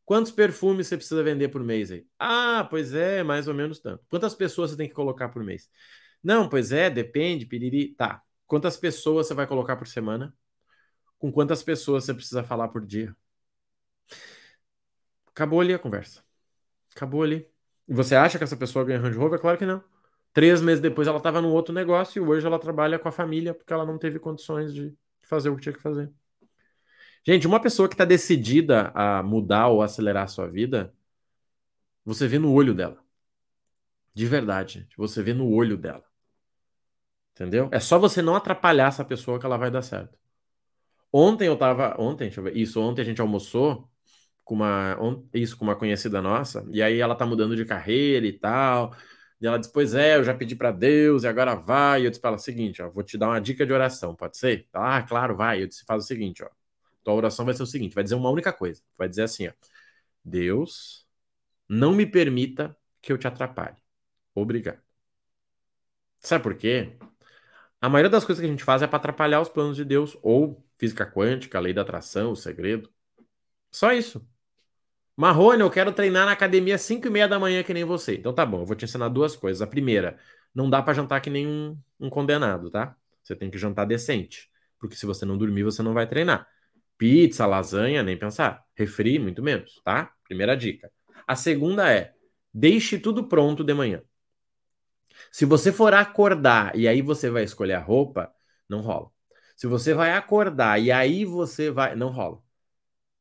Quantos 0.04 0.30
perfumes 0.30 0.86
você 0.86 0.96
precisa 0.96 1.22
vender 1.24 1.48
por 1.48 1.62
mês 1.64 1.90
aí? 1.90 2.06
Ah, 2.18 2.66
pois 2.70 2.94
é, 2.94 3.24
mais 3.24 3.48
ou 3.48 3.54
menos 3.54 3.80
tanto. 3.80 4.04
Quantas 4.08 4.34
pessoas 4.34 4.70
você 4.70 4.76
tem 4.76 4.88
que 4.88 4.94
colocar 4.94 5.28
por 5.28 5.42
mês? 5.42 5.68
Não, 6.22 6.48
pois 6.48 6.70
é, 6.70 6.88
depende, 6.88 7.46
piriri. 7.46 7.94
Tá. 7.96 8.22
Quantas 8.46 8.76
pessoas 8.76 9.26
você 9.26 9.34
vai 9.34 9.46
colocar 9.46 9.76
por 9.76 9.88
semana? 9.88 10.32
Com 11.18 11.32
quantas 11.32 11.62
pessoas 11.64 12.04
você 12.04 12.14
precisa 12.14 12.44
falar 12.44 12.68
por 12.68 12.86
dia? 12.86 13.16
Acabou 15.28 15.60
ali 15.60 15.74
a 15.74 15.78
conversa. 15.78 16.22
Acabou 16.94 17.22
ali. 17.22 17.50
Você 17.88 18.14
acha 18.14 18.38
que 18.38 18.44
essa 18.44 18.56
pessoa 18.56 18.84
ganha 18.84 19.00
Range 19.00 19.18
Rover? 19.18 19.40
Claro 19.40 19.58
que 19.58 19.66
não. 19.66 19.82
Três 20.36 20.60
meses 20.60 20.82
depois 20.82 21.08
ela 21.08 21.16
estava 21.16 21.40
num 21.40 21.50
outro 21.50 21.72
negócio 21.72 22.22
e 22.22 22.28
hoje 22.28 22.46
ela 22.46 22.58
trabalha 22.58 22.98
com 22.98 23.08
a 23.08 23.10
família 23.10 23.54
porque 23.54 23.72
ela 23.72 23.86
não 23.86 23.96
teve 23.96 24.18
condições 24.18 24.74
de 24.74 24.94
fazer 25.22 25.48
o 25.48 25.56
que 25.56 25.62
tinha 25.62 25.72
que 25.72 25.80
fazer. 25.80 26.12
Gente, 27.26 27.46
uma 27.46 27.58
pessoa 27.58 27.88
que 27.88 27.94
está 27.94 28.04
decidida 28.04 28.92
a 28.94 29.22
mudar 29.22 29.68
ou 29.68 29.80
acelerar 29.80 30.24
a 30.24 30.26
sua 30.26 30.46
vida, 30.46 30.92
você 32.04 32.28
vê 32.28 32.38
no 32.38 32.52
olho 32.52 32.74
dela. 32.74 33.02
De 34.14 34.26
verdade. 34.26 34.86
Você 34.98 35.22
vê 35.22 35.32
no 35.32 35.50
olho 35.50 35.74
dela. 35.78 36.04
Entendeu? 37.32 37.70
É 37.72 37.80
só 37.80 37.98
você 37.98 38.20
não 38.20 38.36
atrapalhar 38.36 38.88
essa 38.88 39.06
pessoa 39.06 39.40
que 39.40 39.46
ela 39.46 39.56
vai 39.56 39.70
dar 39.70 39.80
certo. 39.80 40.18
Ontem 41.10 41.48
eu 41.48 41.56
tava. 41.56 41.98
Ontem, 41.98 42.24
deixa 42.24 42.40
eu 42.40 42.44
ver. 42.44 42.54
Isso, 42.54 42.78
ontem 42.78 43.00
a 43.00 43.06
gente 43.06 43.22
almoçou 43.22 43.90
com 44.44 44.54
uma. 44.54 44.98
Isso, 45.32 45.56
com 45.56 45.64
uma 45.64 45.76
conhecida 45.76 46.20
nossa. 46.20 46.62
E 46.70 46.82
aí 46.82 47.00
ela 47.00 47.14
tá 47.14 47.24
mudando 47.24 47.56
de 47.56 47.64
carreira 47.64 48.26
e 48.26 48.34
tal. 48.34 48.94
E 49.40 49.46
ela 49.46 49.58
disse: 49.58 49.72
Pois 49.72 49.94
é, 49.94 50.16
eu 50.16 50.24
já 50.24 50.34
pedi 50.34 50.56
para 50.56 50.72
Deus 50.72 51.24
e 51.24 51.28
agora 51.28 51.54
vai. 51.54 52.02
E 52.02 52.04
eu 52.06 52.10
disse 52.10 52.20
para 52.20 52.30
ela: 52.30 52.38
Seguinte, 52.38 52.82
ó, 52.82 52.90
vou 52.90 53.02
te 53.02 53.18
dar 53.18 53.28
uma 53.28 53.40
dica 53.40 53.66
de 53.66 53.72
oração, 53.72 54.14
pode 54.14 54.36
ser? 54.36 54.68
Ah, 54.72 55.02
claro, 55.02 55.36
vai. 55.36 55.62
Eu 55.62 55.66
disse: 55.66 55.84
Faz 55.84 56.04
o 56.04 56.06
seguinte, 56.06 56.42
ó. 56.42 56.48
Tua 57.06 57.14
oração 57.14 57.44
vai 57.44 57.54
ser 57.54 57.62
o 57.62 57.66
seguinte: 57.66 57.94
vai 57.94 58.02
dizer 58.02 58.16
uma 58.16 58.30
única 58.30 58.52
coisa. 58.52 58.82
Vai 58.98 59.08
dizer 59.08 59.22
assim, 59.22 59.46
ó. 59.46 59.52
Deus, 60.24 61.06
não 61.68 61.94
me 61.94 62.04
permita 62.06 62.76
que 63.00 63.12
eu 63.12 63.18
te 63.18 63.28
atrapalhe. 63.28 63.76
Obrigado. 64.34 64.82
Sabe 66.18 66.42
por 66.42 66.56
quê? 66.56 66.96
A 67.80 67.88
maioria 67.88 68.10
das 68.10 68.24
coisas 68.24 68.40
que 68.40 68.46
a 68.46 68.50
gente 68.50 68.64
faz 68.64 68.82
é 68.82 68.88
para 68.88 68.96
atrapalhar 68.98 69.40
os 69.40 69.48
planos 69.48 69.76
de 69.76 69.84
Deus, 69.84 70.18
ou 70.22 70.66
física 70.78 71.06
quântica, 71.06 71.60
lei 71.60 71.72
da 71.72 71.82
atração, 71.82 72.32
o 72.32 72.36
segredo. 72.36 72.90
Só 73.70 73.92
isso. 73.92 74.26
Marrone, 75.16 75.62
eu 75.62 75.70
quero 75.70 75.92
treinar 75.92 76.26
na 76.26 76.32
academia 76.32 76.74
às 76.74 76.82
5 76.82 77.06
e 77.06 77.10
meia 77.10 77.26
da 77.26 77.38
manhã 77.38 77.62
que 77.62 77.72
nem 77.72 77.84
você. 77.84 78.16
Então 78.16 78.34
tá 78.34 78.44
bom, 78.44 78.60
eu 78.60 78.66
vou 78.66 78.76
te 78.76 78.84
ensinar 78.84 79.08
duas 79.08 79.34
coisas. 79.34 79.62
A 79.62 79.66
primeira, 79.66 80.18
não 80.54 80.68
dá 80.68 80.82
para 80.82 80.92
jantar 80.94 81.20
que 81.20 81.30
nem 81.30 81.46
um, 81.46 81.78
um 81.98 82.10
condenado, 82.10 82.70
tá? 82.70 82.94
Você 83.22 83.34
tem 83.34 83.50
que 83.50 83.56
jantar 83.58 83.86
decente. 83.86 84.50
Porque 84.78 84.94
se 84.94 85.06
você 85.06 85.24
não 85.24 85.38
dormir, 85.38 85.62
você 85.62 85.82
não 85.82 85.94
vai 85.94 86.06
treinar. 86.06 86.46
Pizza, 86.98 87.46
lasanha, 87.46 88.02
nem 88.02 88.18
pensar. 88.18 88.64
Refri, 88.74 89.18
muito 89.18 89.42
menos, 89.42 89.80
tá? 89.84 90.12
Primeira 90.24 90.56
dica. 90.56 90.90
A 91.26 91.34
segunda 91.34 91.90
é: 91.90 92.14
deixe 92.52 92.98
tudo 92.98 93.26
pronto 93.28 93.64
de 93.64 93.74
manhã. 93.74 94.02
Se 95.30 95.44
você 95.44 95.72
for 95.72 95.94
acordar 95.94 96.76
e 96.76 96.86
aí 96.86 97.02
você 97.02 97.30
vai 97.30 97.44
escolher 97.44 97.74
a 97.74 97.80
roupa, 97.80 98.32
não 98.68 98.80
rola. 98.80 99.10
Se 99.56 99.66
você 99.66 99.94
vai 99.94 100.12
acordar 100.12 100.80
e 100.80 100.92
aí 100.92 101.24
você 101.24 101.70
vai. 101.70 101.94
Não 101.96 102.10
rola. 102.10 102.45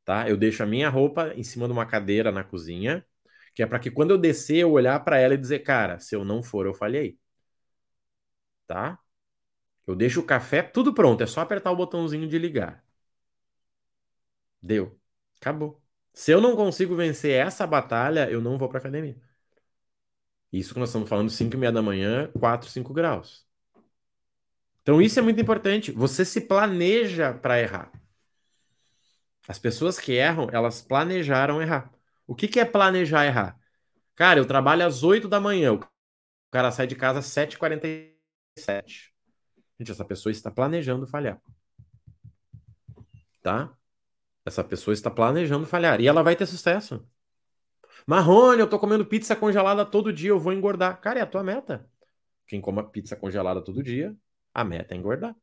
Tá? 0.06 0.30
Eu 0.30 0.38
deixo 0.38 0.64
a 0.64 0.66
minha 0.68 0.90
roupa 0.90 1.34
em 1.36 1.44
cima 1.44 1.68
de 1.68 1.74
uma 1.74 1.86
cadeira 1.86 2.32
na 2.32 2.44
cozinha, 2.44 3.06
que 3.56 3.64
é 3.64 3.66
para 3.68 3.80
que 3.80 3.92
quando 3.92 4.12
eu 4.12 4.18
descer, 4.18 4.58
eu 4.60 4.72
olhar 4.72 5.00
para 5.04 5.18
ela 5.20 5.34
e 5.34 5.38
dizer, 5.38 5.60
cara, 5.60 6.00
se 6.00 6.16
eu 6.16 6.24
não 6.26 6.44
for, 6.44 6.66
eu 6.66 6.74
falhei. 6.74 7.20
Tá? 8.68 9.00
Eu 9.88 9.96
deixo 9.96 10.22
o 10.22 10.26
café 10.26 10.62
tudo 10.64 10.94
pronto, 10.94 11.24
é 11.24 11.28
só 11.28 11.42
apertar 11.42 11.72
o 11.72 11.76
botãozinho 11.76 12.28
de 12.28 12.38
ligar. 12.40 12.84
Deu. 14.62 15.00
Acabou. 15.40 15.82
Se 16.14 16.32
eu 16.32 16.42
não 16.42 16.56
consigo 16.56 16.96
vencer 16.96 17.32
essa 17.34 17.68
batalha, 17.68 18.30
eu 18.30 18.42
não 18.42 18.58
vou 18.58 18.70
para 18.70 18.80
academia. 18.80 19.16
Isso 20.52 20.74
que 20.74 20.80
nós 20.80 20.90
estamos 20.90 21.10
falando 21.10 21.30
5 21.30 21.54
e 21.56 21.58
meia 21.58 21.72
da 21.72 21.82
manhã, 21.82 22.32
4, 22.40 22.70
5 22.70 22.94
graus. 22.94 23.46
Então 24.82 25.02
isso 25.02 25.20
é 25.20 25.22
muito 25.22 25.42
importante. 25.42 25.92
Você 25.92 26.24
se 26.24 26.42
planeja 26.42 27.34
para 27.34 27.60
errar. 27.60 27.92
As 29.48 29.60
pessoas 29.60 30.00
que 30.00 30.14
erram, 30.14 30.48
elas 30.52 30.82
planejaram 30.82 31.62
errar. 31.62 31.92
O 32.26 32.36
que, 32.36 32.48
que 32.48 32.60
é 32.60 32.66
planejar 32.66 33.26
errar? 33.26 33.60
Cara, 34.16 34.40
eu 34.40 34.46
trabalho 34.46 34.86
às 34.86 35.04
8 35.04 35.28
da 35.28 35.40
manhã. 35.40 35.74
O 35.74 35.80
cara 36.52 36.72
sai 36.72 36.88
de 36.88 36.96
casa 36.96 37.20
às 37.20 37.26
7h47. 37.26 39.12
Gente, 39.80 39.92
essa 39.92 40.06
pessoa 40.06 40.32
está 40.32 40.50
planejando 40.50 41.06
falhar. 41.06 41.40
Tá? 43.42 43.76
Essa 44.46 44.64
pessoa 44.64 44.94
está 44.94 45.12
planejando 45.12 45.66
falhar. 45.66 46.00
E 46.02 46.08
ela 46.08 46.24
vai 46.24 46.36
ter 46.36 46.46
sucesso. 46.46 47.06
Marrone, 48.08 48.62
eu 48.62 48.70
tô 48.70 48.80
comendo 48.80 49.06
pizza 49.06 49.36
congelada 49.36 49.86
todo 49.86 50.14
dia, 50.14 50.30
eu 50.30 50.40
vou 50.40 50.54
engordar. 50.54 51.00
Cara, 51.02 51.20
é 51.20 51.22
a 51.24 51.28
tua 51.28 51.44
meta. 51.44 51.90
Quem 52.48 52.62
come 52.62 52.84
pizza 52.92 53.16
congelada 53.16 53.62
todo 53.64 53.84
dia, 53.84 54.16
a 54.54 54.64
meta 54.64 54.94
é 54.94 54.98
engordar. 54.98 55.36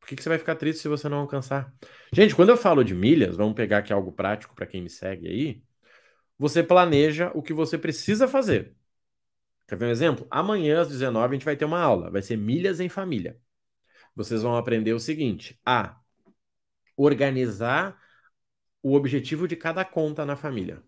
Por 0.00 0.08
que, 0.08 0.16
que 0.16 0.22
você 0.22 0.28
vai 0.28 0.38
ficar 0.38 0.56
triste 0.56 0.80
se 0.80 0.88
você 0.88 1.08
não 1.08 1.18
alcançar? 1.18 1.72
Gente, 2.12 2.34
quando 2.34 2.48
eu 2.48 2.56
falo 2.56 2.82
de 2.82 2.94
milhas, 2.94 3.36
vamos 3.36 3.54
pegar 3.54 3.78
aqui 3.78 3.92
algo 3.92 4.10
prático 4.10 4.54
para 4.54 4.66
quem 4.66 4.82
me 4.82 4.90
segue 4.90 5.28
aí. 5.28 5.62
Você 6.38 6.62
planeja 6.62 7.30
o 7.34 7.42
que 7.42 7.52
você 7.52 7.76
precisa 7.76 8.26
fazer. 8.26 8.74
Quer 9.68 9.76
ver 9.76 9.86
um 9.86 9.90
exemplo? 9.90 10.26
Amanhã 10.30 10.80
às 10.80 10.88
19 10.88 11.28
a 11.28 11.36
gente 11.36 11.44
vai 11.44 11.54
ter 11.54 11.64
uma 11.64 11.78
aula, 11.78 12.10
vai 12.10 12.22
ser 12.22 12.36
milhas 12.36 12.80
em 12.80 12.88
família. 12.88 13.38
Vocês 14.16 14.42
vão 14.42 14.56
aprender 14.56 14.92
o 14.92 14.98
seguinte: 14.98 15.60
a 15.64 16.00
organizar 16.96 17.96
o 18.82 18.94
objetivo 18.94 19.46
de 19.46 19.54
cada 19.54 19.84
conta 19.84 20.24
na 20.24 20.34
família. 20.34 20.82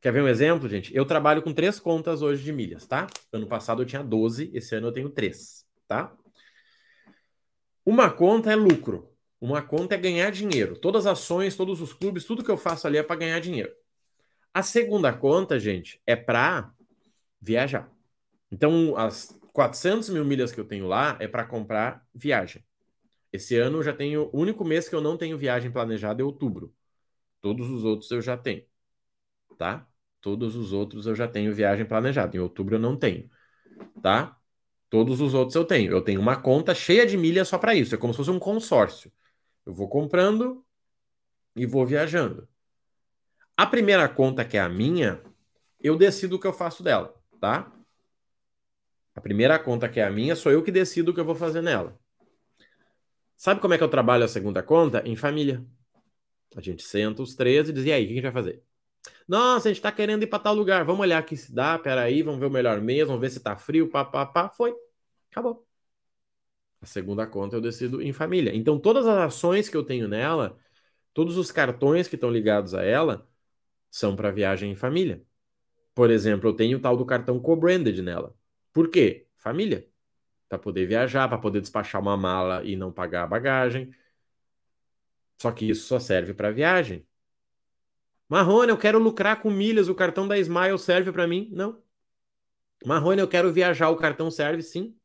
Quer 0.00 0.12
ver 0.12 0.22
um 0.22 0.28
exemplo, 0.28 0.68
gente? 0.68 0.94
Eu 0.94 1.06
trabalho 1.06 1.40
com 1.40 1.54
três 1.54 1.80
contas 1.80 2.20
hoje 2.20 2.44
de 2.44 2.52
milhas, 2.52 2.86
tá? 2.86 3.06
Ano 3.32 3.46
passado 3.46 3.80
eu 3.80 3.86
tinha 3.86 4.02
12, 4.02 4.50
esse 4.52 4.74
ano 4.74 4.88
eu 4.88 4.92
tenho 4.92 5.08
três, 5.08 5.64
tá? 5.88 6.14
Uma 7.84 8.10
conta 8.10 8.50
é 8.50 8.56
lucro, 8.56 9.10
uma 9.40 9.60
conta 9.60 9.94
é 9.94 9.98
ganhar 9.98 10.30
dinheiro. 10.30 10.78
Todas 10.78 11.06
as 11.06 11.18
ações, 11.18 11.56
todos 11.56 11.80
os 11.80 11.92
clubes, 11.92 12.24
tudo 12.24 12.42
que 12.42 12.50
eu 12.50 12.56
faço 12.56 12.86
ali 12.86 12.96
é 12.96 13.02
para 13.02 13.16
ganhar 13.16 13.40
dinheiro. 13.40 13.72
A 14.52 14.62
segunda 14.62 15.12
conta, 15.12 15.58
gente, 15.58 16.00
é 16.06 16.16
para 16.16 16.72
viajar. 17.40 17.92
Então, 18.50 18.96
as 18.96 19.38
400 19.52 20.08
mil 20.10 20.24
milhas 20.24 20.50
que 20.50 20.60
eu 20.60 20.64
tenho 20.64 20.86
lá 20.86 21.16
é 21.20 21.28
para 21.28 21.44
comprar 21.44 22.06
viagem. 22.14 22.64
Esse 23.32 23.56
ano 23.56 23.78
eu 23.78 23.82
já 23.82 23.92
tenho. 23.92 24.30
O 24.32 24.38
único 24.38 24.64
mês 24.64 24.88
que 24.88 24.94
eu 24.94 25.00
não 25.00 25.16
tenho 25.16 25.36
viagem 25.36 25.70
planejada 25.70 26.22
é 26.22 26.24
outubro. 26.24 26.72
Todos 27.40 27.68
os 27.68 27.84
outros 27.84 28.10
eu 28.12 28.22
já 28.22 28.36
tenho. 28.36 28.64
Tá? 29.58 29.86
Todos 30.20 30.56
os 30.56 30.72
outros 30.72 31.06
eu 31.06 31.14
já 31.14 31.28
tenho 31.28 31.52
viagem 31.54 31.84
planejada. 31.84 32.36
Em 32.36 32.40
outubro 32.40 32.76
eu 32.76 32.78
não 32.78 32.96
tenho, 32.96 33.28
tá? 34.02 34.40
Todos 34.88 35.20
os 35.20 35.34
outros 35.34 35.54
eu 35.54 35.64
tenho. 35.64 35.90
Eu 35.90 36.02
tenho 36.02 36.20
uma 36.20 36.40
conta 36.40 36.74
cheia 36.74 37.06
de 37.06 37.16
milhas 37.16 37.48
só 37.48 37.58
para 37.58 37.74
isso. 37.74 37.94
É 37.94 37.98
como 37.98 38.12
se 38.12 38.18
fosse 38.18 38.30
um 38.30 38.38
consórcio. 38.38 39.10
Eu 39.66 39.72
vou 39.72 39.88
comprando 39.88 40.64
e 41.56 41.66
vou 41.66 41.86
viajando. 41.86 42.48
A 43.56 43.66
primeira 43.66 44.08
conta, 44.08 44.44
que 44.44 44.56
é 44.56 44.60
a 44.60 44.68
minha, 44.68 45.22
eu 45.80 45.96
decido 45.96 46.36
o 46.36 46.40
que 46.40 46.46
eu 46.46 46.52
faço 46.52 46.82
dela, 46.82 47.14
tá? 47.40 47.72
A 49.14 49.20
primeira 49.20 49.58
conta, 49.58 49.88
que 49.88 50.00
é 50.00 50.04
a 50.04 50.10
minha, 50.10 50.34
sou 50.34 50.50
eu 50.50 50.62
que 50.62 50.72
decido 50.72 51.10
o 51.10 51.14
que 51.14 51.20
eu 51.20 51.24
vou 51.24 51.36
fazer 51.36 51.62
nela. 51.62 51.98
Sabe 53.36 53.60
como 53.60 53.74
é 53.74 53.78
que 53.78 53.84
eu 53.84 53.88
trabalho 53.88 54.24
a 54.24 54.28
segunda 54.28 54.62
conta? 54.62 55.02
Em 55.06 55.14
família. 55.14 55.64
A 56.56 56.60
gente 56.60 56.82
senta 56.82 57.22
os 57.22 57.34
três 57.34 57.68
e 57.68 57.72
diz: 57.72 57.84
e 57.84 57.92
aí, 57.92 58.04
o 58.04 58.06
que 58.06 58.12
a 58.12 58.16
gente 58.16 58.24
vai 58.24 58.32
fazer? 58.32 58.62
Nossa, 59.26 59.68
a 59.68 59.72
gente 59.72 59.82
tá 59.82 59.90
querendo 59.92 60.22
ir 60.22 60.26
para 60.26 60.38
tal 60.38 60.54
lugar. 60.54 60.84
Vamos 60.84 61.00
olhar 61.00 61.18
aqui 61.18 61.36
se 61.36 61.54
dá. 61.54 61.78
Peraí, 61.78 62.22
vamos 62.22 62.40
ver 62.40 62.46
o 62.46 62.50
melhor 62.50 62.80
mês, 62.80 63.06
vamos 63.06 63.20
ver 63.20 63.30
se 63.30 63.40
tá 63.40 63.56
frio. 63.56 63.90
Pá, 63.90 64.04
pá, 64.04 64.26
pá. 64.26 64.48
Foi. 64.50 64.74
Acabou. 65.30 65.66
A 66.80 66.86
segunda 66.86 67.26
conta 67.26 67.56
eu 67.56 67.60
decido 67.60 68.02
em 68.02 68.12
família. 68.12 68.54
Então, 68.54 68.78
todas 68.78 69.06
as 69.06 69.16
ações 69.18 69.68
que 69.68 69.76
eu 69.76 69.84
tenho 69.84 70.06
nela, 70.06 70.58
todos 71.14 71.36
os 71.38 71.52
cartões 71.52 72.08
que 72.08 72.16
estão 72.16 72.30
ligados 72.30 72.74
a 72.74 72.82
ela, 72.84 73.28
são 73.90 74.16
para 74.16 74.30
viagem 74.32 74.72
em 74.72 74.76
família. 74.76 75.24
Por 75.94 76.10
exemplo, 76.10 76.50
eu 76.50 76.54
tenho 76.56 76.78
o 76.78 76.80
tal 76.80 76.96
do 76.96 77.06
cartão 77.06 77.40
co-branded 77.40 78.02
nela. 78.02 78.36
Por 78.72 78.90
quê? 78.90 79.28
Família. 79.36 79.88
Para 80.48 80.58
poder 80.58 80.86
viajar, 80.86 81.28
para 81.28 81.38
poder 81.38 81.60
despachar 81.62 82.00
uma 82.02 82.16
mala 82.16 82.64
e 82.64 82.76
não 82.76 82.92
pagar 82.92 83.24
a 83.24 83.26
bagagem. 83.28 83.92
Só 85.40 85.52
que 85.52 85.68
isso 85.70 85.86
só 85.86 86.00
serve 86.00 86.34
para 86.34 86.50
viagem. 86.50 87.06
Marrone, 88.34 88.68
eu 88.68 88.76
quero 88.76 88.98
lucrar 88.98 89.40
com 89.40 89.48
milhas, 89.48 89.88
o 89.88 89.94
cartão 89.94 90.26
da 90.26 90.36
Smile 90.36 90.76
serve 90.76 91.12
para 91.12 91.24
mim? 91.24 91.48
Não. 91.52 91.80
Marrone, 92.84 93.20
eu 93.20 93.28
quero 93.28 93.52
viajar, 93.52 93.90
o 93.90 93.96
cartão 93.96 94.28
serve? 94.28 94.60
Sim. 94.60 94.98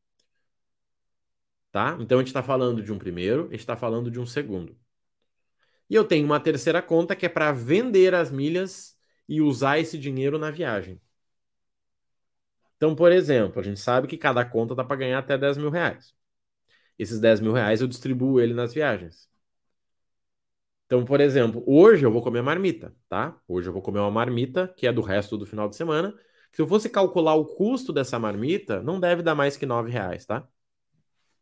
Tá? 1.70 1.96
Então 2.00 2.18
a 2.18 2.22
gente 2.22 2.30
está 2.30 2.42
falando 2.42 2.82
de 2.82 2.92
um 2.92 2.98
primeiro, 2.98 3.42
a 3.42 3.50
gente 3.52 3.60
está 3.60 3.76
falando 3.76 4.10
de 4.10 4.18
um 4.18 4.26
segundo. 4.26 4.76
E 5.88 5.94
eu 5.94 6.04
tenho 6.04 6.26
uma 6.26 6.40
terceira 6.40 6.82
conta 6.82 7.14
que 7.14 7.24
é 7.24 7.28
para 7.28 7.52
vender 7.52 8.16
as 8.16 8.32
milhas 8.32 8.98
e 9.28 9.40
usar 9.40 9.78
esse 9.78 9.96
dinheiro 9.96 10.36
na 10.36 10.50
viagem. 10.50 11.00
Então, 12.76 12.96
por 12.96 13.12
exemplo, 13.12 13.60
a 13.60 13.62
gente 13.62 13.78
sabe 13.78 14.08
que 14.08 14.18
cada 14.18 14.44
conta 14.44 14.74
dá 14.74 14.82
para 14.82 14.96
ganhar 14.96 15.20
até 15.20 15.38
10 15.38 15.56
mil 15.56 15.70
reais. 15.70 16.12
Esses 16.98 17.20
10 17.20 17.38
mil 17.38 17.52
reais 17.52 17.80
eu 17.80 17.86
distribuo 17.86 18.40
ele 18.40 18.54
nas 18.54 18.74
viagens. 18.74 19.29
Então, 20.90 21.04
por 21.04 21.20
exemplo, 21.20 21.62
hoje 21.68 22.04
eu 22.04 22.10
vou 22.10 22.20
comer 22.20 22.42
marmita, 22.42 22.92
tá? 23.08 23.40
Hoje 23.46 23.68
eu 23.68 23.72
vou 23.72 23.80
comer 23.80 24.00
uma 24.00 24.10
marmita 24.10 24.66
que 24.76 24.88
é 24.88 24.92
do 24.92 25.00
resto 25.02 25.38
do 25.38 25.46
final 25.46 25.68
de 25.68 25.76
semana. 25.76 26.12
Se 26.50 26.60
eu 26.60 26.66
fosse 26.66 26.90
calcular 26.90 27.34
o 27.36 27.46
custo 27.46 27.92
dessa 27.92 28.18
marmita, 28.18 28.82
não 28.82 28.98
deve 28.98 29.22
dar 29.22 29.36
mais 29.36 29.56
que 29.56 29.64
nove 29.64 29.88
reais, 29.88 30.26
tá? 30.26 30.48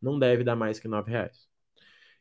Não 0.01 0.19
deve 0.19 0.43
dar 0.43 0.55
mais 0.55 0.79
que 0.79 0.87
nove 0.87 1.11
reais. 1.11 1.47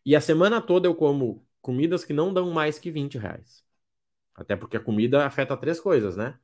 E 0.07 0.17
a 0.17 0.21
semana 0.23 0.61
toda 0.62 0.88
eu 0.88 0.95
como 0.95 1.47
comidas 1.62 2.05
que 2.05 2.12
não 2.14 2.35
dão 2.35 2.51
mais 2.53 2.79
que 2.79 2.91
20 2.91 3.19
reais. 3.19 3.64
Até 4.35 4.57
porque 4.57 4.77
a 4.79 4.81
comida 4.81 5.27
afeta 5.27 5.57
três 5.57 5.81
coisas, 5.81 6.17
né? 6.17 6.38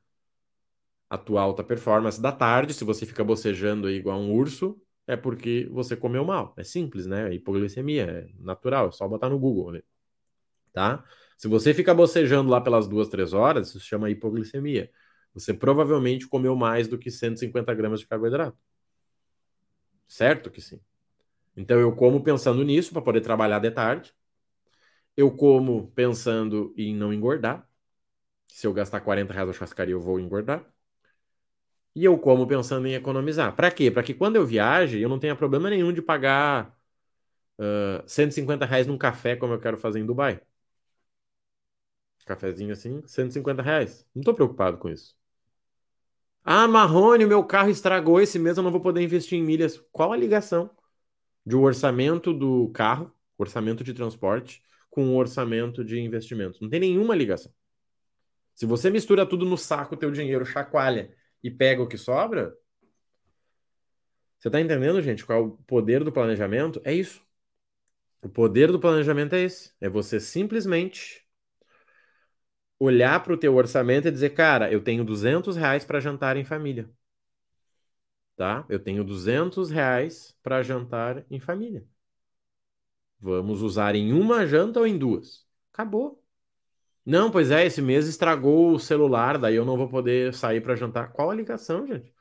A 1.09 1.17
tua 1.17 1.41
alta 1.41 1.63
performance 1.63 2.21
da 2.21 2.31
tarde, 2.31 2.73
se 2.73 2.83
você 2.83 3.05
fica 3.05 3.23
bocejando 3.23 3.87
aí 3.87 3.95
igual 3.95 4.19
um 4.19 4.31
urso, 4.33 4.79
é 5.07 5.15
porque 5.15 5.67
você 5.71 5.95
comeu 5.95 6.25
mal. 6.25 6.53
É 6.57 6.63
simples, 6.63 7.05
né? 7.07 7.33
Hipoglicemia, 7.33 8.03
é 8.05 8.29
natural, 8.39 8.89
é 8.89 8.91
só 8.91 9.07
botar 9.07 9.29
no 9.29 9.39
Google. 9.39 9.71
Né? 9.71 9.81
Tá? 10.75 11.03
Se 11.37 11.47
você 11.47 11.73
fica 11.73 11.93
bocejando 11.93 12.49
lá 12.51 12.61
pelas 12.61 12.87
duas, 12.87 13.07
três 13.09 13.33
horas, 13.33 13.69
isso 13.69 13.79
se 13.79 13.85
chama 13.87 14.09
hipoglicemia. 14.09 14.91
Você 15.33 15.53
provavelmente 15.53 16.27
comeu 16.27 16.55
mais 16.55 16.87
do 16.87 16.97
que 16.97 17.11
150 17.11 17.73
gramas 17.73 17.99
de 18.01 18.07
carboidrato. 18.07 18.57
Certo 20.07 20.49
que 20.51 20.61
sim. 20.61 20.79
Então 21.57 21.79
eu 21.79 21.95
como 21.95 22.23
pensando 22.23 22.63
nisso 22.63 22.93
para 22.93 23.01
poder 23.01 23.21
trabalhar 23.21 23.59
de 23.59 23.71
tarde. 23.71 24.13
Eu 25.17 25.31
como 25.35 25.91
pensando 25.91 26.73
em 26.77 26.95
não 26.95 27.13
engordar. 27.13 27.67
Se 28.47 28.67
eu 28.67 28.73
gastar 28.73 29.01
40 29.01 29.33
reais 29.33 29.47
na 29.47 29.53
churrascaria, 29.53 29.93
eu 29.93 30.01
vou 30.01 30.19
engordar. 30.19 30.65
E 31.95 32.03
eu 32.03 32.17
como 32.17 32.45
pensando 32.47 32.87
em 32.87 32.93
economizar. 32.93 33.55
Para 33.55 33.71
quê? 33.71 33.89
Para 33.89 34.03
que 34.03 34.13
quando 34.13 34.35
eu 34.35 34.45
viaje, 34.45 34.99
eu 34.99 35.07
não 35.09 35.19
tenha 35.19 35.35
problema 35.35 35.69
nenhum 35.69 35.93
de 35.93 36.01
pagar 36.01 36.77
uh, 37.59 38.03
150 38.07 38.65
reais 38.65 38.87
num 38.87 38.97
café, 38.97 39.35
como 39.35 39.53
eu 39.53 39.59
quero 39.59 39.77
fazer 39.77 39.99
em 39.99 40.05
Dubai. 40.05 40.41
Cafezinho 42.25 42.73
assim, 42.73 43.01
150 43.05 43.61
reais. 43.61 44.05
Não 44.13 44.21
estou 44.21 44.33
preocupado 44.33 44.77
com 44.77 44.89
isso. 44.89 45.15
Ah, 46.43 46.67
Marrone, 46.67 47.25
o 47.25 47.27
meu 47.27 47.43
carro 47.43 47.69
estragou 47.69 48.21
esse 48.21 48.37
mês, 48.37 48.57
eu 48.57 48.63
não 48.63 48.71
vou 48.71 48.81
poder 48.81 49.01
investir 49.01 49.37
em 49.37 49.43
milhas. 49.43 49.83
Qual 49.91 50.11
a 50.11 50.17
ligação 50.17 50.69
de 51.45 51.55
um 51.55 51.61
orçamento 51.63 52.33
do 52.33 52.69
carro, 52.69 53.11
orçamento 53.37 53.83
de 53.83 53.93
transporte, 53.93 54.63
com 54.89 55.09
o 55.09 55.17
orçamento 55.17 55.83
de 55.83 55.99
investimentos? 55.99 56.59
Não 56.59 56.69
tem 56.69 56.79
nenhuma 56.79 57.15
ligação. 57.15 57.51
Se 58.53 58.65
você 58.65 58.89
mistura 58.89 59.25
tudo 59.25 59.45
no 59.45 59.57
saco, 59.57 59.97
teu 59.97 60.11
dinheiro 60.11 60.45
chacoalha 60.45 61.13
e 61.43 61.51
pega 61.51 61.81
o 61.81 61.87
que 61.87 61.97
sobra, 61.97 62.55
você 64.39 64.49
está 64.49 64.61
entendendo, 64.61 65.01
gente, 65.01 65.25
qual 65.25 65.39
é 65.39 65.41
o 65.41 65.51
poder 65.51 66.03
do 66.03 66.11
planejamento? 66.11 66.79
É 66.83 66.93
isso. 66.93 67.25
O 68.23 68.29
poder 68.29 68.71
do 68.71 68.79
planejamento 68.79 69.33
é 69.33 69.41
esse. 69.41 69.73
É 69.81 69.89
você 69.89 70.19
simplesmente 70.19 71.24
olhar 72.79 73.21
para 73.23 73.33
o 73.33 73.37
teu 73.37 73.55
orçamento 73.55 74.07
e 74.07 74.11
dizer, 74.11 74.31
cara, 74.31 74.71
eu 74.71 74.83
tenho 74.83 75.03
200 75.03 75.55
reais 75.55 75.85
para 75.85 75.99
jantar 75.99 76.37
em 76.37 76.43
família. 76.43 76.89
Tá? 78.35 78.65
Eu 78.69 78.79
tenho 78.79 79.03
200 79.03 79.69
reais 79.69 80.37
para 80.43 80.61
jantar 80.61 81.25
em 81.29 81.39
família. 81.39 81.85
Vamos 83.19 83.61
usar 83.61 83.95
em 83.95 84.13
uma 84.13 84.45
janta 84.45 84.79
ou 84.79 84.87
em 84.87 84.97
duas? 84.97 85.45
Acabou. 85.73 86.21
Não, 87.05 87.31
pois 87.31 87.51
é, 87.51 87.65
esse 87.65 87.81
mês 87.81 88.07
estragou 88.07 88.73
o 88.73 88.79
celular, 88.79 89.37
daí 89.37 89.55
eu 89.55 89.65
não 89.65 89.77
vou 89.77 89.87
poder 89.87 90.33
sair 90.33 90.61
para 90.61 90.75
jantar. 90.75 91.11
Qual 91.13 91.29
a 91.29 91.35
ligação, 91.35 91.85
gente? 91.87 92.11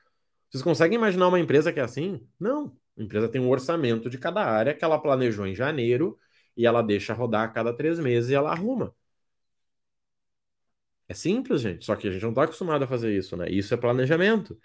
Vocês 0.50 0.62
conseguem 0.62 0.96
imaginar 0.96 1.28
uma 1.28 1.40
empresa 1.40 1.72
que 1.72 1.80
é 1.80 1.82
assim? 1.82 2.26
Não. 2.38 2.76
A 2.98 3.02
empresa 3.02 3.28
tem 3.28 3.40
um 3.40 3.50
orçamento 3.50 4.10
de 4.10 4.18
cada 4.18 4.44
área 4.44 4.74
que 4.74 4.84
ela 4.84 4.98
planejou 5.00 5.46
em 5.46 5.54
janeiro 5.54 6.18
e 6.56 6.66
ela 6.66 6.82
deixa 6.82 7.14
rodar 7.14 7.44
a 7.44 7.48
cada 7.48 7.72
três 7.74 7.98
meses 7.98 8.30
e 8.30 8.34
ela 8.34 8.52
arruma. 8.52 8.94
É 11.08 11.14
simples, 11.14 11.60
gente. 11.60 11.84
Só 11.84 11.96
que 11.96 12.08
a 12.08 12.10
gente 12.10 12.22
não 12.22 12.30
está 12.30 12.44
acostumado 12.44 12.84
a 12.84 12.86
fazer 12.86 13.16
isso, 13.16 13.36
né? 13.36 13.48
Isso 13.50 13.72
é 13.74 13.76
planejamento. 13.76 14.58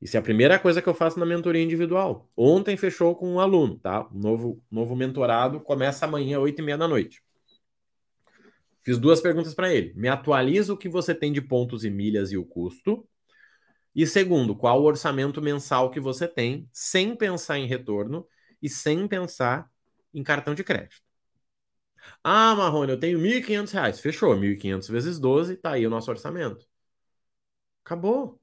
Isso 0.00 0.16
é 0.16 0.20
a 0.20 0.22
primeira 0.22 0.58
coisa 0.58 0.82
que 0.82 0.88
eu 0.88 0.94
faço 0.94 1.18
na 1.18 1.26
mentoria 1.26 1.62
individual. 1.62 2.28
Ontem 2.36 2.76
fechou 2.76 3.14
com 3.16 3.32
um 3.34 3.40
aluno, 3.40 3.78
tá? 3.78 4.06
Um 4.12 4.18
novo, 4.18 4.62
novo 4.70 4.94
mentorado 4.96 5.60
começa 5.60 6.04
amanhã, 6.04 6.38
oito 6.40 6.60
e 6.60 6.64
meia 6.64 6.76
da 6.76 6.86
noite. 6.88 7.22
Fiz 8.82 8.98
duas 8.98 9.20
perguntas 9.20 9.54
para 9.54 9.72
ele. 9.72 9.92
Me 9.96 10.08
atualiza 10.08 10.72
o 10.72 10.76
que 10.76 10.88
você 10.88 11.14
tem 11.14 11.32
de 11.32 11.40
pontos 11.40 11.84
e 11.84 11.90
milhas 11.90 12.30
e 12.30 12.36
o 12.36 12.44
custo. 12.44 13.08
E 13.94 14.06
segundo, 14.06 14.54
qual 14.54 14.80
o 14.82 14.84
orçamento 14.84 15.40
mensal 15.40 15.90
que 15.90 15.98
você 15.98 16.28
tem, 16.28 16.68
sem 16.72 17.16
pensar 17.16 17.58
em 17.58 17.66
retorno 17.66 18.26
e 18.62 18.68
sem 18.68 19.08
pensar 19.08 19.70
em 20.12 20.22
cartão 20.22 20.54
de 20.54 20.62
crédito. 20.62 21.05
Ah, 22.22 22.54
Marrone, 22.54 22.92
eu 22.92 22.98
tenho 23.00 23.18
R$ 23.18 23.40
1.500. 23.40 24.00
Fechou, 24.00 24.34
1.500 24.36 24.88
vezes 24.88 25.18
12, 25.18 25.56
tá 25.56 25.72
aí 25.72 25.86
o 25.86 25.90
nosso 25.90 26.10
orçamento. 26.10 26.66
Acabou. 27.84 28.40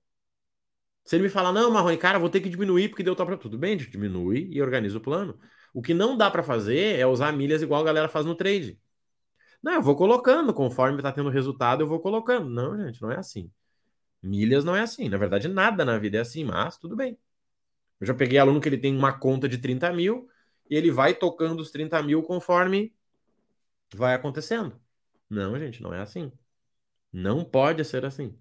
Se 1.05 1.15
ele 1.15 1.23
me 1.23 1.29
falar, 1.29 1.51
não, 1.51 1.69
Marrone, 1.71 1.97
cara, 1.97 2.17
vou 2.17 2.29
ter 2.29 2.39
que 2.41 2.49
diminuir 2.49 2.89
porque 2.89 3.03
deu 3.03 3.15
top. 3.15 3.37
Tudo 3.37 3.57
bem, 3.57 3.75
diminui 3.77 4.47
e 4.51 4.61
organiza 4.61 4.97
o 4.97 5.01
plano. 5.01 5.37
O 5.73 5.81
que 5.81 5.93
não 5.93 6.15
dá 6.15 6.31
para 6.31 6.43
fazer 6.43 6.99
é 6.99 7.05
usar 7.05 7.31
milhas 7.33 7.61
igual 7.61 7.81
a 7.81 7.85
galera 7.85 8.07
faz 8.07 8.25
no 8.25 8.35
trade. 8.35 8.79
Não, 9.61 9.73
eu 9.73 9.81
vou 9.81 9.95
colocando, 9.95 10.53
conforme 10.53 11.01
tá 11.01 11.11
tendo 11.11 11.29
resultado, 11.29 11.81
eu 11.83 11.87
vou 11.87 11.99
colocando. 11.99 12.49
Não, 12.49 12.77
gente, 12.77 13.01
não 13.01 13.11
é 13.11 13.17
assim. 13.17 13.51
Milhas 14.21 14.65
não 14.65 14.75
é 14.75 14.81
assim. 14.81 15.09
Na 15.09 15.17
verdade, 15.17 15.47
nada 15.47 15.85
na 15.85 15.97
vida 15.97 16.17
é 16.17 16.21
assim, 16.21 16.43
mas 16.45 16.77
tudo 16.77 16.95
bem. 16.95 17.17
Eu 17.99 18.07
já 18.07 18.13
peguei 18.13 18.37
aluno 18.39 18.61
que 18.61 18.69
ele 18.69 18.77
tem 18.77 18.95
uma 18.95 19.17
conta 19.17 19.47
de 19.47 19.57
30 19.57 19.91
mil 19.93 20.27
e 20.69 20.75
ele 20.75 20.91
vai 20.91 21.13
tocando 21.13 21.61
os 21.61 21.71
30 21.71 22.01
mil 22.03 22.23
conforme 22.23 22.93
vai 23.97 24.13
acontecendo. 24.13 24.79
Não, 25.29 25.57
gente, 25.59 25.81
não 25.81 25.93
é 25.93 26.01
assim. 26.01 26.31
Não 27.11 27.43
pode 27.43 27.83
ser 27.85 28.05
assim. 28.05 28.37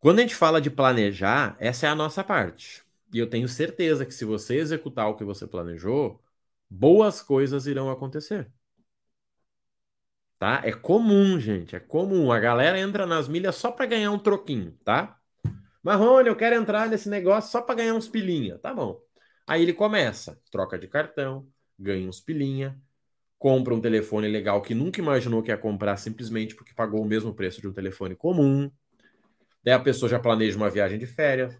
Quando 0.00 0.18
a 0.20 0.22
gente 0.22 0.34
fala 0.34 0.60
de 0.60 0.70
planejar, 0.70 1.56
essa 1.58 1.86
é 1.86 1.90
a 1.90 1.94
nossa 1.94 2.22
parte. 2.22 2.84
E 3.12 3.18
eu 3.18 3.28
tenho 3.28 3.48
certeza 3.48 4.06
que 4.06 4.14
se 4.14 4.24
você 4.24 4.56
executar 4.56 5.08
o 5.08 5.16
que 5.16 5.24
você 5.24 5.46
planejou, 5.46 6.22
boas 6.70 7.22
coisas 7.22 7.66
irão 7.66 7.90
acontecer. 7.90 8.50
Tá? 10.38 10.60
É 10.64 10.72
comum, 10.72 11.38
gente, 11.40 11.74
é 11.74 11.80
comum. 11.80 12.30
A 12.30 12.38
galera 12.38 12.78
entra 12.78 13.06
nas 13.06 13.26
milhas 13.26 13.56
só 13.56 13.72
para 13.72 13.86
ganhar 13.86 14.12
um 14.12 14.18
troquinho, 14.18 14.72
tá? 14.84 15.18
Marrone, 15.82 16.28
eu 16.28 16.36
quero 16.36 16.54
entrar 16.56 16.88
nesse 16.88 17.08
negócio 17.08 17.50
só 17.50 17.60
para 17.62 17.76
ganhar 17.76 17.94
uns 17.94 18.08
pilinha. 18.08 18.58
Tá 18.58 18.72
bom. 18.72 19.00
Aí 19.46 19.62
ele 19.62 19.72
começa, 19.72 20.40
troca 20.50 20.78
de 20.78 20.86
cartão, 20.86 21.48
ganha 21.78 22.08
uns 22.08 22.20
pilinha, 22.20 22.80
compra 23.38 23.74
um 23.74 23.80
telefone 23.80 24.28
legal 24.28 24.60
que 24.60 24.74
nunca 24.74 25.00
imaginou 25.00 25.42
que 25.42 25.50
ia 25.50 25.56
comprar 25.56 25.96
simplesmente 25.96 26.54
porque 26.54 26.74
pagou 26.74 27.02
o 27.02 27.06
mesmo 27.06 27.34
preço 27.34 27.60
de 27.60 27.68
um 27.68 27.72
telefone 27.72 28.16
comum. 28.16 28.70
Daí 29.62 29.74
a 29.74 29.80
pessoa 29.80 30.08
já 30.08 30.18
planeja 30.18 30.56
uma 30.56 30.70
viagem 30.70 30.98
de 30.98 31.06
férias. 31.06 31.58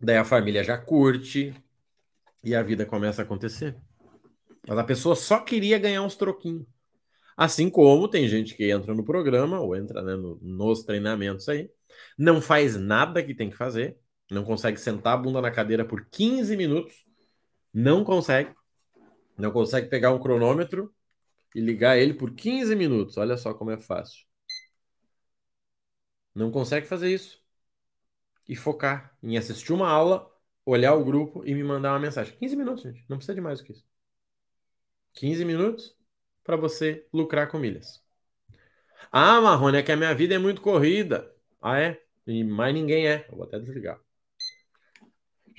Daí 0.00 0.16
a 0.16 0.24
família 0.24 0.62
já 0.62 0.76
curte 0.76 1.54
e 2.44 2.54
a 2.54 2.62
vida 2.62 2.84
começa 2.84 3.22
a 3.22 3.24
acontecer. 3.24 3.76
Mas 4.66 4.78
a 4.78 4.84
pessoa 4.84 5.16
só 5.16 5.38
queria 5.40 5.78
ganhar 5.78 6.02
uns 6.02 6.16
troquinhos. 6.16 6.66
Assim 7.36 7.70
como 7.70 8.08
tem 8.08 8.28
gente 8.28 8.54
que 8.54 8.70
entra 8.70 8.94
no 8.94 9.04
programa 9.04 9.60
ou 9.60 9.74
entra 9.74 10.02
né, 10.02 10.14
no, 10.14 10.38
nos 10.42 10.82
treinamentos 10.82 11.48
aí, 11.48 11.70
não 12.18 12.40
faz 12.40 12.76
nada 12.76 13.22
que 13.22 13.34
tem 13.34 13.48
que 13.48 13.56
fazer, 13.56 13.96
não 14.30 14.44
consegue 14.44 14.78
sentar 14.78 15.14
a 15.14 15.16
bunda 15.16 15.40
na 15.40 15.50
cadeira 15.50 15.84
por 15.84 16.06
15 16.10 16.56
minutos, 16.56 16.94
não 17.72 18.04
consegue, 18.04 18.54
não 19.40 19.52
consegue 19.52 19.88
pegar 19.88 20.12
um 20.12 20.20
cronômetro 20.20 20.94
e 21.54 21.60
ligar 21.60 21.98
ele 21.98 22.14
por 22.14 22.34
15 22.34 22.74
minutos. 22.76 23.16
Olha 23.16 23.36
só 23.36 23.54
como 23.54 23.70
é 23.70 23.78
fácil. 23.78 24.24
Não 26.34 26.50
consegue 26.50 26.86
fazer 26.88 27.12
isso. 27.12 27.40
E 28.48 28.56
focar 28.56 29.16
em 29.22 29.36
assistir 29.38 29.72
uma 29.72 29.88
aula, 29.88 30.30
olhar 30.66 30.94
o 30.94 31.04
grupo 31.04 31.44
e 31.46 31.54
me 31.54 31.62
mandar 31.62 31.92
uma 31.92 32.00
mensagem. 32.00 32.36
15 32.36 32.56
minutos, 32.56 32.82
gente. 32.82 33.04
Não 33.08 33.16
precisa 33.16 33.34
de 33.34 33.40
mais 33.40 33.60
do 33.60 33.64
que 33.64 33.72
isso. 33.72 33.84
15 35.14 35.44
minutos 35.44 35.96
para 36.44 36.56
você 36.56 37.06
lucrar 37.12 37.48
com 37.50 37.58
milhas. 37.58 38.02
Ah, 39.12 39.40
Marrone, 39.40 39.78
é 39.78 39.82
que 39.82 39.92
a 39.92 39.96
minha 39.96 40.14
vida 40.14 40.34
é 40.34 40.38
muito 40.38 40.60
corrida. 40.60 41.32
Ah, 41.60 41.78
é? 41.78 42.00
E 42.26 42.44
mais 42.44 42.74
ninguém 42.74 43.08
é. 43.08 43.26
Eu 43.30 43.36
vou 43.36 43.44
até 43.44 43.58
desligar. 43.58 44.00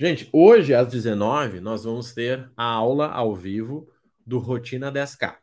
Gente, 0.02 0.28
hoje 0.32 0.74
às 0.74 0.88
19 0.88 1.60
nós 1.60 1.84
vamos 1.84 2.12
ter 2.12 2.50
a 2.56 2.64
aula 2.64 3.06
ao 3.06 3.36
vivo 3.36 3.88
do 4.26 4.40
Rotina 4.40 4.90
10K. 4.90 5.36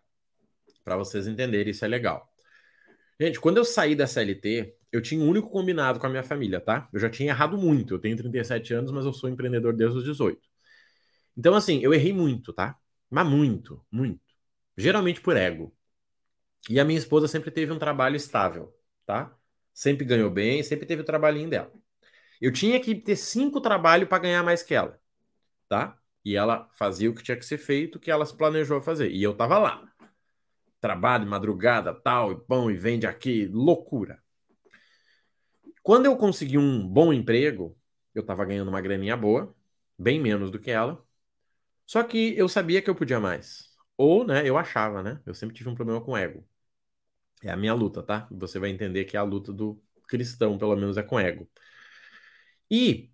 Para 0.83 0.97
vocês 0.97 1.27
entenderem, 1.27 1.71
isso 1.71 1.85
é 1.85 1.87
legal. 1.87 2.29
Gente, 3.17 3.39
quando 3.39 3.55
eu 3.55 3.63
saí 3.63 3.95
da 3.95 4.05
CLT, 4.05 4.75
eu 4.91 5.01
tinha 5.01 5.23
um 5.23 5.29
único 5.29 5.49
combinado 5.49 5.97
com 5.97 6.07
a 6.07 6.09
minha 6.09 6.23
família, 6.23 6.59
tá? 6.59 6.89
Eu 6.91 6.99
já 6.99 7.09
tinha 7.09 7.29
errado 7.29 7.57
muito. 7.57 7.93
Eu 7.93 7.99
tenho 7.99 8.17
37 8.17 8.73
anos, 8.73 8.91
mas 8.91 9.05
eu 9.05 9.13
sou 9.13 9.29
empreendedor 9.29 9.73
desde 9.73 9.99
os 9.99 10.03
18. 10.03 10.41
Então, 11.37 11.55
assim, 11.55 11.79
eu 11.81 11.93
errei 11.93 12.11
muito, 12.11 12.51
tá? 12.51 12.77
Mas 13.09 13.25
muito, 13.25 13.81
muito. 13.89 14.19
Geralmente 14.77 15.21
por 15.21 15.37
ego. 15.37 15.73
E 16.69 16.81
a 16.81 16.83
minha 16.83 16.99
esposa 16.99 17.29
sempre 17.29 17.49
teve 17.49 17.71
um 17.71 17.79
trabalho 17.79 18.17
estável, 18.17 18.77
tá? 19.05 19.33
Sempre 19.73 20.03
ganhou 20.03 20.29
bem, 20.29 20.61
sempre 20.63 20.85
teve 20.85 21.01
o 21.01 21.05
trabalhinho 21.05 21.49
dela. 21.49 21.71
Eu 22.41 22.52
tinha 22.54 22.80
que 22.80 22.95
ter 22.95 23.15
cinco 23.15 23.62
trabalhos 23.62 24.08
para 24.08 24.19
ganhar 24.23 24.43
mais 24.43 24.63
que 24.63 24.73
ela, 24.73 24.99
tá? 25.69 25.97
E 26.25 26.36
ela 26.36 26.69
fazia 26.73 27.10
o 27.10 27.15
que 27.15 27.23
tinha 27.23 27.38
que 27.38 27.45
ser 27.45 27.58
feito, 27.58 27.97
o 27.97 27.99
que 27.99 28.12
ela 28.12 28.25
se 28.25 28.36
planejou 28.36 28.82
fazer. 28.82 29.12
E 29.12 29.23
eu 29.23 29.36
tava 29.36 29.58
lá. 29.60 29.89
Trabalho, 30.82 31.28
madrugada, 31.28 31.93
tal, 31.93 32.32
e 32.32 32.39
pão, 32.41 32.71
e 32.71 32.75
vende 32.78 33.08
aqui, 33.08 33.47
loucura. 33.47 34.21
Quando 35.84 36.06
eu 36.06 36.15
consegui 36.17 36.58
um 36.58 36.88
bom 36.88 37.12
emprego, 37.12 37.78
eu 38.13 38.23
tava 38.25 38.45
ganhando 38.45 38.69
uma 38.69 38.82
graninha 38.82 39.17
boa, 39.17 39.56
bem 39.97 40.19
menos 40.19 40.52
do 40.52 40.60
que 40.60 40.71
ela. 40.71 41.04
Só 41.86 42.04
que 42.04 42.38
eu 42.38 42.49
sabia 42.49 42.82
que 42.82 42.89
eu 42.89 42.95
podia 42.95 43.19
mais. 43.19 43.69
Ou, 43.97 44.25
né, 44.25 44.47
eu 44.47 44.58
achava, 44.58 45.04
né? 45.04 45.21
Eu 45.25 45.34
sempre 45.34 45.56
tive 45.56 45.69
um 45.69 45.75
problema 45.75 46.02
com 46.02 46.17
ego. 46.17 46.47
É 47.43 47.52
a 47.52 47.58
minha 47.58 47.73
luta, 47.73 48.04
tá? 48.04 48.28
Você 48.32 48.60
vai 48.60 48.69
entender 48.69 49.06
que 49.06 49.17
é 49.17 49.19
a 49.19 49.23
luta 49.23 49.54
do 49.54 49.82
cristão, 50.08 50.58
pelo 50.58 50.75
menos, 50.75 50.97
é 50.97 51.04
com 51.04 51.19
ego. 51.19 51.49
E 52.69 53.12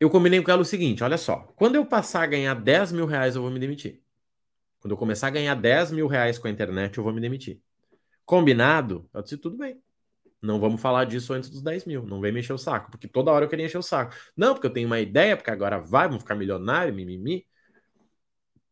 eu 0.00 0.10
combinei 0.10 0.42
com 0.42 0.50
ela 0.50 0.62
o 0.62 0.64
seguinte: 0.64 1.04
olha 1.04 1.18
só, 1.18 1.40
quando 1.56 1.76
eu 1.76 1.86
passar 1.86 2.22
a 2.22 2.26
ganhar 2.26 2.54
10 2.54 2.92
mil 2.92 3.06
reais, 3.06 3.36
eu 3.36 3.42
vou 3.42 3.50
me 3.50 3.60
demitir. 3.60 4.02
Quando 4.80 4.92
eu 4.92 4.98
começar 4.98 5.28
a 5.28 5.30
ganhar 5.30 5.54
10 5.54 5.92
mil 5.92 6.06
reais 6.06 6.38
com 6.38 6.46
a 6.46 6.50
internet, 6.50 6.98
eu 6.98 7.04
vou 7.04 7.12
me 7.12 7.20
demitir. 7.20 7.60
Combinado? 8.24 9.08
Eu 9.14 9.22
disse, 9.22 9.38
tudo 9.38 9.56
bem. 9.56 9.82
Não 10.42 10.60
vamos 10.60 10.80
falar 10.80 11.06
disso 11.06 11.32
antes 11.32 11.48
dos 11.48 11.62
10 11.62 11.86
mil. 11.86 12.04
Não 12.04 12.20
vem 12.20 12.32
mexer 12.32 12.52
o 12.52 12.58
saco, 12.58 12.90
porque 12.90 13.08
toda 13.08 13.32
hora 13.32 13.46
eu 13.46 13.48
queria 13.48 13.64
encher 13.64 13.78
o 13.78 13.82
saco. 13.82 14.14
Não, 14.36 14.52
porque 14.52 14.66
eu 14.66 14.72
tenho 14.72 14.86
uma 14.86 15.00
ideia, 15.00 15.36
porque 15.36 15.50
agora 15.50 15.78
vai, 15.78 16.06
vamos 16.06 16.22
ficar 16.22 16.34
milionário, 16.34 16.92
mimimi. 16.92 17.46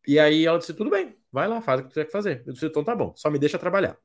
E 0.07 0.19
aí 0.19 0.45
ela 0.47 0.59
disse: 0.59 0.75
tudo 0.75 0.91
bem, 0.91 1.17
vai 1.31 1.49
lá, 1.49 1.61
faz 1.63 1.81
o 1.81 1.85
que 1.85 1.89
tu 1.89 1.93
tiver 1.95 2.05
que 2.07 2.13
fazer. 2.13 2.43
Eu 2.47 2.53
disse: 2.53 2.67
então 2.67 2.85
tá 2.85 2.95
bom, 2.95 3.15
só 3.17 3.31
me 3.31 3.39
deixa 3.39 3.59
trabalhar. 3.59 3.97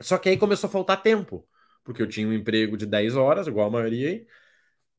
Só 0.00 0.16
que 0.18 0.28
aí 0.28 0.36
começou 0.36 0.68
a 0.68 0.70
faltar 0.70 1.02
tempo, 1.02 1.46
porque 1.84 2.02
eu 2.02 2.08
tinha 2.08 2.26
um 2.28 2.32
emprego 2.32 2.76
de 2.76 2.86
10 2.86 3.16
horas, 3.16 3.46
igual 3.46 3.66
a 3.66 3.70
maioria 3.70 4.10
aí, 4.10 4.26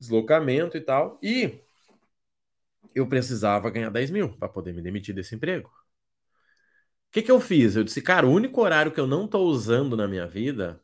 deslocamento 0.02 0.76
e 0.78 0.82
tal, 0.82 1.20
e 1.22 1.62
eu 2.96 3.08
precisava 3.08 3.70
ganhar 3.70 3.90
10 3.90 4.12
mil 4.12 4.30
para 4.38 4.50
poder 4.50 4.74
me 4.74 4.82
demitir 4.82 5.16
desse 5.16 5.36
emprego. 5.36 5.70
O 7.10 7.12
que, 7.12 7.22
que 7.22 7.32
eu 7.32 7.40
fiz? 7.42 7.76
Eu 7.76 7.84
disse, 7.84 8.02
cara, 8.02 8.26
o 8.26 8.32
único 8.32 8.62
horário 8.62 8.92
que 8.92 9.00
eu 9.00 9.08
não 9.08 9.26
estou 9.26 9.48
usando 9.48 9.98
na 9.98 10.08
minha 10.08 10.28
vida 10.28 10.82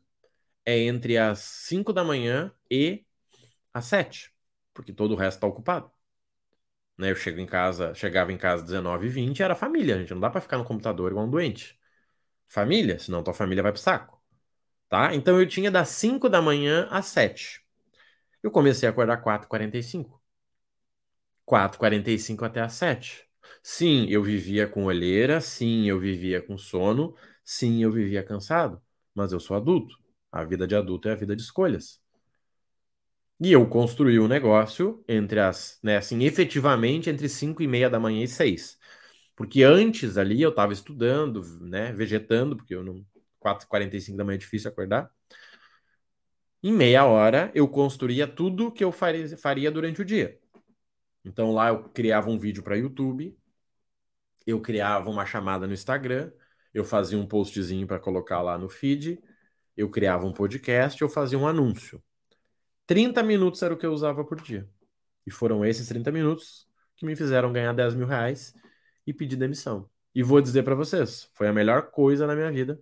é 0.64 0.78
entre 0.78 1.18
as 1.18 1.40
5 1.40 1.92
da 1.92 2.04
manhã 2.04 2.52
e 2.70 3.04
as 3.74 3.86
7, 3.86 4.32
porque 4.74 4.92
todo 4.92 5.12
o 5.14 5.16
resto 5.16 5.38
está 5.38 5.46
ocupado. 5.46 5.90
Né, 6.96 7.10
eu 7.12 7.16
chego 7.16 7.40
em 7.40 7.46
casa, 7.46 7.94
chegava 7.94 8.32
em 8.32 8.36
casa 8.38 8.64
19 8.64 9.06
e 9.06 9.10
20, 9.10 9.42
era 9.42 9.54
família, 9.54 9.98
gente. 9.98 10.12
Não 10.12 10.20
dá 10.20 10.30
para 10.30 10.40
ficar 10.40 10.58
no 10.58 10.64
computador 10.64 11.10
igual 11.12 11.26
um 11.26 11.30
doente. 11.30 11.78
Família, 12.48 12.98
senão 12.98 13.22
tua 13.22 13.34
família 13.34 13.62
vai 13.62 13.72
pro 13.72 13.80
saco. 13.80 14.22
Tá? 14.88 15.14
Então 15.14 15.40
eu 15.40 15.48
tinha 15.48 15.70
das 15.70 15.90
5 15.90 16.28
da 16.28 16.42
manhã 16.42 16.88
às 16.90 17.06
7. 17.06 17.62
Eu 18.48 18.50
comecei 18.50 18.88
a 18.88 18.92
acordar 18.92 19.18
4h45. 19.18 20.22
4h45 21.44 22.44
até 22.44 22.60
às 22.62 22.72
7. 22.74 23.28
Sim, 23.62 24.06
eu 24.08 24.22
vivia 24.22 24.66
com 24.66 24.84
olheira, 24.84 25.40
sim, 25.40 25.84
eu 25.88 25.98
vivia 26.00 26.40
com 26.42 26.56
sono, 26.58 27.14
sim, 27.44 27.82
eu 27.82 27.92
vivia 27.92 28.22
cansado, 28.24 28.80
mas 29.14 29.32
eu 29.32 29.40
sou 29.40 29.54
adulto. 29.56 29.96
A 30.32 30.44
vida 30.44 30.66
de 30.66 30.74
adulto 30.76 31.08
é 31.08 31.12
a 31.12 31.14
vida 31.14 31.36
de 31.36 31.42
escolhas. 31.42 32.00
E 33.40 33.52
eu 33.52 33.68
construí 33.68 34.18
um 34.18 34.26
negócio 34.28 35.04
entre 35.08 35.38
as, 35.40 35.78
né, 35.82 35.96
assim, 35.98 36.24
efetivamente 36.24 37.08
entre 37.08 37.28
5 37.28 37.62
e 37.62 37.68
meia 37.68 37.88
da 37.88 38.00
manhã 38.00 38.24
e 38.24 38.28
6. 38.28 38.76
Porque 39.36 39.62
antes 39.62 40.18
ali 40.18 40.42
eu 40.42 40.50
estava 40.50 40.72
estudando, 40.72 41.42
né, 41.60 41.92
vegetando, 41.92 42.56
porque 42.56 42.74
eu 42.74 42.82
não 42.84 43.04
4h45 43.38 44.18
da 44.18 44.24
manhã 44.24 44.36
é 44.36 44.38
difícil 44.38 44.70
acordar. 44.70 45.10
Em 46.62 46.72
meia 46.72 47.04
hora 47.04 47.52
eu 47.54 47.68
construía 47.68 48.26
tudo 48.26 48.72
que 48.72 48.82
eu 48.82 48.90
faria, 48.90 49.70
durante 49.70 50.02
o 50.02 50.04
dia. 50.04 50.38
Então 51.24 51.52
lá 51.52 51.68
eu 51.68 51.84
criava 51.90 52.30
um 52.30 52.38
vídeo 52.38 52.62
para 52.62 52.76
YouTube, 52.76 53.36
eu 54.46 54.60
criava 54.60 55.10
uma 55.10 55.26
chamada 55.26 55.66
no 55.66 55.72
Instagram, 55.72 56.32
eu 56.72 56.84
fazia 56.84 57.18
um 57.18 57.26
postzinho 57.26 57.86
para 57.86 57.98
colocar 57.98 58.40
lá 58.42 58.58
no 58.58 58.68
feed, 58.68 59.22
eu 59.76 59.88
criava 59.90 60.26
um 60.26 60.32
podcast, 60.32 61.00
eu 61.00 61.08
fazia 61.08 61.38
um 61.38 61.46
anúncio. 61.46 62.02
30 62.86 63.22
minutos 63.22 63.62
era 63.62 63.74
o 63.74 63.76
que 63.76 63.86
eu 63.86 63.92
usava 63.92 64.24
por 64.24 64.40
dia. 64.40 64.68
E 65.26 65.30
foram 65.30 65.64
esses 65.64 65.86
30 65.86 66.10
minutos 66.10 66.66
que 66.96 67.04
me 67.06 67.14
fizeram 67.14 67.52
ganhar 67.52 67.72
10 67.72 67.94
mil 67.94 68.06
reais 68.06 68.54
e 69.06 69.12
pedir 69.12 69.36
demissão. 69.36 69.88
E 70.14 70.22
vou 70.22 70.40
dizer 70.40 70.62
para 70.64 70.74
vocês, 70.74 71.30
foi 71.34 71.46
a 71.46 71.52
melhor 71.52 71.90
coisa 71.90 72.26
na 72.26 72.34
minha 72.34 72.50
vida 72.50 72.80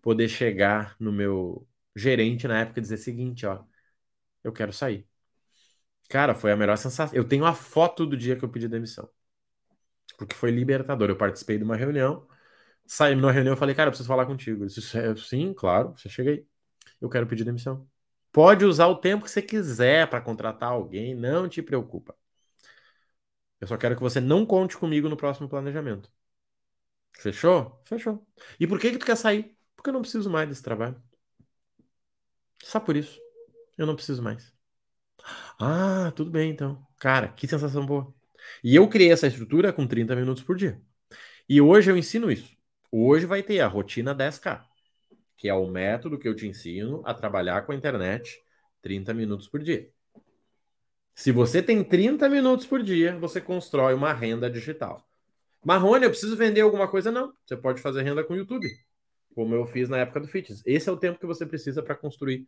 poder 0.00 0.28
chegar 0.28 0.96
no 0.98 1.12
meu 1.12 1.66
gerente 1.96 2.48
na 2.48 2.60
época 2.60 2.80
dizer 2.80 2.96
o 2.96 2.98
seguinte, 2.98 3.46
ó, 3.46 3.64
eu 4.44 4.52
quero 4.52 4.72
sair. 4.72 5.06
Cara, 6.08 6.34
foi 6.34 6.52
a 6.52 6.56
melhor 6.56 6.76
sensação. 6.76 7.14
Eu 7.16 7.24
tenho 7.26 7.44
a 7.46 7.54
foto 7.54 8.06
do 8.06 8.16
dia 8.16 8.36
que 8.36 8.44
eu 8.44 8.48
pedi 8.48 8.68
demissão. 8.68 9.08
Porque 10.18 10.34
foi 10.34 10.50
libertador. 10.50 11.08
Eu 11.10 11.16
participei 11.16 11.58
de 11.58 11.64
uma 11.64 11.76
reunião, 11.76 12.26
saí 12.86 13.14
numa 13.14 13.32
reunião 13.32 13.54
e 13.54 13.58
falei, 13.58 13.74
cara, 13.74 13.88
eu 13.88 13.92
preciso 13.92 14.08
falar 14.08 14.26
contigo. 14.26 14.64
Eu 14.64 14.68
disse, 14.68 14.98
é, 14.98 15.16
sim, 15.16 15.54
claro, 15.54 15.94
você 15.96 16.08
chega 16.08 16.30
aí. 16.32 16.46
Eu 17.00 17.08
quero 17.10 17.26
pedir 17.26 17.44
demissão. 17.44 17.88
Pode 18.32 18.64
usar 18.64 18.86
o 18.88 18.96
tempo 18.96 19.24
que 19.24 19.30
você 19.30 19.42
quiser 19.42 20.08
para 20.08 20.20
contratar 20.20 20.70
alguém, 20.70 21.14
não 21.14 21.48
te 21.48 21.62
preocupa. 21.62 22.16
Eu 23.60 23.66
só 23.66 23.76
quero 23.78 23.94
que 23.96 24.02
você 24.02 24.20
não 24.20 24.44
conte 24.44 24.76
comigo 24.76 25.08
no 25.08 25.16
próximo 25.16 25.48
planejamento. 25.48 26.12
Fechou? 27.18 27.80
Fechou. 27.84 28.26
E 28.60 28.66
por 28.66 28.78
que 28.78 28.90
que 28.90 28.98
tu 28.98 29.06
quer 29.06 29.16
sair? 29.16 29.56
Porque 29.76 29.88
eu 29.90 29.94
não 29.94 30.02
preciso 30.02 30.28
mais 30.30 30.48
desse 30.48 30.62
trabalho. 30.62 31.00
Só 32.62 32.80
por 32.80 32.96
isso. 32.96 33.20
Eu 33.76 33.86
não 33.86 33.94
preciso 33.94 34.22
mais. 34.22 34.52
Ah, 35.58 36.12
tudo 36.16 36.30
bem 36.30 36.50
então. 36.50 36.84
Cara, 36.98 37.28
que 37.28 37.46
sensação 37.46 37.84
boa. 37.84 38.12
E 38.62 38.74
eu 38.74 38.88
criei 38.88 39.12
essa 39.12 39.26
estrutura 39.26 39.72
com 39.72 39.86
30 39.86 40.16
minutos 40.16 40.42
por 40.42 40.56
dia. 40.56 40.80
E 41.48 41.60
hoje 41.60 41.90
eu 41.90 41.96
ensino 41.96 42.30
isso. 42.30 42.56
Hoje 42.90 43.26
vai 43.26 43.42
ter 43.42 43.60
a 43.60 43.68
rotina 43.68 44.14
10K 44.14 44.72
que 45.42 45.48
é 45.48 45.54
o 45.54 45.66
método 45.66 46.16
que 46.16 46.28
eu 46.28 46.36
te 46.36 46.46
ensino 46.46 47.02
a 47.04 47.12
trabalhar 47.12 47.66
com 47.66 47.72
a 47.72 47.74
internet 47.74 48.40
30 48.80 49.12
minutos 49.12 49.48
por 49.48 49.60
dia. 49.60 49.90
Se 51.16 51.32
você 51.32 51.60
tem 51.60 51.82
30 51.82 52.28
minutos 52.28 52.64
por 52.64 52.80
dia, 52.80 53.18
você 53.18 53.40
constrói 53.40 53.92
uma 53.92 54.12
renda 54.12 54.48
digital. 54.48 55.04
Marrone, 55.64 56.04
eu 56.04 56.10
preciso 56.10 56.36
vender 56.36 56.60
alguma 56.60 56.86
coisa? 56.86 57.10
Não. 57.10 57.34
Você 57.44 57.56
pode 57.56 57.82
fazer 57.82 58.02
renda 58.02 58.22
com 58.22 58.34
o 58.34 58.36
YouTube, 58.36 58.68
como 59.34 59.54
eu 59.54 59.66
fiz 59.66 59.88
na 59.88 59.98
época 59.98 60.20
do 60.20 60.28
Fitness. 60.28 60.62
Esse 60.64 60.88
é 60.88 60.92
o 60.92 60.96
tempo 60.96 61.18
que 61.18 61.26
você 61.26 61.46
precisa 61.46 61.82
para 61.82 61.94
construir 61.94 62.46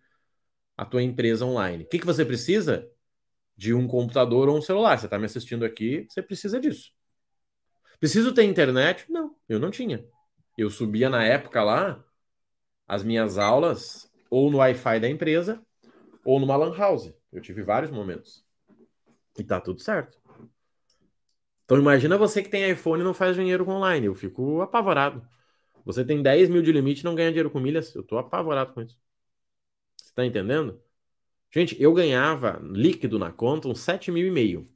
a 0.77 0.85
tua 0.85 1.03
empresa 1.03 1.45
online. 1.45 1.85
O 1.85 1.89
que, 1.89 1.99
que 1.99 2.07
você 2.07 2.25
precisa? 2.25 2.89
De 3.57 3.73
um 3.73 3.87
computador 3.87 4.49
ou 4.49 4.59
um 4.59 4.63
celular. 4.63 4.99
Você 4.99 5.07
está 5.07 5.19
me 5.19 5.27
assistindo 5.27 5.65
aqui, 5.65 6.07
você 6.09 6.21
precisa 6.21 6.61
disso. 6.61 6.93
Preciso 8.01 8.35
ter 8.35 8.45
internet? 8.45 9.07
Não, 9.09 9.37
eu 9.49 9.59
não 9.59 9.71
tinha. 9.71 10.05
Eu 10.59 10.71
subia 10.71 11.09
na 11.09 11.25
época 11.25 11.63
lá 11.63 12.05
as 12.87 13.03
minhas 13.03 13.39
aulas 13.39 14.11
ou 14.29 14.51
no 14.51 14.59
Wi-Fi 14.59 15.01
da 15.01 15.09
empresa 15.09 15.65
ou 16.25 16.41
numa 16.41 16.57
LAN 16.57 16.77
house. 16.77 17.13
Eu 17.33 17.41
tive 17.41 17.63
vários 17.63 17.91
momentos. 17.91 18.45
E 19.39 19.43
tá 19.43 19.61
tudo 19.61 19.81
certo. 19.81 20.19
Então 21.65 21.79
imagina 21.79 22.19
você 22.19 22.43
que 22.43 22.49
tem 22.49 22.71
iPhone 22.71 23.01
e 23.01 23.05
não 23.05 23.15
faz 23.15 23.37
dinheiro 23.37 23.69
online. 23.69 24.07
Eu 24.07 24.15
fico 24.15 24.61
apavorado. 24.61 25.27
Você 25.85 26.05
tem 26.05 26.23
10 26.23 26.49
mil 26.49 26.63
de 26.63 26.73
limite 26.73 27.01
e 27.01 27.05
não 27.05 27.15
ganha 27.15 27.31
dinheiro 27.31 27.51
com 27.51 27.61
milhas. 27.61 27.95
Eu 27.95 28.03
tô 28.03 28.19
apavorado 28.19 28.73
com 28.75 28.83
isso. 28.83 28.99
Você 29.97 30.13
tá 30.15 30.25
entendendo? 30.25 30.81
Gente, 31.53 31.81
eu 31.81 31.93
ganhava 31.95 32.61
líquido 32.63 33.19
na 33.19 33.33
conta 33.33 33.69
uns 33.69 33.81
7 33.81 34.11
mil 34.13 34.27
e 34.27 34.31
meio. 34.31 34.67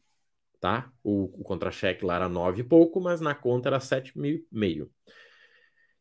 Tá? 0.61 0.93
O, 1.05 1.25
o 1.41 1.45
contra-cheque 1.45 2.05
lá 2.05 2.17
era 2.17 2.29
9 2.29 2.63
e 2.63 2.65
pouco, 2.65 3.01
mas 3.01 3.21
na 3.21 3.35
conta 3.35 3.69
era 3.69 3.81
7 3.81 4.19
mil 4.19 4.37
e 4.37 4.47
meio. 4.53 4.91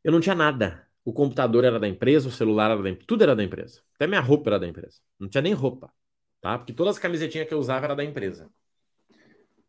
Eu 0.04 0.12
não 0.12 0.20
tinha 0.22 0.36
nada 0.36 0.88
o 1.08 1.14
computador 1.14 1.64
era 1.64 1.80
da 1.80 1.88
empresa, 1.88 2.28
o 2.28 2.32
celular 2.32 2.70
era 2.70 2.84
da 2.84 2.90
empresa, 2.90 3.08
tudo 3.08 3.24
era 3.24 3.34
da 3.34 3.42
empresa. 3.42 3.82
Até 3.96 4.06
minha 4.08 4.20
roupa 4.20 4.50
era 4.50 4.60
da 4.60 4.68
empresa. 4.68 5.00
Não 5.18 5.30
tinha 5.30 5.42
nem 5.42 5.54
roupa, 5.54 5.90
tá? 6.42 6.58
Porque 6.58 6.74
todas 6.74 6.98
as 6.98 7.02
camisetinhas 7.02 7.48
que 7.48 7.54
eu 7.54 7.60
usava 7.60 7.86
era 7.86 7.96
da 7.96 8.04
empresa. 8.04 8.52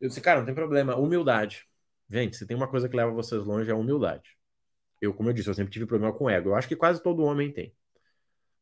Eu 0.01 0.09
disse, 0.09 0.21
cara, 0.21 0.41
não 0.41 0.47
tem 0.47 0.55
problema, 0.55 0.97
humildade. 0.97 1.67
Gente, 2.11 2.37
se 2.37 2.47
tem 2.47 2.57
uma 2.57 2.69
coisa 2.69 2.89
que 2.89 2.97
leva 2.97 3.13
vocês 3.13 3.45
longe 3.45 3.71
é 3.71 3.73
a 3.73 3.77
humildade. 3.77 4.38
Eu, 5.01 5.15
como 5.15 5.29
eu 5.31 5.33
disse, 5.33 5.49
eu 5.49 5.55
sempre 5.55 5.73
tive 5.73 5.87
problema 5.87 6.13
com 6.17 6.29
ego. 6.31 6.51
Eu 6.51 6.57
acho 6.57 6.69
que 6.69 6.77
quase 6.77 7.03
todo 7.03 7.23
homem 7.25 7.53
tem, 7.53 7.75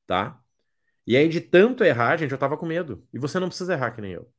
tá? 0.06 0.40
E 1.06 1.16
aí, 1.16 1.28
de 1.28 1.40
tanto 1.40 1.84
errar, 1.84 2.18
gente, 2.18 2.32
eu 2.32 2.38
tava 2.38 2.56
com 2.58 2.66
medo. 2.66 3.06
E 3.12 3.18
você 3.18 3.38
não 3.40 3.48
precisa 3.48 3.74
errar 3.74 3.92
que 3.92 4.00
nem 4.02 4.12
eu. 4.12 4.32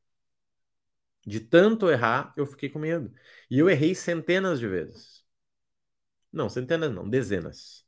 De 1.26 1.38
tanto 1.40 1.88
errar, 1.90 2.32
eu 2.36 2.44
fiquei 2.46 2.68
com 2.70 2.78
medo. 2.80 3.12
E 3.50 3.58
eu 3.58 3.68
errei 3.70 3.94
centenas 3.94 4.58
de 4.58 4.66
vezes. 4.68 5.24
Não, 6.32 6.48
centenas 6.48 6.92
não, 6.92 7.08
dezenas. 7.08 7.86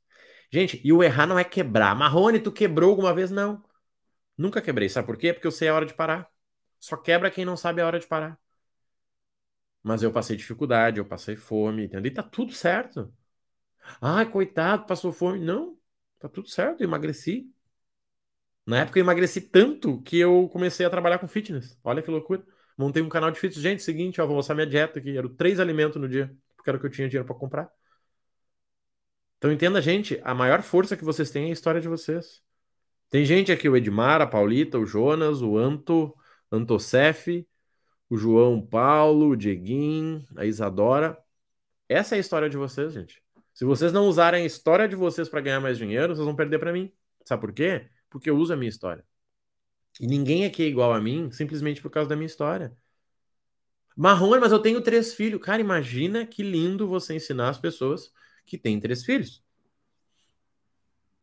Gente, 0.52 0.80
e 0.84 0.92
o 0.92 1.02
errar 1.02 1.26
não 1.26 1.38
é 1.38 1.44
quebrar. 1.44 1.94
Marrone, 1.94 2.40
tu 2.40 2.52
quebrou 2.52 2.90
alguma 2.90 3.14
vez? 3.14 3.30
Não. 3.30 3.62
Nunca 4.38 4.62
quebrei. 4.62 4.88
Sabe 4.88 5.06
por 5.06 5.16
quê? 5.18 5.32
Porque 5.32 5.46
eu 5.46 5.52
sei 5.52 5.68
a 5.68 5.74
hora 5.74 5.86
de 5.86 5.94
parar. 5.94 6.28
Só 6.80 6.96
quebra 6.96 7.30
quem 7.30 7.44
não 7.44 7.56
sabe 7.56 7.82
a 7.82 7.86
hora 7.86 8.00
de 8.00 8.06
parar. 8.06 8.38
Mas 9.82 10.02
eu 10.02 10.12
passei 10.12 10.36
dificuldade, 10.36 10.98
eu 10.98 11.04
passei 11.06 11.36
fome, 11.36 11.84
entendeu? 11.84 12.10
E 12.10 12.14
tá 12.14 12.22
tudo 12.22 12.52
certo. 12.52 13.12
Ai, 14.00 14.30
coitado, 14.30 14.86
passou 14.86 15.12
fome. 15.12 15.38
Não, 15.38 15.76
tá 16.18 16.28
tudo 16.28 16.48
certo, 16.48 16.82
emagreci. 16.82 17.50
Na 18.66 18.80
época 18.80 18.98
eu 18.98 19.02
emagreci 19.02 19.40
tanto 19.40 20.00
que 20.02 20.18
eu 20.18 20.48
comecei 20.52 20.86
a 20.86 20.90
trabalhar 20.90 21.18
com 21.18 21.26
fitness. 21.26 21.78
Olha 21.82 22.02
que 22.02 22.10
loucura. 22.10 22.44
Montei 22.76 23.02
um 23.02 23.08
canal 23.08 23.30
de 23.30 23.38
fitness. 23.40 23.62
Gente, 23.62 23.82
seguinte, 23.82 24.20
ó, 24.20 24.26
vou 24.26 24.36
mostrar 24.36 24.54
minha 24.54 24.66
dieta 24.66 24.98
aqui. 24.98 25.16
Eram 25.16 25.34
três 25.34 25.58
alimentos 25.58 26.00
no 26.00 26.08
dia, 26.08 26.34
porque 26.56 26.70
era 26.70 26.76
o 26.76 26.80
que 26.80 26.86
eu 26.86 26.90
tinha 26.90 27.08
dinheiro 27.08 27.26
para 27.26 27.34
comprar. 27.34 27.70
Então 29.38 29.50
entenda, 29.50 29.80
gente, 29.80 30.20
a 30.22 30.34
maior 30.34 30.62
força 30.62 30.96
que 30.96 31.04
vocês 31.04 31.30
têm 31.30 31.46
é 31.46 31.48
a 31.48 31.52
história 31.52 31.80
de 31.80 31.88
vocês. 31.88 32.42
Tem 33.08 33.24
gente 33.24 33.50
aqui, 33.50 33.68
o 33.68 33.76
Edmar, 33.76 34.20
a 34.20 34.26
Paulita, 34.26 34.78
o 34.78 34.86
Jonas, 34.86 35.42
o 35.42 35.58
Anto, 35.58 36.14
Antocef, 36.52 37.46
o 38.08 38.16
João 38.16 38.64
Paulo, 38.64 39.30
o 39.30 39.36
Dieguin, 39.36 40.26
a 40.36 40.44
Isadora. 40.44 41.18
Essa 41.88 42.14
é 42.14 42.18
a 42.18 42.20
história 42.20 42.48
de 42.48 42.56
vocês, 42.56 42.92
gente. 42.92 43.22
Se 43.60 43.66
vocês 43.66 43.92
não 43.92 44.06
usarem 44.08 44.42
a 44.42 44.46
história 44.46 44.88
de 44.88 44.96
vocês 44.96 45.28
para 45.28 45.42
ganhar 45.42 45.60
mais 45.60 45.76
dinheiro, 45.76 46.14
vocês 46.14 46.24
vão 46.24 46.34
perder 46.34 46.58
para 46.58 46.72
mim. 46.72 46.90
Sabe 47.26 47.42
por 47.42 47.52
quê? 47.52 47.90
Porque 48.08 48.30
eu 48.30 48.38
uso 48.38 48.54
a 48.54 48.56
minha 48.56 48.70
história. 48.70 49.04
E 50.00 50.06
ninguém 50.06 50.46
aqui 50.46 50.62
é 50.62 50.66
igual 50.66 50.94
a 50.94 50.98
mim 50.98 51.30
simplesmente 51.30 51.82
por 51.82 51.90
causa 51.90 52.08
da 52.08 52.16
minha 52.16 52.24
história. 52.24 52.74
Marrone, 53.94 54.40
mas 54.40 54.50
eu 54.50 54.60
tenho 54.60 54.80
três 54.80 55.12
filhos. 55.12 55.42
Cara, 55.42 55.60
imagina 55.60 56.24
que 56.24 56.42
lindo 56.42 56.88
você 56.88 57.12
ensinar 57.12 57.50
as 57.50 57.58
pessoas 57.58 58.10
que 58.46 58.56
tem 58.56 58.80
três 58.80 59.04
filhos. 59.04 59.44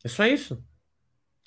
É 0.03 0.07
só 0.07 0.27
isso. 0.27 0.63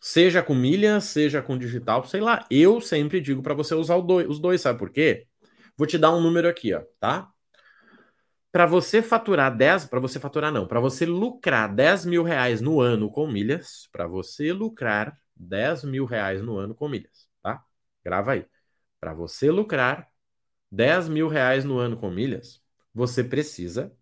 Seja 0.00 0.42
com 0.42 0.56
milha, 0.56 1.00
seja 1.00 1.40
com 1.40 1.56
digital, 1.56 2.04
sei 2.04 2.20
lá. 2.20 2.44
Eu 2.50 2.80
sempre 2.80 3.20
digo 3.20 3.44
para 3.44 3.54
você 3.54 3.76
usar 3.76 3.94
os 3.96 4.40
dois, 4.40 4.60
sabe 4.60 4.76
por 4.76 4.90
quê? 4.90 5.28
Vou 5.76 5.86
te 5.86 5.96
dar 5.96 6.10
um 6.12 6.20
número 6.20 6.48
aqui, 6.48 6.74
ó, 6.74 6.82
tá? 6.98 7.32
Para 8.52 8.66
você 8.66 9.00
faturar 9.02 9.56
10, 9.56 9.84
para 9.84 10.00
você 10.00 10.18
faturar 10.18 10.50
não, 10.52 10.66
para 10.66 10.80
você 10.80 11.06
lucrar 11.06 11.72
10 11.72 12.04
mil 12.04 12.22
reais 12.24 12.60
no 12.60 12.80
ano 12.80 13.10
com 13.10 13.26
milhas, 13.26 13.88
para 13.92 14.06
você 14.08 14.52
lucrar 14.52 15.16
10 15.36 15.84
mil 15.84 16.04
reais 16.04 16.42
no 16.42 16.56
ano 16.58 16.74
com 16.74 16.88
milhas, 16.88 17.28
tá? 17.42 17.64
Grava 18.04 18.32
aí. 18.32 18.46
Para 19.00 19.14
você 19.14 19.50
lucrar 19.50 20.08
10 20.70 21.08
mil 21.08 21.28
reais 21.28 21.64
no 21.64 21.78
ano 21.78 21.96
com 21.96 22.10
milhas, 22.10 22.62
você 22.94 23.24
precisa, 23.24 23.92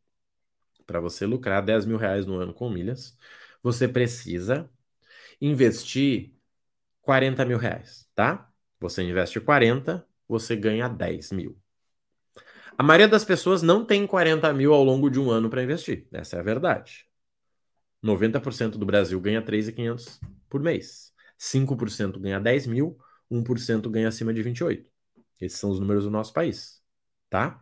para 0.86 1.00
você 1.00 1.26
lucrar 1.26 1.62
10 1.64 1.84
mil 1.86 1.98
reais 1.98 2.26
no 2.26 2.36
ano 2.36 2.54
com 2.54 2.70
milhas, 2.70 3.16
você 3.62 3.88
precisa 3.88 4.70
investir 5.40 6.34
40 7.02 7.44
mil 7.44 7.58
reais, 7.58 8.08
tá? 8.14 8.50
Você 8.80 9.02
investe 9.02 9.40
40, 9.40 10.06
você 10.28 10.56
ganha 10.56 10.88
10 10.88 11.32
mil. 11.32 11.58
A 12.78 12.82
maioria 12.84 13.08
das 13.08 13.24
pessoas 13.24 13.60
não 13.60 13.84
tem 13.84 14.06
40 14.06 14.52
mil 14.52 14.72
ao 14.72 14.84
longo 14.84 15.10
de 15.10 15.18
um 15.18 15.30
ano 15.32 15.50
para 15.50 15.64
investir. 15.64 16.06
Essa 16.12 16.36
é 16.36 16.38
a 16.38 16.42
verdade. 16.44 17.06
90% 18.00 18.78
do 18.78 18.86
Brasil 18.86 19.20
ganha 19.20 19.42
3.500 19.42 20.20
por 20.48 20.60
mês. 20.62 21.12
5% 21.36 22.20
ganha 22.20 22.38
10 22.40 22.68
mil, 22.68 22.96
1% 23.28 23.90
ganha 23.90 24.06
acima 24.08 24.32
de 24.32 24.42
28. 24.42 24.88
Esses 25.40 25.58
são 25.58 25.70
os 25.70 25.80
números 25.80 26.04
do 26.04 26.10
nosso 26.10 26.32
país, 26.32 26.80
tá? 27.28 27.60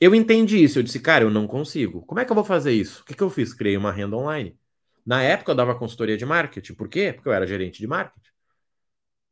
Eu 0.00 0.14
entendi 0.14 0.62
isso, 0.62 0.78
eu 0.78 0.82
disse, 0.82 1.00
cara, 1.00 1.24
eu 1.24 1.30
não 1.30 1.46
consigo. 1.46 2.02
Como 2.06 2.20
é 2.20 2.24
que 2.24 2.30
eu 2.32 2.34
vou 2.36 2.44
fazer 2.44 2.72
isso? 2.72 3.02
O 3.02 3.04
que, 3.04 3.14
que 3.14 3.22
eu 3.22 3.30
fiz? 3.30 3.52
Criei 3.52 3.76
uma 3.76 3.92
renda 3.92 4.16
online. 4.16 4.58
Na 5.04 5.22
época 5.22 5.52
eu 5.52 5.56
dava 5.56 5.74
consultoria 5.74 6.16
de 6.16 6.24
marketing. 6.26 6.74
Por 6.74 6.88
quê? 6.88 7.12
Porque 7.12 7.28
eu 7.28 7.32
era 7.32 7.46
gerente 7.46 7.80
de 7.80 7.86
marketing. 7.86 8.30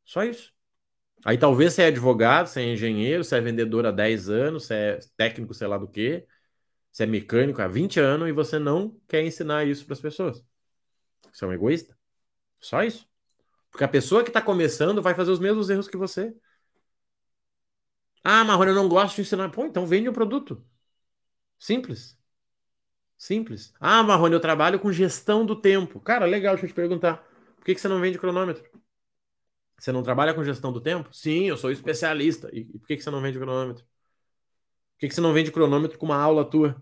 Só 0.05 0.25
isso. 0.25 0.53
Aí 1.25 1.37
talvez 1.39 1.75
você 1.75 1.83
é 1.83 1.87
advogado, 1.87 2.47
você 2.47 2.61
é 2.61 2.73
engenheiro, 2.73 3.25
você 3.25 3.37
é 3.37 3.41
vendedor 3.41 3.87
há 3.87 3.91
10 3.91 4.29
anos, 4.29 4.67
você 4.67 4.75
é 4.75 4.99
técnico, 5.17 5.53
sei 5.55 5.67
lá 5.67 5.77
do 5.79 5.89
quê, 5.89 6.27
você 6.93 7.05
é 7.05 7.07
mecânico 7.07 7.63
há 7.63 7.69
20 7.69 8.01
anos 8.01 8.29
e 8.29 8.33
você 8.33 8.59
não 8.59 8.99
quer 9.09 9.25
ensinar 9.25 9.67
isso 9.67 9.85
para 9.87 9.95
as 9.95 10.01
pessoas. 10.01 10.45
Você 11.33 11.45
é 11.45 11.49
um 11.49 11.53
egoísta. 11.53 11.97
Só 12.61 12.83
isso. 12.85 13.09
Porque 13.71 13.85
a 13.85 13.89
pessoa 13.89 14.23
que 14.25 14.31
está 14.31 14.43
começando 14.43 15.03
vai 15.03 15.15
fazer 15.15 15.31
os 15.33 15.41
mesmos 15.41 15.71
erros 15.71 15.89
que 15.89 15.97
você. 15.97 16.35
Ah, 18.25 18.45
Marrone, 18.45 18.71
eu 18.71 18.75
não 18.75 18.89
gosto 18.89 19.17
de 19.17 19.23
ensinar. 19.23 19.51
Pô, 19.51 19.65
então 19.65 19.87
vende 19.87 20.09
um 20.09 20.13
produto. 20.13 20.65
Simples. 21.59 22.19
Simples. 23.17 23.73
Ah, 23.81 24.03
Marrone, 24.03 24.35
eu 24.35 24.41
trabalho 24.41 24.79
com 24.81 24.93
gestão 24.93 25.45
do 25.45 25.61
tempo. 25.61 26.01
Cara, 26.01 26.25
legal, 26.27 26.55
deixa 26.55 26.67
eu 26.67 26.71
te 26.71 26.75
perguntar. 26.75 27.19
Por 27.57 27.65
que, 27.65 27.75
que 27.75 27.81
você 27.81 27.89
não 27.89 28.01
vende 28.01 28.19
cronômetro? 28.19 28.65
Você 29.79 29.93
não 29.93 30.03
trabalha 30.03 30.35
com 30.35 30.43
gestão 30.43 30.73
do 30.73 30.81
tempo? 30.81 31.09
Sim, 31.13 31.45
eu 31.45 31.57
sou 31.57 31.71
especialista. 31.71 32.51
E, 32.53 32.65
por 32.65 32.87
que, 32.87 32.97
que 32.97 33.03
você 33.03 33.11
não 33.11 33.23
vende 33.23 33.39
cronômetro? 33.39 33.85
Por 33.85 35.01
que, 35.01 35.09
que 35.09 35.15
você 35.15 35.21
não 35.21 35.33
vende 35.33 35.53
cronômetro 35.53 35.97
com 35.97 36.07
uma 36.07 36.17
aula 36.17 36.45
tua? 36.45 36.77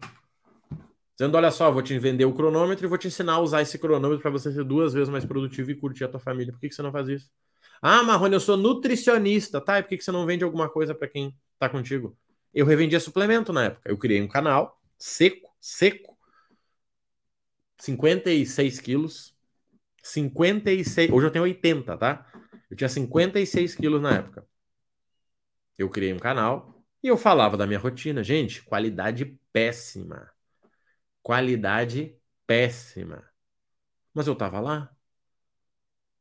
Dizendo, 1.15 1.37
olha 1.37 1.51
só, 1.51 1.71
vou 1.71 1.83
te 1.83 1.99
vender 1.99 2.25
o 2.25 2.33
cronômetro 2.33 2.87
e 2.87 2.89
vou 2.89 2.97
te 2.97 3.09
ensinar 3.09 3.35
a 3.35 3.41
usar 3.41 3.63
esse 3.63 3.79
cronômetro 3.79 4.23
para 4.23 4.31
você 4.31 4.51
ser 4.51 4.65
duas 4.65 4.95
vezes 4.95 5.09
mais 5.09 5.25
produtivo 5.25 5.71
e 5.71 5.75
curtir 5.75 6.05
a 6.05 6.09
tua 6.09 6.21
família. 6.21 6.53
Por 6.53 6.61
que, 6.61 6.69
que 6.69 6.75
você 6.75 6.83
não 6.83 6.93
faz 6.93 7.09
isso? 7.09 7.31
Ah, 7.83 8.03
Marrone, 8.03 8.35
eu 8.35 8.41
sou 8.41 8.57
nutricionista, 8.57 9.61
tá? 9.61 9.79
E 9.79 9.83
por 9.83 9.91
que, 9.91 9.99
que 9.99 10.05
você 10.05 10.13
não 10.13 10.25
vende 10.25 10.45
alguma 10.45 10.69
coisa 10.69 10.95
para 10.95 11.09
quem 11.09 11.35
tá 11.59 11.69
contigo? 11.69 12.17
Eu 12.53 12.65
revendia 12.65 12.99
suplemento 12.99 13.53
na 13.53 13.65
época. 13.65 13.91
Eu 13.91 13.99
criei 13.99 14.23
um 14.23 14.29
canal 14.29 14.81
seco, 14.99 15.55
seco, 15.61 16.17
56 17.79 18.81
quilos. 18.81 19.37
56. 20.03 21.11
Hoje 21.11 21.27
eu 21.27 21.31
tenho 21.31 21.45
80, 21.45 21.97
tá? 21.97 22.27
Eu 22.71 22.77
tinha 22.77 22.89
56 22.89 23.75
quilos 23.75 24.01
na 24.03 24.17
época. 24.17 24.47
Eu 25.79 25.89
criei 25.91 26.13
um 26.13 26.19
canal 26.19 26.83
e 27.03 27.09
eu 27.09 27.17
falava 27.17 27.57
da 27.57 27.67
minha 27.67 27.79
rotina. 27.79 28.23
Gente, 28.23 28.63
qualidade 28.63 29.39
péssima. 29.53 30.31
Qualidade 31.23 32.17
péssima. 32.47 33.25
Mas 34.15 34.27
eu 34.27 34.35
tava 34.35 34.61
lá, 34.61 34.95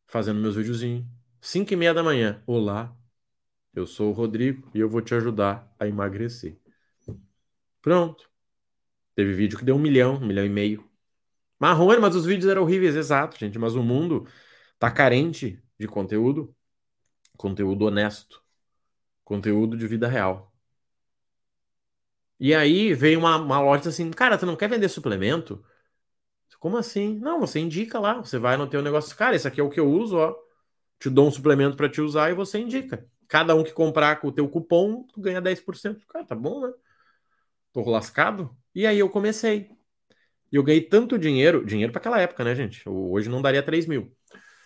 fazendo 0.08 0.40
meus 0.40 0.56
videozinhos. 0.56 1.06
5 1.42 1.74
e 1.74 1.76
meia 1.76 1.94
da 1.94 2.04
manhã. 2.04 2.44
Olá, 2.46 2.96
eu 3.74 3.86
sou 3.86 4.10
o 4.10 4.14
Rodrigo 4.14 4.70
e 4.74 4.80
eu 4.80 4.90
vou 4.90 5.02
te 5.02 5.14
ajudar 5.16 5.74
a 5.80 5.88
emagrecer. 5.88 6.60
Pronto. 7.82 8.30
Teve 9.16 9.34
vídeo 9.34 9.58
que 9.58 9.66
deu 9.66 9.76
um 9.76 9.80
milhão, 9.80 10.16
um 10.16 10.26
milhão 10.26 10.46
e 10.46 10.50
meio. 10.50 10.90
Marrone, 11.60 12.00
mas 12.00 12.16
os 12.16 12.26
vídeos 12.26 12.50
eram 12.52 12.64
horríveis, 12.64 12.96
exato, 12.96 13.38
gente. 13.38 13.58
Mas 13.58 13.76
o 13.76 13.84
mundo 13.84 14.28
tá 14.78 14.92
carente 14.92 15.64
de 15.80 15.88
conteúdo, 15.88 16.56
conteúdo 17.38 17.86
honesto, 17.86 18.44
conteúdo 19.26 19.78
de 19.78 19.88
vida 19.88 20.08
real. 20.08 20.54
E 22.40 22.54
aí 22.54 22.94
veio 22.94 23.20
uma, 23.20 23.38
uma 23.38 23.60
loja 23.62 23.90
assim, 23.90 24.12
cara, 24.12 24.38
tu 24.38 24.46
não 24.46 24.56
quer 24.56 24.70
vender 24.70 24.90
suplemento? 24.90 25.64
Como 26.60 26.78
assim? 26.78 27.20
Não, 27.20 27.40
você 27.40 27.60
indica 27.60 28.00
lá, 28.00 28.16
você 28.16 28.40
vai 28.40 28.58
no 28.58 28.68
teu 28.68 28.82
negócio, 28.82 29.16
cara, 29.16 29.36
esse 29.36 29.48
aqui 29.48 29.60
é 29.62 29.64
o 29.64 29.70
que 29.70 29.80
eu 29.80 29.88
uso, 29.90 30.18
ó. 30.18 30.36
Te 31.00 31.10
dou 31.10 31.28
um 31.28 31.32
suplemento 31.32 31.78
para 31.78 31.90
te 31.90 32.02
usar 32.02 32.32
e 32.32 32.34
você 32.36 32.60
indica. 32.60 33.08
Cada 33.28 33.56
um 33.56 33.64
que 33.64 33.74
comprar 33.74 34.20
com 34.22 34.30
o 34.30 34.32
teu 34.32 34.50
cupom, 34.50 35.04
tu 35.14 35.22
ganha 35.22 35.42
10%. 35.42 36.06
Cara, 36.08 36.26
tá 36.26 36.36
bom, 36.36 36.62
né? 36.68 36.74
Tô 37.74 37.82
lascado. 37.90 38.56
E 38.74 38.86
aí 38.88 39.00
eu 39.00 39.10
comecei. 39.10 39.70
E 40.52 40.56
eu 40.56 40.64
ganhei 40.64 40.82
tanto 40.82 41.18
dinheiro, 41.20 41.66
dinheiro 41.66 41.92
para 41.92 42.00
aquela 42.00 42.22
época, 42.22 42.44
né, 42.44 42.56
gente? 42.56 42.88
Hoje 42.88 43.30
não 43.30 43.42
daria 43.42 43.64
3 43.64 43.86
mil. 43.88 44.16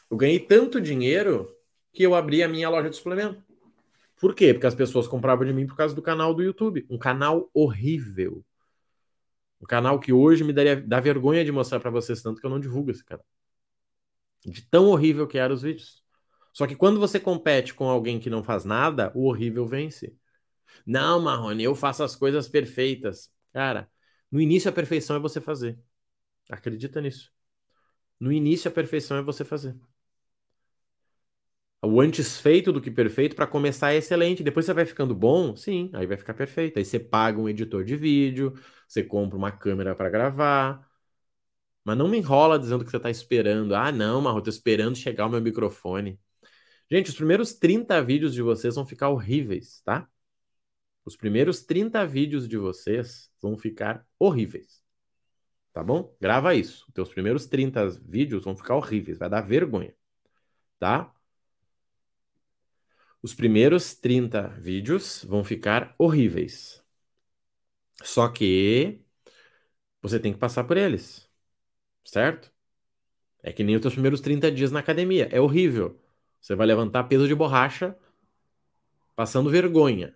Eu 0.10 0.18
ganhei 0.18 0.40
tanto 0.40 0.82
dinheiro 0.82 1.56
que 1.94 2.04
eu 2.04 2.16
abri 2.16 2.42
a 2.44 2.48
minha 2.48 2.70
loja 2.70 2.90
de 2.90 2.96
suplemento. 2.96 3.44
Por 4.20 4.36
quê? 4.36 4.54
Porque 4.54 4.68
as 4.68 4.76
pessoas 4.76 5.08
compravam 5.08 5.46
de 5.46 5.54
mim 5.54 5.66
por 5.66 5.78
causa 5.78 5.96
do 5.96 6.02
canal 6.02 6.34
do 6.34 6.44
YouTube. 6.44 6.86
Um 6.90 6.98
canal 6.98 7.50
horrível. 7.54 8.44
Um 9.62 9.66
canal 9.66 10.00
que 10.00 10.12
hoje 10.12 10.44
me 10.44 10.54
daria 10.54 10.76
dá 10.76 11.00
vergonha 11.00 11.44
de 11.44 11.52
mostrar 11.52 11.80
para 11.80 11.92
vocês, 11.92 12.22
tanto 12.22 12.40
que 12.40 12.46
eu 12.46 12.50
não 12.50 12.60
divulgo 12.60 12.92
esse 12.92 13.04
canal. 13.04 13.26
De 14.46 14.62
tão 14.62 14.88
horrível 14.88 15.28
que 15.28 15.38
eram 15.38 15.56
os 15.56 15.62
vídeos. 15.62 16.04
Só 16.54 16.66
que 16.66 16.76
quando 16.76 17.00
você 17.00 17.20
compete 17.20 17.74
com 17.74 17.90
alguém 17.90 18.20
que 18.20 18.30
não 18.30 18.44
faz 18.44 18.66
nada, 18.66 19.12
o 19.16 19.26
horrível 19.28 19.66
vence. 19.66 20.16
Não, 20.86 21.22
Marrone, 21.22 21.64
eu 21.64 21.76
faço 21.76 22.04
as 22.04 22.16
coisas 22.16 22.48
perfeitas. 22.48 23.32
Cara, 23.54 23.90
no 24.32 24.42
início 24.42 24.70
a 24.70 24.74
perfeição 24.74 25.16
é 25.16 25.20
você 25.20 25.40
fazer. 25.42 25.78
Acredita 26.50 27.02
nisso. 27.02 27.32
No 28.20 28.32
início 28.32 28.70
a 28.70 28.74
perfeição 28.74 29.18
é 29.18 29.22
você 29.22 29.46
fazer. 29.46 29.76
O 31.82 32.02
antes 32.02 32.38
feito 32.40 32.74
do 32.74 32.82
que 32.82 32.92
perfeito 32.92 33.36
para 33.36 33.48
começar 33.48 33.94
é 33.94 33.98
excelente. 33.98 34.44
Depois 34.44 34.66
você 34.66 34.74
vai 34.74 34.86
ficando 34.86 35.16
bom, 35.16 35.56
sim, 35.56 35.90
aí 35.94 36.06
vai 36.06 36.18
ficar 36.18 36.34
perfeito. 36.34 36.78
Aí 36.78 36.86
você 36.86 37.00
paga 37.00 37.40
um 37.40 37.48
editor 37.48 37.84
de 37.86 37.96
vídeo, 37.96 38.54
você 38.88 39.02
compra 39.04 39.38
uma 39.38 39.52
câmera 39.52 39.96
para 39.96 40.10
gravar. 40.10 40.86
Mas 41.84 41.98
não 41.98 42.08
me 42.08 42.18
enrola 42.18 42.60
dizendo 42.60 42.84
que 42.84 42.92
você 42.92 42.98
está 42.98 43.10
esperando. 43.10 43.76
Ah, 43.76 43.92
não, 43.92 44.22
Marro, 44.22 44.42
tô 44.42 44.50
esperando 44.50 44.96
chegar 44.98 45.26
o 45.26 45.30
meu 45.30 45.42
microfone. 45.42 46.20
Gente, 46.92 47.10
os 47.10 47.16
primeiros 47.16 47.54
30 47.54 48.02
vídeos 48.04 48.34
de 48.34 48.42
vocês 48.42 48.76
vão 48.76 48.86
ficar 48.86 49.10
horríveis, 49.10 49.82
tá? 49.86 50.08
Os 51.06 51.16
primeiros 51.16 51.62
30 51.64 52.06
vídeos 52.06 52.48
de 52.48 52.58
vocês 52.58 53.32
vão 53.42 53.58
ficar 53.58 54.06
horríveis. 54.20 54.84
Tá 55.74 55.84
bom? 55.84 56.16
Grava 56.22 56.56
isso. 56.56 56.86
Os 56.88 56.94
teus 56.94 57.10
primeiros 57.10 57.48
30 57.48 57.90
vídeos 57.90 58.44
vão 58.44 58.56
ficar 58.56 58.76
horríveis, 58.76 59.18
vai 59.18 59.30
dar 59.30 59.42
vergonha. 59.42 59.94
Tá? 60.80 61.14
Os 63.22 63.34
primeiros 63.34 63.94
30 63.94 64.48
vídeos 64.48 65.26
vão 65.28 65.44
ficar 65.44 65.94
horríveis. 65.98 66.84
Só 68.02 68.30
que 68.30 69.02
você 70.02 70.20
tem 70.20 70.32
que 70.32 70.40
passar 70.40 70.64
por 70.64 70.78
eles. 70.78 71.30
Certo? 72.04 72.52
É 73.44 73.52
que 73.52 73.64
nem 73.64 73.76
os 73.76 73.82
teus 73.82 73.94
primeiros 73.94 74.22
30 74.22 74.52
dias 74.52 74.72
na 74.72 74.80
academia. 74.80 75.28
É 75.32 75.40
horrível. 75.40 76.02
Você 76.40 76.56
vai 76.56 76.66
levantar 76.66 77.04
peso 77.06 77.28
de 77.28 77.36
borracha 77.36 77.98
passando 79.16 79.50
vergonha. 79.50 80.16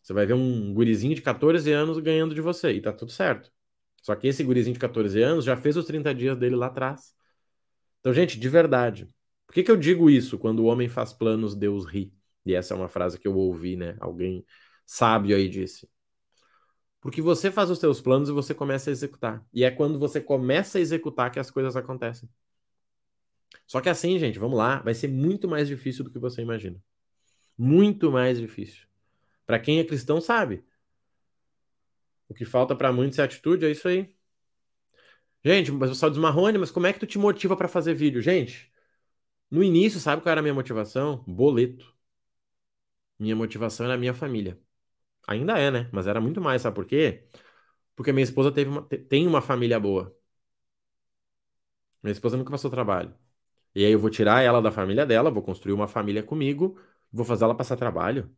Você 0.00 0.12
vai 0.12 0.24
ver 0.24 0.34
um 0.34 0.72
gurizinho 0.72 1.16
de 1.16 1.22
14 1.22 1.72
anos 1.72 1.98
ganhando 1.98 2.34
de 2.34 2.40
você 2.40 2.70
e 2.72 2.80
tá 2.80 2.92
tudo 2.92 3.10
certo. 3.10 3.52
Só 4.00 4.14
que 4.14 4.28
esse 4.28 4.44
gurizinho 4.44 4.74
de 4.74 4.78
14 4.80 5.20
anos 5.20 5.44
já 5.44 5.56
fez 5.56 5.76
os 5.76 5.84
30 5.84 6.14
dias 6.14 6.38
dele 6.38 6.54
lá 6.54 6.66
atrás. 6.66 7.12
Então, 7.98 8.12
gente, 8.12 8.38
de 8.38 8.48
verdade, 8.48 9.08
por 9.46 9.54
que, 9.54 9.62
que 9.62 9.70
eu 9.70 9.76
digo 9.76 10.10
isso? 10.10 10.38
Quando 10.38 10.60
o 10.60 10.64
homem 10.66 10.88
faz 10.88 11.12
planos, 11.12 11.54
Deus 11.54 11.84
ri. 11.86 12.12
E 12.44 12.54
essa 12.54 12.74
é 12.74 12.76
uma 12.76 12.88
frase 12.88 13.18
que 13.18 13.26
eu 13.26 13.36
ouvi, 13.36 13.76
né? 13.76 13.96
Alguém 14.00 14.44
sábio 14.84 15.36
aí 15.36 15.48
disse. 15.48 15.88
Porque 17.00 17.22
você 17.22 17.50
faz 17.50 17.70
os 17.70 17.78
seus 17.78 18.00
planos 18.00 18.28
e 18.28 18.32
você 18.32 18.54
começa 18.54 18.90
a 18.90 18.92
executar. 18.92 19.46
E 19.52 19.64
é 19.64 19.70
quando 19.70 19.98
você 19.98 20.20
começa 20.20 20.78
a 20.78 20.80
executar 20.80 21.30
que 21.30 21.38
as 21.38 21.50
coisas 21.50 21.76
acontecem. 21.76 22.28
Só 23.66 23.80
que 23.80 23.88
assim, 23.88 24.18
gente, 24.18 24.38
vamos 24.38 24.58
lá, 24.58 24.80
vai 24.80 24.94
ser 24.94 25.08
muito 25.08 25.48
mais 25.48 25.68
difícil 25.68 26.04
do 26.04 26.10
que 26.10 26.18
você 26.18 26.42
imagina. 26.42 26.80
Muito 27.56 28.10
mais 28.10 28.38
difícil. 28.38 28.86
Para 29.46 29.58
quem 29.58 29.78
é 29.78 29.84
cristão, 29.84 30.20
sabe. 30.20 30.64
O 32.28 32.34
que 32.34 32.44
falta 32.44 32.74
para 32.74 32.92
muitos 32.92 33.18
é 33.18 33.22
atitude, 33.22 33.64
é 33.64 33.70
isso 33.70 33.86
aí. 33.88 34.14
Gente, 35.44 35.70
o 35.70 35.78
pessoal 35.78 36.10
diz 36.10 36.18
Marrone, 36.18 36.58
mas 36.58 36.72
como 36.72 36.86
é 36.86 36.92
que 36.92 36.98
tu 36.98 37.06
te 37.06 37.18
motiva 37.18 37.56
para 37.56 37.68
fazer 37.68 37.94
vídeo? 37.94 38.20
Gente, 38.20 38.70
No 39.50 39.62
início, 39.62 39.98
sabe 40.00 40.22
qual 40.22 40.30
era 40.32 40.40
a 40.40 40.42
minha 40.42 40.54
motivação? 40.54 41.24
Boleto. 41.26 41.92
Minha 43.18 43.36
motivação 43.36 43.86
era 43.86 43.94
a 43.94 43.98
minha 43.98 44.14
família. 44.14 44.60
Ainda 45.28 45.58
é, 45.58 45.70
né? 45.70 45.90
Mas 45.92 46.08
era 46.08 46.20
muito 46.20 46.40
mais, 46.40 46.62
sabe 46.62 46.74
por 46.76 46.86
quê? 46.86 47.28
Porque 47.96 48.12
minha 48.12 48.24
esposa 48.24 48.52
teve 48.52 48.70
uma, 48.70 48.82
tem 48.84 49.26
uma 49.28 49.42
família 49.42 49.80
boa. 49.80 50.16
Minha 52.02 52.12
esposa 52.12 52.36
nunca 52.36 52.50
passou 52.50 52.70
trabalho. 52.70 53.14
E 53.74 53.84
aí 53.84 53.92
eu 53.92 54.00
vou 54.00 54.10
tirar 54.10 54.42
ela 54.42 54.62
da 54.62 54.72
família 54.72 55.06
dela, 55.06 55.30
vou 55.30 55.42
construir 55.42 55.74
uma 55.74 55.88
família 55.88 56.22
comigo, 56.22 56.80
vou 57.12 57.24
fazer 57.26 57.44
ela 57.44 57.56
passar 57.56 57.76
trabalho. 57.76 58.34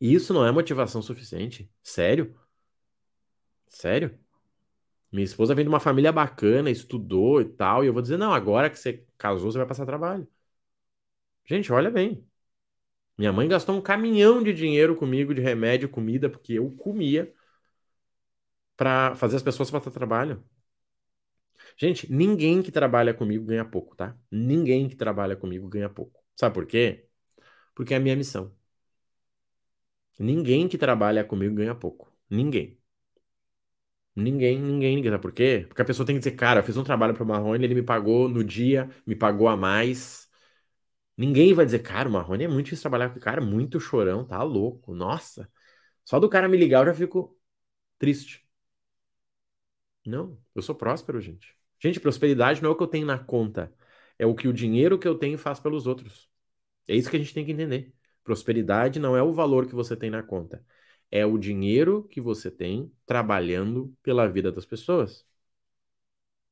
Isso 0.00 0.32
não 0.34 0.46
é 0.46 0.52
motivação 0.52 1.02
suficiente? 1.02 1.70
Sério? 1.82 2.34
Sério? 3.68 4.18
Minha 5.16 5.24
esposa 5.24 5.54
vem 5.54 5.64
de 5.64 5.68
uma 5.70 5.80
família 5.80 6.12
bacana, 6.12 6.70
estudou 6.70 7.40
e 7.40 7.46
tal, 7.46 7.82
e 7.84 7.86
eu 7.88 7.92
vou 7.92 8.02
dizer, 8.02 8.18
não, 8.18 8.32
agora 8.34 8.70
que 8.70 8.78
você 8.78 9.04
casou, 9.18 9.50
você 9.50 9.58
vai 9.58 9.66
passar 9.66 9.86
trabalho. 9.86 10.28
Gente, 11.46 11.72
olha 11.72 11.90
bem. 11.90 12.26
Minha 13.18 13.32
mãe 13.32 13.48
gastou 13.48 13.76
um 13.76 13.82
caminhão 13.82 14.42
de 14.42 14.52
dinheiro 14.54 14.96
comigo 14.96 15.34
de 15.34 15.40
remédio, 15.42 15.88
comida, 15.90 16.30
porque 16.30 16.54
eu 16.54 16.70
comia 16.76 17.32
para 18.76 19.14
fazer 19.16 19.36
as 19.36 19.42
pessoas 19.42 19.70
passar 19.70 19.90
trabalho. 19.90 20.42
Gente, 21.76 22.10
ninguém 22.12 22.62
que 22.62 22.70
trabalha 22.72 23.14
comigo 23.14 23.44
ganha 23.44 23.64
pouco, 23.64 23.94
tá? 23.96 24.16
Ninguém 24.30 24.88
que 24.88 24.96
trabalha 24.96 25.36
comigo 25.36 25.68
ganha 25.68 25.88
pouco. 25.88 26.22
Sabe 26.34 26.54
por 26.54 26.66
quê? 26.66 27.06
Porque 27.74 27.94
é 27.94 27.98
a 27.98 28.00
minha 28.00 28.16
missão. 28.16 28.54
Ninguém 30.18 30.68
que 30.68 30.76
trabalha 30.76 31.24
comigo 31.24 31.54
ganha 31.54 31.74
pouco. 31.74 32.12
Ninguém. 32.28 32.78
Ninguém, 34.16 34.58
ninguém, 34.60 34.96
ninguém. 34.96 35.10
Sabe 35.12 35.22
por 35.22 35.32
quê? 35.32 35.66
Porque 35.68 35.82
a 35.82 35.84
pessoa 35.84 36.06
tem 36.06 36.14
que 36.16 36.20
dizer, 36.20 36.32
cara, 36.36 36.60
eu 36.60 36.64
fiz 36.64 36.76
um 36.76 36.84
trabalho 36.84 37.14
pro 37.14 37.26
Marrone, 37.26 37.64
ele 37.64 37.74
me 37.74 37.82
pagou 37.82 38.28
no 38.28 38.42
dia, 38.42 38.88
me 39.06 39.14
pagou 39.14 39.46
a 39.48 39.56
mais. 39.56 40.28
Ninguém 41.16 41.54
vai 41.54 41.64
dizer, 41.66 41.80
cara, 41.80 42.08
o 42.08 42.12
Marrone 42.12 42.44
é 42.44 42.48
muito 42.48 42.66
difícil 42.66 42.82
trabalhar 42.84 43.10
com 43.10 43.18
o 43.18 43.22
cara, 43.22 43.40
muito 43.42 43.80
chorão, 43.80 44.24
tá 44.26 44.42
louco. 44.42 44.94
Nossa. 44.94 45.50
Só 46.04 46.20
do 46.20 46.28
cara 46.30 46.48
me 46.48 46.56
ligar 46.58 46.80
eu 46.82 46.86
já 46.92 46.94
fico 46.94 47.38
triste. 47.98 48.46
Não, 50.04 50.38
eu 50.54 50.62
sou 50.62 50.74
próspero, 50.74 51.20
gente. 51.20 51.54
Gente, 51.80 52.00
prosperidade 52.00 52.62
não 52.62 52.70
é 52.70 52.72
o 52.72 52.76
que 52.76 52.82
eu 52.82 52.86
tenho 52.86 53.06
na 53.06 53.18
conta, 53.18 53.72
é 54.18 54.24
o 54.26 54.34
que 54.34 54.48
o 54.48 54.52
dinheiro 54.52 54.98
que 54.98 55.06
eu 55.08 55.18
tenho 55.18 55.36
faz 55.36 55.60
pelos 55.60 55.86
outros. 55.86 56.30
É 56.88 56.96
isso 56.96 57.10
que 57.10 57.16
a 57.16 57.20
gente 57.20 57.34
tem 57.34 57.44
que 57.46 57.52
entender. 57.52 57.94
Prosperidade 58.24 59.00
não 59.00 59.16
é 59.16 59.22
o 59.22 59.32
valor 59.32 59.66
que 59.66 59.74
você 59.74 59.96
tem 59.96 60.10
na 60.10 60.22
conta, 60.22 60.64
é 61.10 61.24
o 61.26 61.38
dinheiro 61.38 62.04
que 62.04 62.20
você 62.20 62.50
tem 62.50 62.92
trabalhando 63.06 63.94
pela 64.02 64.28
vida 64.28 64.50
das 64.52 64.66
pessoas. 64.66 65.26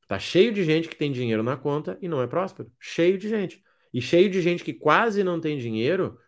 Tá 0.07 0.19
cheio 0.19 0.53
de 0.53 0.63
gente 0.63 0.87
que 0.87 0.95
tem 0.95 1.11
dinheiro 1.11 1.43
na 1.43 1.57
conta 1.57 1.97
e 2.01 2.07
não 2.07 2.21
é 2.21 2.27
próspero. 2.27 2.71
Cheio 2.79 3.17
de 3.17 3.27
gente. 3.27 3.63
E 3.93 4.01
cheio 4.01 4.29
de 4.29 4.41
gente 4.41 4.63
que 4.63 4.73
quase 4.73 5.23
não 5.23 5.39
tem 5.39 5.57
dinheiro 5.57 6.19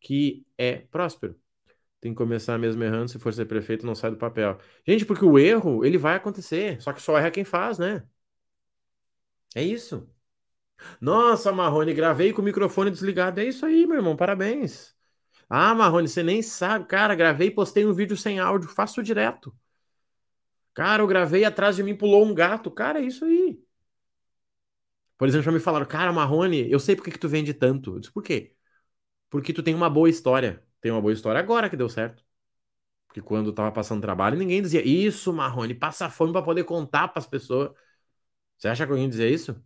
que 0.00 0.46
é 0.56 0.76
próspero. 0.78 1.38
Tem 2.00 2.12
que 2.12 2.18
começar 2.18 2.58
mesmo 2.58 2.82
errando, 2.84 3.10
se 3.10 3.18
for 3.18 3.32
ser 3.34 3.46
prefeito, 3.46 3.84
não 3.86 3.94
sai 3.94 4.10
do 4.10 4.16
papel. 4.16 4.58
Gente, 4.86 5.04
porque 5.04 5.24
o 5.24 5.38
erro, 5.38 5.84
ele 5.84 5.98
vai 5.98 6.16
acontecer, 6.16 6.80
só 6.80 6.92
que 6.92 7.02
só 7.02 7.18
erra 7.18 7.30
quem 7.30 7.44
faz, 7.44 7.78
né? 7.78 8.06
É 9.54 9.62
isso. 9.62 10.08
Nossa, 11.00 11.52
Marrone, 11.52 11.94
gravei 11.94 12.32
com 12.32 12.42
o 12.42 12.44
microfone 12.44 12.90
desligado. 12.90 13.40
É 13.40 13.46
isso 13.46 13.66
aí, 13.66 13.86
meu 13.86 13.98
irmão, 13.98 14.16
parabéns. 14.16 14.97
Ah, 15.48 15.74
Marrone, 15.74 16.08
você 16.08 16.22
nem 16.22 16.40
sabe. 16.42 16.86
Cara, 16.86 17.14
gravei 17.14 17.48
e 17.48 17.50
postei 17.50 17.84
um 17.86 17.92
vídeo 17.94 18.16
sem 18.16 18.38
áudio, 18.38 18.68
faço 18.70 19.02
direto. 19.02 19.54
Cara, 20.74 21.02
eu 21.02 21.06
gravei 21.06 21.44
atrás 21.44 21.76
de 21.76 21.82
mim 21.82 21.94
pulou 21.96 22.24
um 22.24 22.34
gato. 22.34 22.70
Cara, 22.70 23.00
é 23.00 23.04
isso 23.04 23.24
aí. 23.26 23.62
Por 25.16 25.26
exemplo, 25.28 25.44
já 25.44 25.52
me 25.52 25.60
falaram, 25.60 25.86
cara, 25.86 26.12
Marrone, 26.12 26.70
eu 26.70 26.78
sei 26.78 26.94
por 26.96 27.04
que, 27.04 27.10
que 27.10 27.18
tu 27.18 27.28
vende 27.28 27.52
tanto. 27.54 27.94
Eu 27.96 28.00
disse, 28.00 28.12
por 28.12 28.22
quê? 28.22 28.54
Porque 29.30 29.52
tu 29.54 29.62
tem 29.62 29.74
uma 29.74 29.90
boa 29.90 30.10
história. 30.10 30.64
Tem 30.80 30.92
uma 30.92 31.00
boa 31.02 31.12
história 31.12 31.40
agora 31.40 31.70
que 31.70 31.76
deu 31.76 31.88
certo. 31.88 32.24
Porque 33.08 33.22
quando 33.22 33.52
tava 33.52 33.72
passando 33.72 34.02
trabalho, 34.02 34.38
ninguém 34.38 34.62
dizia, 34.62 34.82
isso, 34.86 35.32
Marrone, 35.32 35.74
passa 35.74 36.10
fome 36.10 36.32
para 36.32 36.42
poder 36.44 36.64
contar 36.64 37.08
para 37.08 37.20
as 37.20 37.26
pessoas. 37.26 37.72
Você 38.58 38.68
acha 38.68 38.86
que 38.86 38.92
alguém 38.92 39.08
dizia 39.10 39.28
isso? 39.30 39.62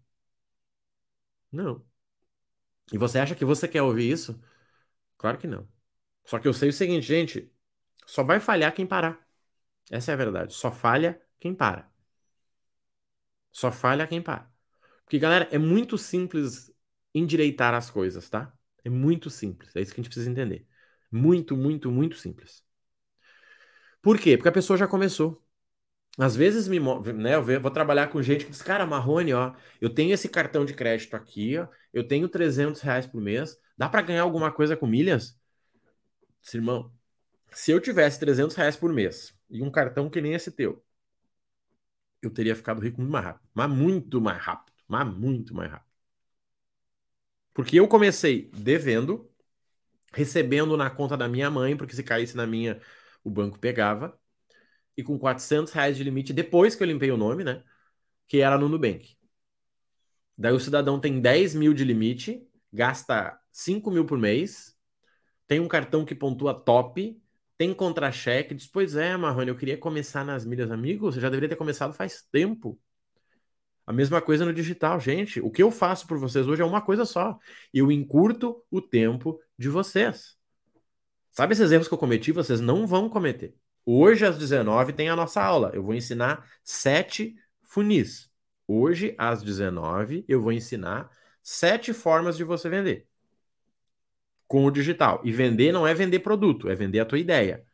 Não. 1.53 1.85
E 2.93 2.99
você 2.99 3.18
acha 3.18 3.35
que 3.35 3.45
você 3.45 3.66
quer 3.68 3.83
ouvir 3.83 4.11
isso? 4.11 4.41
Claro 5.23 5.39
que 5.39 5.47
não. 5.47 5.68
Só 6.25 6.41
que 6.41 6.49
eu 6.49 6.53
sei 6.53 6.70
o 6.70 6.73
seguinte, 6.73 7.07
gente, 7.07 7.49
só 8.05 8.25
vai 8.25 8.41
falhar 8.41 8.75
quem 8.75 8.85
parar. 8.85 9.25
Essa 9.89 10.11
é 10.11 10.14
a 10.14 10.16
verdade. 10.16 10.53
Só 10.53 10.73
falha 10.73 11.23
quem 11.39 11.55
para. 11.55 11.89
Só 13.53 13.70
falha 13.70 14.05
quem 14.05 14.20
para. 14.20 14.51
Porque, 15.05 15.20
galera, 15.20 15.49
é 15.53 15.59
muito 15.59 15.97
simples 15.97 16.75
endireitar 17.14 17.73
as 17.73 17.89
coisas, 17.89 18.29
tá? 18.29 18.53
É 18.85 18.91
muito 18.91 19.31
simples. 19.31 19.77
É 19.77 19.81
isso 19.81 19.95
que 19.95 20.01
a 20.01 20.03
gente 20.03 20.11
precisa 20.12 20.29
entender. 20.29 20.66
Muito, 21.11 21.57
muito, 21.57 21.93
muito 21.93 22.16
simples. 22.16 22.64
Por 24.03 24.18
quê? 24.18 24.37
Porque 24.37 24.49
a 24.49 24.53
pessoa 24.53 24.77
já 24.77 24.89
começou. 24.89 25.41
Às 26.18 26.35
vezes 26.35 26.66
me, 26.66 26.81
né, 27.14 27.37
eu 27.37 27.61
vou 27.61 27.70
trabalhar 27.70 28.09
com 28.09 28.20
gente 28.20 28.45
que 28.45 28.51
diz, 28.51 28.62
cara, 28.62 28.85
Marrone, 28.85 29.33
ó, 29.35 29.55
eu 29.81 29.89
tenho 29.89 30.12
esse 30.12 30.29
cartão 30.29 30.64
de 30.64 30.75
crédito 30.75 31.14
aqui, 31.14 31.57
ó, 31.59 31.68
eu 31.93 32.07
tenho 32.07 32.29
300 32.29 32.81
reais 32.83 33.07
por 33.07 33.20
mês, 33.20 33.57
dá 33.77 33.89
para 33.89 34.03
ganhar 34.03 34.23
alguma 34.23 34.53
coisa 34.53 34.77
com 34.77 34.87
milhas? 34.87 35.39
Disse, 36.41 36.57
irmão, 36.57 36.93
se 37.53 37.70
eu 37.70 37.81
tivesse 37.81 38.18
300 38.20 38.57
reais 38.57 38.77
por 38.77 38.93
mês 38.93 39.35
e 39.51 39.62
um 39.62 39.70
cartão 39.70 40.11
que 40.11 40.20
nem 40.20 40.35
esse 40.35 40.51
teu, 40.51 40.85
eu 42.23 42.31
teria 42.31 42.57
ficado 42.57 42.81
rico 42.81 43.01
muito 43.01 43.12
mais 43.12 43.25
rápido, 43.25 43.49
mas 43.55 43.70
muito 43.70 44.20
mais 44.20 44.41
rápido, 44.41 44.77
mas 44.89 45.07
muito 45.07 45.55
mais 45.55 45.70
rápido. 45.70 45.93
Porque 47.55 47.79
eu 47.79 47.87
comecei 47.89 48.51
devendo, 48.55 49.31
recebendo 50.12 50.77
na 50.77 50.91
conta 50.91 51.16
da 51.16 51.29
minha 51.29 51.51
mãe, 51.51 51.77
porque 51.77 51.95
se 51.95 52.03
caísse 52.03 52.37
na 52.37 52.47
minha, 52.47 52.81
o 53.25 53.31
banco 53.31 53.59
pegava, 53.59 54.18
e 54.97 55.03
com 55.03 55.18
400 55.18 55.73
reais 55.73 55.97
de 55.97 56.05
limite, 56.05 56.33
depois 56.33 56.75
que 56.75 56.83
eu 56.83 56.87
limpei 56.87 57.11
o 57.11 57.16
nome, 57.16 57.45
né? 57.45 57.62
Que 58.29 58.41
era 58.41 58.59
no 58.59 58.68
Nubank. 58.68 59.16
Daí 60.37 60.53
o 60.53 60.61
cidadão 60.61 61.01
tem 61.01 61.20
10 61.20 61.55
mil 61.55 61.75
de 61.75 61.85
limite, 61.85 62.47
gasta 62.73 63.39
5 63.51 63.91
mil 63.91 64.07
por 64.07 64.18
mês, 64.18 64.77
tem 65.47 65.61
um 65.61 65.68
cartão 65.68 66.05
que 66.05 66.14
pontua 66.14 66.55
top, 66.55 67.20
tem 67.59 67.75
contra-cheque, 67.75 68.55
diz, 68.55 68.66
pois 68.66 68.97
é, 68.97 69.16
Marrone, 69.16 69.51
eu 69.51 69.57
queria 69.57 69.77
começar 69.77 70.25
nas 70.25 70.45
milhas 70.45 70.70
amigos, 70.70 71.14
você 71.14 71.20
já 71.20 71.29
deveria 71.29 71.51
ter 71.51 71.57
começado 71.57 71.93
faz 71.93 72.23
tempo. 72.33 72.81
A 73.87 73.93
mesma 73.93 74.23
coisa 74.23 74.45
no 74.45 74.53
digital, 74.53 74.99
gente. 75.01 75.41
O 75.41 75.51
que 75.51 75.62
eu 75.62 75.70
faço 75.70 76.07
por 76.07 76.16
vocês 76.16 76.47
hoje 76.47 76.62
é 76.62 76.64
uma 76.64 76.81
coisa 76.81 77.05
só. 77.05 77.39
Eu 77.75 77.91
encurto 77.91 78.64
o 78.70 78.81
tempo 78.81 79.41
de 79.59 79.68
vocês. 79.68 80.37
Sabe 81.33 81.53
esses 81.53 81.70
erros 81.73 81.89
que 81.89 81.95
eu 81.95 81.99
cometi? 81.99 82.31
Vocês 82.31 82.61
não 82.61 82.87
vão 82.87 83.09
cometer. 83.09 83.55
Hoje, 83.85 84.25
às 84.25 84.39
19 84.39 84.93
tem 84.93 85.09
a 85.09 85.16
nossa 85.16 85.43
aula. 85.43 85.73
Eu 85.75 85.83
vou 85.83 85.95
ensinar 85.95 86.49
sete 86.62 87.35
funis. 87.62 88.31
Hoje, 88.68 89.14
às 89.18 89.43
19 89.43 90.25
eu 90.29 90.41
vou 90.41 90.53
ensinar 90.53 91.11
sete 91.43 91.93
formas 91.93 92.36
de 92.36 92.45
você 92.45 92.68
vender 92.68 93.09
com 94.47 94.64
o 94.66 94.70
digital. 94.70 95.20
E 95.24 95.32
vender 95.32 95.72
não 95.72 95.86
é 95.86 95.95
vender 95.95 96.20
produto, 96.20 96.68
é 96.68 96.74
vender 96.74 97.01
a 97.01 97.07
tua 97.07 97.18
ideia. 97.18 97.64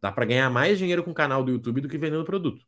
Dá 0.00 0.12
para 0.12 0.24
ganhar 0.26 0.50
mais 0.50 0.78
dinheiro 0.78 1.04
com 1.04 1.10
o 1.12 1.14
canal 1.14 1.44
do 1.44 1.52
YouTube 1.52 1.80
do 1.80 1.88
que 1.88 1.98
vendendo 1.98 2.24
produto 2.24 2.66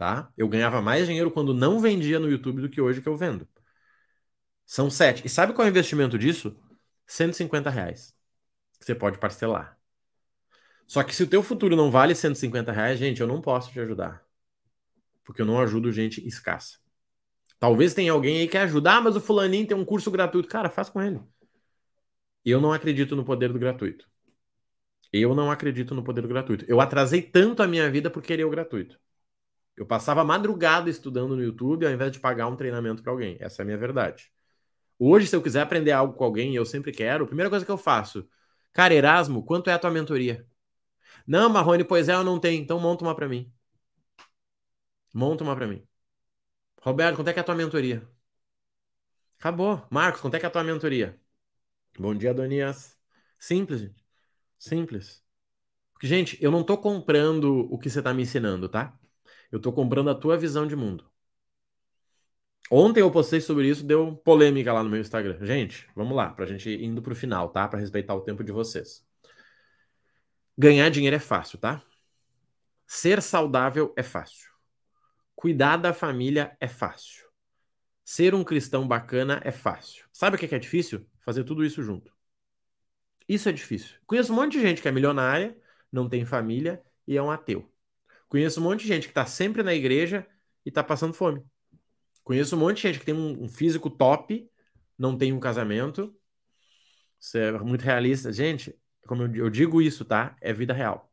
tá? 0.00 0.32
Eu 0.34 0.48
ganhava 0.48 0.80
mais 0.80 1.06
dinheiro 1.06 1.30
quando 1.30 1.52
não 1.52 1.78
vendia 1.78 2.18
no 2.18 2.30
YouTube 2.30 2.62
do 2.62 2.70
que 2.70 2.80
hoje 2.80 3.02
que 3.02 3.08
eu 3.08 3.18
vendo. 3.18 3.46
São 4.64 4.88
sete. 4.88 5.26
E 5.26 5.28
sabe 5.28 5.52
qual 5.52 5.66
é 5.66 5.68
o 5.68 5.72
investimento 5.72 6.18
disso? 6.18 6.56
150 7.06 7.68
reais. 7.68 8.16
Você 8.80 8.94
pode 8.94 9.18
parcelar. 9.18 9.78
Só 10.86 11.02
que 11.02 11.14
se 11.14 11.22
o 11.22 11.26
teu 11.26 11.42
futuro 11.42 11.76
não 11.76 11.90
vale 11.90 12.14
150 12.14 12.72
reais, 12.72 12.98
gente, 12.98 13.20
eu 13.20 13.26
não 13.26 13.42
posso 13.42 13.70
te 13.72 13.78
ajudar. 13.78 14.24
Porque 15.22 15.42
eu 15.42 15.46
não 15.46 15.60
ajudo 15.60 15.92
gente 15.92 16.26
escassa. 16.26 16.78
Talvez 17.60 17.94
tenha 17.94 18.12
alguém 18.12 18.40
aí 18.40 18.48
que 18.48 18.58
ajude. 18.58 18.88
Ah, 18.88 19.00
mas 19.00 19.14
o 19.16 19.20
fulaninho 19.20 19.66
tem 19.68 19.76
um 19.76 19.84
curso 19.84 20.10
gratuito. 20.10 20.48
Cara, 20.48 20.70
faz 20.70 20.88
com 20.88 21.00
ele. 21.00 21.20
Eu 22.44 22.60
não 22.60 22.72
acredito 22.72 23.14
no 23.14 23.24
poder 23.24 23.52
do 23.52 23.58
gratuito. 23.58 24.08
Eu 25.12 25.34
não 25.34 25.50
acredito 25.50 25.94
no 25.94 26.02
poder 26.02 26.22
do 26.22 26.28
gratuito. 26.28 26.64
Eu 26.68 26.80
atrasei 26.80 27.20
tanto 27.22 27.62
a 27.62 27.66
minha 27.68 27.90
vida 27.90 28.10
por 28.10 28.22
querer 28.22 28.44
o 28.44 28.50
gratuito. 28.50 28.98
Eu 29.76 29.86
passava 29.86 30.24
madrugada 30.24 30.90
estudando 30.90 31.36
no 31.36 31.42
YouTube 31.42 31.86
ao 31.86 31.92
invés 31.92 32.12
de 32.12 32.20
pagar 32.20 32.48
um 32.48 32.56
treinamento 32.56 33.02
para 33.02 33.12
alguém. 33.12 33.36
Essa 33.40 33.62
é 33.62 33.64
a 33.64 33.66
minha 33.66 33.78
verdade. 33.78 34.30
Hoje, 34.98 35.26
se 35.26 35.36
eu 35.36 35.42
quiser 35.42 35.62
aprender 35.62 35.92
algo 35.92 36.14
com 36.14 36.24
alguém 36.24 36.54
eu 36.54 36.66
sempre 36.66 36.92
quero, 36.92 37.24
a 37.24 37.26
primeira 37.26 37.50
coisa 37.50 37.64
que 37.64 37.70
eu 37.70 37.78
faço, 37.78 38.28
cara, 38.72 38.94
Erasmo, 38.94 39.44
quanto 39.44 39.70
é 39.70 39.74
a 39.74 39.78
tua 39.78 39.90
mentoria? 39.90 40.46
Não, 41.26 41.48
Marrone, 41.50 41.84
pois 41.84 42.08
é, 42.08 42.14
eu 42.14 42.24
não 42.24 42.38
tenho. 42.40 42.62
Então 42.62 42.80
monta 42.80 43.04
uma 43.04 43.14
para 43.14 43.28
mim. 43.28 43.52
Monta 45.14 45.44
uma 45.44 45.54
para 45.56 45.66
mim. 45.66 45.86
Roberto, 46.80 47.16
quanto 47.16 47.28
é 47.28 47.32
que 47.32 47.38
é 47.38 47.42
a 47.42 47.44
tua 47.44 47.54
mentoria? 47.54 48.06
Acabou. 49.38 49.86
Marcos, 49.90 50.20
quanto 50.20 50.34
é 50.34 50.38
que 50.40 50.46
é 50.46 50.48
a 50.48 50.52
tua 50.52 50.64
mentoria? 50.64 51.18
Bom 51.98 52.14
dia, 52.14 52.32
Donias. 52.34 52.98
Simples, 53.38 53.80
gente. 53.80 54.04
Simples. 54.58 55.22
Porque, 55.92 56.06
gente, 56.06 56.38
eu 56.42 56.50
não 56.50 56.64
tô 56.64 56.78
comprando 56.78 57.66
o 57.72 57.78
que 57.78 57.90
você 57.90 58.02
tá 58.02 58.14
me 58.14 58.22
ensinando, 58.22 58.68
tá? 58.68 58.98
Eu 59.52 59.58
estou 59.58 59.72
comprando 59.72 60.10
a 60.10 60.14
tua 60.14 60.36
visão 60.38 60.66
de 60.66 60.76
mundo. 60.76 61.10
Ontem 62.70 63.00
eu 63.00 63.10
postei 63.10 63.40
sobre 63.40 63.68
isso, 63.68 63.84
deu 63.84 64.16
polêmica 64.16 64.72
lá 64.72 64.82
no 64.82 64.90
meu 64.90 65.00
Instagram. 65.00 65.44
Gente, 65.44 65.88
vamos 65.94 66.16
lá, 66.16 66.30
pra 66.30 66.46
gente 66.46 66.70
ir 66.70 66.84
indo 66.84 67.02
pro 67.02 67.14
final, 67.14 67.50
tá? 67.50 67.66
Pra 67.68 67.80
respeitar 67.80 68.14
o 68.14 68.20
tempo 68.20 68.44
de 68.44 68.52
vocês. 68.52 69.04
Ganhar 70.56 70.88
dinheiro 70.90 71.16
é 71.16 71.18
fácil, 71.18 71.58
tá? 71.58 71.82
Ser 72.86 73.22
saudável 73.22 73.92
é 73.96 74.02
fácil. 74.02 74.49
Cuidar 75.40 75.78
da 75.78 75.94
família 75.94 76.54
é 76.60 76.68
fácil. 76.68 77.24
Ser 78.04 78.34
um 78.34 78.44
cristão 78.44 78.86
bacana 78.86 79.40
é 79.42 79.50
fácil. 79.50 80.04
Sabe 80.12 80.36
o 80.36 80.38
que 80.38 80.54
é 80.54 80.58
difícil? 80.58 81.06
Fazer 81.24 81.44
tudo 81.44 81.64
isso 81.64 81.82
junto. 81.82 82.12
Isso 83.26 83.48
é 83.48 83.52
difícil. 83.52 83.96
Conheço 84.06 84.34
um 84.34 84.36
monte 84.36 84.52
de 84.52 84.60
gente 84.60 84.82
que 84.82 84.88
é 84.88 84.92
milionária, 84.92 85.56
não 85.90 86.10
tem 86.10 86.26
família 86.26 86.82
e 87.06 87.16
é 87.16 87.22
um 87.22 87.30
ateu. 87.30 87.72
Conheço 88.28 88.60
um 88.60 88.64
monte 88.64 88.82
de 88.82 88.88
gente 88.88 89.04
que 89.04 89.12
está 89.12 89.24
sempre 89.24 89.62
na 89.62 89.72
igreja 89.72 90.26
e 90.62 90.68
está 90.68 90.84
passando 90.84 91.14
fome. 91.14 91.42
Conheço 92.22 92.54
um 92.54 92.58
monte 92.58 92.76
de 92.76 92.82
gente 92.82 92.98
que 92.98 93.06
tem 93.06 93.14
um, 93.14 93.44
um 93.44 93.48
físico 93.48 93.88
top, 93.88 94.46
não 94.98 95.16
tem 95.16 95.32
um 95.32 95.40
casamento. 95.40 96.14
Isso 97.18 97.38
é 97.38 97.58
muito 97.60 97.80
realista. 97.80 98.30
Gente, 98.30 98.78
como 99.06 99.22
eu, 99.22 99.34
eu 99.34 99.48
digo 99.48 99.80
isso, 99.80 100.04
tá? 100.04 100.36
É 100.38 100.52
vida 100.52 100.74
real. 100.74 101.10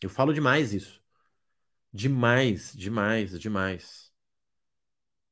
Eu 0.00 0.08
falo 0.08 0.32
demais 0.32 0.72
isso. 0.72 0.99
Demais, 1.92 2.72
demais, 2.74 3.38
demais. 3.38 4.12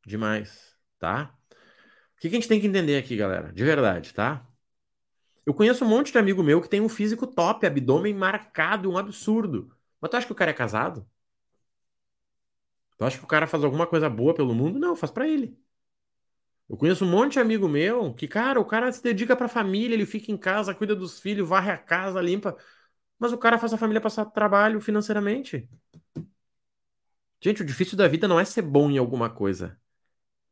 Demais, 0.06 0.74
tá? 0.98 1.34
O 2.16 2.20
que, 2.20 2.30
que 2.30 2.36
a 2.36 2.40
gente 2.40 2.48
tem 2.48 2.61
que 2.61 2.66
entender 2.68 2.98
aqui, 2.98 3.16
galera? 3.16 3.52
De 3.52 3.64
verdade, 3.64 4.14
tá? 4.14 4.46
Eu 5.46 5.54
conheço 5.54 5.84
um 5.84 5.88
monte 5.88 6.12
de 6.12 6.18
amigo 6.18 6.42
meu 6.42 6.61
que 6.62 6.68
tem 6.68 6.80
um 6.80 6.88
físico 6.88 7.26
top, 7.26 7.66
abdômen 7.66 8.14
marcado, 8.14 8.90
um 8.90 8.98
absurdo. 8.98 9.74
Mas 10.00 10.11
tu 10.11 10.16
acha 10.16 10.26
que 10.26 10.32
o 10.32 10.36
cara 10.36 10.50
é 10.50 10.54
casado? 10.54 11.09
Tu 12.98 13.04
acha 13.04 13.18
que 13.18 13.24
o 13.24 13.26
cara 13.28 13.46
faz 13.46 13.64
alguma 13.64 13.86
coisa 13.86 14.09
boa 14.11 14.34
pelo 14.34 14.54
mundo? 14.54 14.78
Não, 14.78 14.94
faz 14.96 15.11
para 15.11 15.26
ele. 15.28 15.56
Eu 16.68 16.76
conheço 16.76 17.04
um 17.04 17.09
monte 17.11 17.32
de 17.34 17.38
amigo 17.40 17.68
meu 17.68 18.12
que, 18.14 18.28
cara, 18.28 18.61
o 18.61 18.64
cara 18.64 18.92
se 18.92 19.02
dedica 19.02 19.34
pra 19.36 19.48
família, 19.48 19.94
ele 19.94 20.04
fica 20.06 20.30
em 20.30 20.36
casa, 20.36 20.74
cuida 20.74 20.94
dos 20.94 21.18
filhos, 21.18 21.48
varre 21.48 21.70
a 21.70 21.78
casa, 21.78 22.20
limpa. 22.20 22.56
Mas 23.18 23.32
o 23.32 23.38
cara 23.38 23.59
faz 23.59 23.72
a 23.72 23.78
família 23.78 24.00
passar 24.00 24.26
trabalho 24.26 24.80
financeiramente. 24.80 25.68
Gente, 27.41 27.62
o 27.62 27.64
difícil 27.64 27.97
da 27.97 28.09
vida 28.09 28.26
não 28.26 28.39
é 28.41 28.45
ser 28.45 28.62
bom 28.62 28.91
em 28.91 28.99
alguma 28.99 29.30
coisa. 29.30 29.78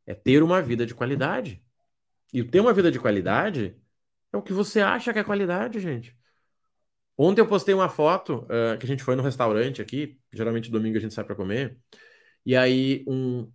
É 0.05 0.13
ter 0.15 0.41
uma 0.43 0.61
vida 0.61 0.85
de 0.85 0.95
qualidade. 0.95 1.63
E 2.33 2.43
ter 2.43 2.59
uma 2.59 2.73
vida 2.73 2.91
de 2.91 2.99
qualidade 2.99 3.75
é 4.31 4.37
o 4.37 4.41
que 4.41 4.53
você 4.53 4.81
acha 4.81 5.13
que 5.13 5.19
é 5.19 5.23
qualidade, 5.23 5.79
gente. 5.79 6.17
Ontem 7.17 7.41
eu 7.41 7.47
postei 7.47 7.73
uma 7.73 7.89
foto 7.89 8.45
uh, 8.45 8.77
que 8.77 8.85
a 8.85 8.87
gente 8.87 9.03
foi 9.03 9.15
no 9.15 9.23
restaurante 9.23 9.81
aqui. 9.81 10.19
Geralmente 10.31 10.69
domingo 10.71 10.97
a 10.97 10.99
gente 11.01 11.13
sai 11.13 11.23
para 11.25 11.35
comer. 11.35 11.77
E 12.45 12.55
aí 12.55 13.03
um, 13.07 13.51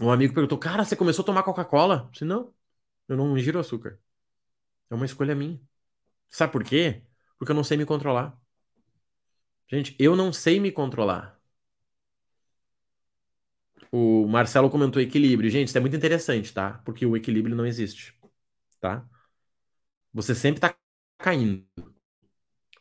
um 0.00 0.10
amigo 0.10 0.34
perguntou: 0.34 0.58
Cara, 0.58 0.84
você 0.84 0.96
começou 0.96 1.22
a 1.22 1.26
tomar 1.26 1.42
Coca-Cola? 1.42 2.04
Eu 2.06 2.10
disse: 2.10 2.24
Não, 2.24 2.54
eu 3.08 3.16
não 3.16 3.36
ingiro 3.36 3.58
açúcar. 3.58 4.00
É 4.90 4.94
uma 4.94 5.06
escolha 5.06 5.34
minha. 5.34 5.60
Sabe 6.28 6.52
por 6.52 6.64
quê? 6.64 7.04
Porque 7.38 7.52
eu 7.52 7.56
não 7.56 7.64
sei 7.64 7.76
me 7.76 7.86
controlar. 7.86 8.38
Gente, 9.70 9.94
eu 9.98 10.16
não 10.16 10.32
sei 10.32 10.60
me 10.60 10.72
controlar. 10.72 11.37
O 13.90 14.26
Marcelo 14.26 14.70
comentou 14.70 15.00
equilíbrio. 15.00 15.50
Gente, 15.50 15.68
isso 15.68 15.78
é 15.78 15.80
muito 15.80 15.96
interessante, 15.96 16.52
tá? 16.52 16.80
Porque 16.84 17.06
o 17.06 17.16
equilíbrio 17.16 17.56
não 17.56 17.66
existe, 17.66 18.14
tá? 18.80 19.06
Você 20.12 20.34
sempre 20.34 20.60
tá 20.60 20.74
caindo. 21.18 21.66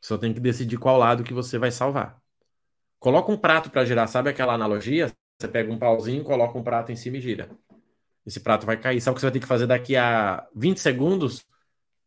Só 0.02 0.18
tem 0.18 0.34
que 0.34 0.40
decidir 0.40 0.78
qual 0.78 0.98
lado 0.98 1.24
que 1.24 1.34
você 1.34 1.58
vai 1.58 1.72
salvar. 1.72 2.22
Coloca 3.00 3.32
um 3.32 3.38
prato 3.38 3.70
para 3.70 3.86
girar, 3.86 4.08
sabe 4.08 4.30
aquela 4.30 4.54
analogia? 4.54 5.14
Você 5.40 5.48
pega 5.48 5.72
um 5.72 5.78
pauzinho, 5.78 6.24
coloca 6.24 6.58
um 6.58 6.64
prato 6.64 6.92
em 6.92 6.96
cima 6.96 7.18
e 7.18 7.22
gira. 7.22 7.50
Esse 8.26 8.40
prato 8.40 8.66
vai 8.66 8.78
cair. 8.78 9.02
Sabe 9.02 9.14
o 9.14 9.16
que 9.16 9.22
você 9.22 9.28
vai 9.28 9.34
ter 9.34 9.40
que 9.40 9.48
fazer 9.48 9.68
daqui 9.68 9.96
a 9.96 10.48
20 10.56 10.80
segundos? 10.80 11.46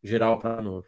Girar 0.03 0.31
o 0.31 0.39
prato 0.39 0.61
novo. 0.63 0.87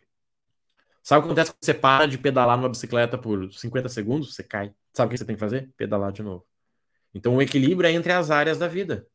Sabe 1.03 1.19
o 1.19 1.23
que 1.23 1.27
acontece 1.29 1.51
quando 1.51 1.65
você 1.65 1.73
para 1.73 2.07
de 2.07 2.17
pedalar 2.17 2.57
numa 2.57 2.69
bicicleta 2.69 3.17
por 3.17 3.51
50 3.53 3.89
segundos? 3.89 4.35
Você 4.35 4.43
cai. 4.43 4.73
Sabe 4.93 5.07
o 5.07 5.11
que 5.11 5.17
você 5.17 5.25
tem 5.25 5.35
que 5.35 5.39
fazer? 5.39 5.71
Pedalar 5.77 6.11
de 6.11 6.23
novo. 6.23 6.45
Então 7.13 7.35
o 7.35 7.41
equilíbrio 7.41 7.87
é 7.87 7.91
entre 7.91 8.11
as 8.11 8.31
áreas 8.31 8.57
da 8.57 8.67
vida. 8.67 9.07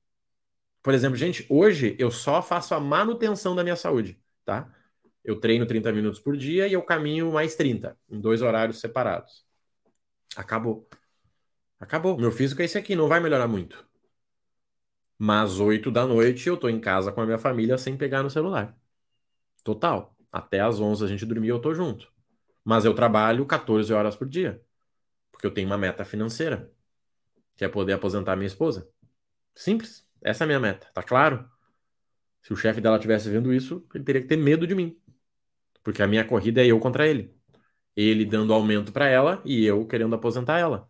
Por 0.82 0.94
exemplo, 0.94 1.16
gente, 1.16 1.44
hoje 1.48 1.96
eu 1.98 2.10
só 2.10 2.40
faço 2.40 2.74
a 2.74 2.80
manutenção 2.80 3.54
da 3.54 3.62
minha 3.62 3.76
saúde, 3.76 4.18
tá? 4.44 4.72
Eu 5.24 5.40
treino 5.40 5.66
30 5.66 5.92
minutos 5.92 6.20
por 6.20 6.36
dia 6.36 6.66
e 6.68 6.72
eu 6.72 6.82
caminho 6.82 7.32
mais 7.32 7.56
30, 7.56 7.98
em 8.08 8.20
dois 8.20 8.40
horários 8.40 8.80
separados. 8.80 9.44
Acabou. 10.36 10.88
Acabou. 11.80 12.16
Meu 12.18 12.30
físico 12.32 12.62
é 12.62 12.64
esse 12.64 12.78
aqui, 12.78 12.94
não 12.94 13.08
vai 13.08 13.20
melhorar 13.20 13.48
muito. 13.48 13.86
Mas 15.18 15.58
8 15.58 15.90
da 15.90 16.06
noite 16.06 16.48
eu 16.48 16.56
tô 16.56 16.68
em 16.68 16.80
casa 16.80 17.12
com 17.12 17.20
a 17.20 17.26
minha 17.26 17.38
família 17.38 17.76
sem 17.76 17.96
pegar 17.96 18.22
no 18.22 18.30
celular. 18.30 18.76
Total. 19.64 20.16
Até 20.30 20.60
às 20.60 20.80
11 20.80 21.04
a 21.04 21.08
gente 21.08 21.26
dormir 21.26 21.48
eu 21.48 21.60
tô 21.60 21.74
junto. 21.74 22.12
Mas 22.64 22.84
eu 22.84 22.94
trabalho 22.94 23.44
14 23.46 23.92
horas 23.92 24.14
por 24.16 24.28
dia. 24.28 24.62
Porque 25.32 25.46
eu 25.46 25.50
tenho 25.52 25.66
uma 25.66 25.78
meta 25.78 26.04
financeira 26.04 26.72
que 27.58 27.64
é 27.64 27.68
poder 27.68 27.94
aposentar 27.94 28.36
minha 28.36 28.46
esposa. 28.46 28.88
Simples. 29.54 30.08
Essa 30.22 30.44
é 30.44 30.46
a 30.46 30.46
minha 30.46 30.60
meta, 30.60 30.88
tá 30.94 31.02
claro? 31.02 31.50
Se 32.40 32.52
o 32.52 32.56
chefe 32.56 32.80
dela 32.80 32.98
tivesse 33.00 33.28
vendo 33.28 33.52
isso, 33.52 33.84
ele 33.92 34.04
teria 34.04 34.22
que 34.22 34.28
ter 34.28 34.36
medo 34.36 34.64
de 34.64 34.76
mim. 34.76 34.96
Porque 35.82 36.00
a 36.00 36.06
minha 36.06 36.24
corrida 36.24 36.62
é 36.62 36.66
eu 36.68 36.78
contra 36.78 37.06
ele. 37.06 37.34
Ele 37.96 38.24
dando 38.24 38.52
aumento 38.54 38.92
para 38.92 39.08
ela 39.08 39.42
e 39.44 39.64
eu 39.64 39.84
querendo 39.86 40.14
aposentar 40.14 40.58
ela. 40.58 40.88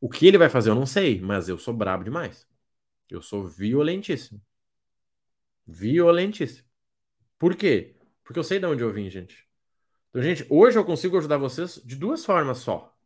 O 0.00 0.08
que 0.08 0.26
ele 0.26 0.38
vai 0.38 0.48
fazer 0.48 0.70
eu 0.70 0.74
não 0.74 0.86
sei, 0.86 1.20
mas 1.20 1.46
eu 1.46 1.58
sou 1.58 1.74
brabo 1.74 2.04
demais. 2.04 2.48
Eu 3.10 3.20
sou 3.20 3.46
violentíssimo. 3.46 4.40
Violentíssimo. 5.66 6.66
Por 7.38 7.54
quê? 7.54 7.96
Porque 8.24 8.38
eu 8.38 8.44
sei 8.44 8.58
de 8.58 8.66
onde 8.66 8.82
eu 8.82 8.92
vim, 8.92 9.10
gente. 9.10 9.46
Então, 10.08 10.22
gente, 10.22 10.46
hoje 10.48 10.78
eu 10.78 10.84
consigo 10.86 11.18
ajudar 11.18 11.36
vocês 11.36 11.82
de 11.84 11.96
duas 11.96 12.24
formas 12.24 12.58
só, 12.58 12.96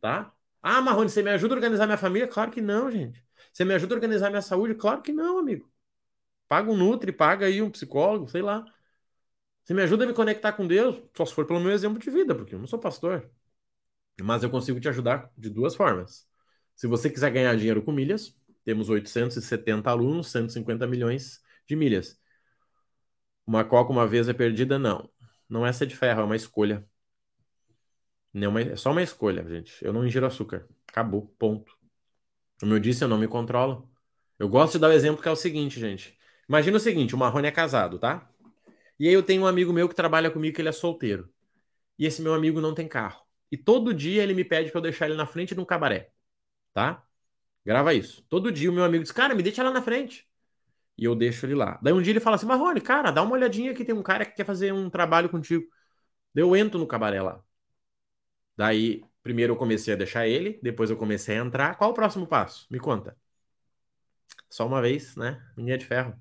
tá? 0.00 0.32
Ah, 0.62 0.80
Marrone, 0.82 1.08
você 1.08 1.22
me 1.22 1.30
ajuda 1.30 1.54
a 1.54 1.56
organizar 1.56 1.86
minha 1.86 1.98
família? 1.98 2.28
Claro 2.28 2.50
que 2.50 2.60
não, 2.60 2.90
gente. 2.90 3.24
Você 3.52 3.64
me 3.64 3.74
ajuda 3.74 3.94
a 3.94 3.96
organizar 3.96 4.30
minha 4.30 4.42
saúde? 4.42 4.74
Claro 4.74 5.02
que 5.02 5.12
não, 5.12 5.38
amigo. 5.38 5.70
Paga 6.48 6.70
um 6.70 6.76
Nutri, 6.76 7.12
paga 7.12 7.46
aí 7.46 7.62
um 7.62 7.70
psicólogo, 7.70 8.28
sei 8.28 8.42
lá. 8.42 8.64
Você 9.64 9.74
me 9.74 9.82
ajuda 9.82 10.04
a 10.04 10.06
me 10.06 10.14
conectar 10.14 10.52
com 10.52 10.66
Deus? 10.66 11.02
Só 11.16 11.24
se 11.26 11.34
for 11.34 11.46
pelo 11.46 11.60
meu 11.60 11.72
exemplo 11.72 11.98
de 11.98 12.10
vida, 12.10 12.34
porque 12.34 12.54
eu 12.54 12.58
não 12.58 12.66
sou 12.66 12.78
pastor. 12.78 13.30
Mas 14.22 14.42
eu 14.42 14.50
consigo 14.50 14.80
te 14.80 14.88
ajudar 14.88 15.30
de 15.36 15.50
duas 15.50 15.74
formas. 15.74 16.28
Se 16.76 16.86
você 16.86 17.10
quiser 17.10 17.30
ganhar 17.32 17.56
dinheiro 17.56 17.82
com 17.82 17.92
milhas, 17.92 18.36
temos 18.64 18.88
870 18.90 19.90
alunos, 19.90 20.28
150 20.30 20.86
milhões 20.86 21.42
de 21.66 21.76
milhas. 21.76 22.20
Uma 23.46 23.64
coca 23.64 23.92
uma 23.92 24.06
vez 24.06 24.28
é 24.28 24.32
perdida? 24.32 24.78
Não. 24.78 25.10
Não 25.48 25.66
é 25.66 25.72
ser 25.72 25.86
de 25.86 25.96
ferro, 25.96 26.20
é 26.22 26.24
uma 26.24 26.36
escolha. 26.36 26.86
Não, 28.32 28.56
é 28.58 28.76
só 28.76 28.92
uma 28.92 29.02
escolha, 29.02 29.44
gente. 29.48 29.84
Eu 29.84 29.92
não 29.92 30.06
ingiro 30.06 30.26
açúcar. 30.26 30.68
Acabou, 30.88 31.34
ponto. 31.38 31.76
Como 32.60 32.74
eu 32.74 32.80
disse, 32.80 33.02
eu 33.02 33.08
não 33.08 33.18
me 33.18 33.28
controlo. 33.28 33.90
Eu 34.38 34.48
gosto 34.48 34.74
de 34.74 34.80
dar 34.80 34.88
o 34.88 34.92
exemplo 34.92 35.22
que 35.22 35.28
é 35.28 35.32
o 35.32 35.36
seguinte, 35.36 35.80
gente. 35.80 36.18
Imagina 36.48 36.76
o 36.76 36.80
seguinte, 36.80 37.14
o 37.14 37.18
Marrone 37.18 37.48
é 37.48 37.50
casado, 37.50 37.98
tá? 37.98 38.28
E 38.98 39.08
aí 39.08 39.14
eu 39.14 39.22
tenho 39.22 39.42
um 39.42 39.46
amigo 39.46 39.72
meu 39.72 39.88
que 39.88 39.94
trabalha 39.94 40.30
comigo 40.30 40.54
que 40.54 40.62
ele 40.62 40.68
é 40.68 40.72
solteiro. 40.72 41.32
E 41.98 42.06
esse 42.06 42.22
meu 42.22 42.34
amigo 42.34 42.60
não 42.60 42.74
tem 42.74 42.88
carro. 42.88 43.22
E 43.50 43.56
todo 43.56 43.94
dia 43.94 44.22
ele 44.22 44.34
me 44.34 44.44
pede 44.44 44.70
para 44.70 44.78
eu 44.78 44.82
deixar 44.82 45.06
ele 45.06 45.16
na 45.16 45.26
frente 45.26 45.54
de 45.54 45.60
um 45.60 45.64
cabaré, 45.64 46.10
tá? 46.72 47.04
Grava 47.64 47.94
isso. 47.94 48.22
Todo 48.28 48.52
dia 48.52 48.70
o 48.70 48.74
meu 48.74 48.84
amigo 48.84 49.02
diz, 49.02 49.12
cara, 49.12 49.34
me 49.34 49.42
deixa 49.42 49.62
lá 49.62 49.70
na 49.70 49.82
frente. 49.82 50.28
E 50.98 51.04
eu 51.04 51.14
deixo 51.16 51.46
ele 51.46 51.54
lá. 51.54 51.78
Daí 51.82 51.92
um 51.92 52.02
dia 52.02 52.12
ele 52.12 52.20
fala 52.20 52.36
assim, 52.36 52.46
Marrone, 52.46 52.80
cara, 52.80 53.10
dá 53.10 53.22
uma 53.22 53.32
olhadinha 53.32 53.74
que 53.74 53.84
tem 53.84 53.94
um 53.94 54.02
cara 54.02 54.24
que 54.26 54.34
quer 54.34 54.44
fazer 54.44 54.72
um 54.72 54.90
trabalho 54.90 55.28
contigo. 55.30 55.64
Daí 56.34 56.44
eu 56.44 56.56
entro 56.56 56.78
no 56.78 56.86
cabaré 56.86 57.22
lá. 57.22 57.42
Daí, 58.60 59.02
primeiro 59.22 59.54
eu 59.54 59.56
comecei 59.56 59.94
a 59.94 59.96
deixar 59.96 60.28
ele, 60.28 60.60
depois 60.62 60.90
eu 60.90 60.96
comecei 60.98 61.34
a 61.38 61.42
entrar. 61.42 61.76
Qual 61.78 61.92
o 61.92 61.94
próximo 61.94 62.26
passo? 62.26 62.66
Me 62.70 62.78
conta. 62.78 63.16
Só 64.50 64.66
uma 64.66 64.82
vez, 64.82 65.16
né? 65.16 65.42
É 65.56 65.76
de 65.78 65.86
ferro. 65.86 66.14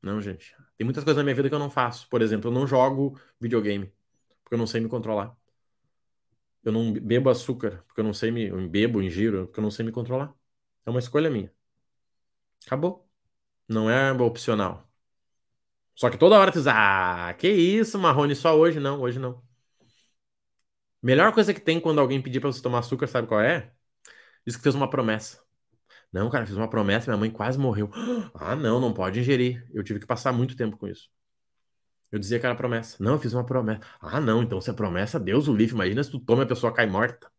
Não, 0.00 0.18
gente. 0.18 0.56
Tem 0.78 0.84
muitas 0.86 1.04
coisas 1.04 1.18
na 1.18 1.22
minha 1.22 1.34
vida 1.34 1.50
que 1.50 1.54
eu 1.54 1.58
não 1.58 1.68
faço. 1.68 2.08
Por 2.08 2.22
exemplo, 2.22 2.48
eu 2.48 2.54
não 2.54 2.66
jogo 2.66 3.20
videogame, 3.38 3.92
porque 4.42 4.54
eu 4.54 4.58
não 4.58 4.66
sei 4.66 4.80
me 4.80 4.88
controlar. 4.88 5.36
Eu 6.64 6.72
não 6.72 6.90
bebo 6.94 7.28
açúcar, 7.28 7.84
porque 7.86 8.00
eu 8.00 8.04
não 8.04 8.14
sei 8.14 8.30
me. 8.30 8.46
Eu 8.46 8.66
bebo, 8.66 9.02
ingiro, 9.02 9.46
porque 9.46 9.60
eu 9.60 9.62
não 9.62 9.70
sei 9.70 9.84
me 9.84 9.92
controlar. 9.92 10.34
É 10.86 10.90
uma 10.90 11.00
escolha 11.00 11.28
minha. 11.28 11.52
Acabou. 12.66 13.06
Não 13.68 13.90
é 13.90 14.10
opcional. 14.12 14.90
Só 15.94 16.08
que 16.10 16.16
toda 16.18 16.38
hora 16.38 16.50
tu 16.50 16.58
diz, 16.58 16.66
ah, 16.66 17.34
que 17.38 17.48
isso, 17.48 17.98
Marrone, 17.98 18.34
só 18.34 18.56
hoje 18.58 18.80
não, 18.80 19.00
hoje 19.00 19.18
não. 19.18 19.42
Melhor 21.04 21.34
coisa 21.34 21.52
que 21.52 21.60
tem 21.60 21.78
quando 21.78 22.00
alguém 22.00 22.22
pedir 22.22 22.40
para 22.40 22.50
você 22.50 22.62
tomar 22.62 22.78
açúcar, 22.78 23.06
sabe 23.06 23.28
qual 23.28 23.38
é? 23.38 23.70
Diz 24.46 24.56
que 24.56 24.62
fez 24.62 24.74
uma 24.74 24.88
promessa. 24.88 25.38
Não, 26.10 26.30
cara, 26.30 26.46
fiz 26.46 26.56
uma 26.56 26.68
promessa, 26.68 27.10
minha 27.10 27.18
mãe 27.18 27.30
quase 27.30 27.58
morreu. 27.58 27.90
Ah, 28.34 28.56
não, 28.56 28.80
não 28.80 28.94
pode 28.94 29.20
ingerir. 29.20 29.68
Eu 29.74 29.84
tive 29.84 30.00
que 30.00 30.06
passar 30.06 30.32
muito 30.32 30.56
tempo 30.56 30.78
com 30.78 30.88
isso. 30.88 31.10
Eu 32.10 32.18
dizia 32.18 32.40
que 32.40 32.46
era 32.46 32.54
promessa. 32.54 32.96
Não, 33.00 33.12
eu 33.12 33.18
fiz 33.18 33.34
uma 33.34 33.44
promessa. 33.44 33.82
Ah, 34.00 34.18
não, 34.18 34.42
então 34.42 34.58
se 34.62 34.70
é 34.70 34.72
promessa, 34.72 35.20
Deus 35.20 35.46
o 35.46 35.54
livre. 35.54 35.74
Imagina 35.74 36.02
se 36.02 36.10
tu 36.10 36.18
toma 36.18 36.42
e 36.42 36.44
a 36.44 36.48
pessoa 36.48 36.72
cai 36.72 36.86
morta. 36.86 37.30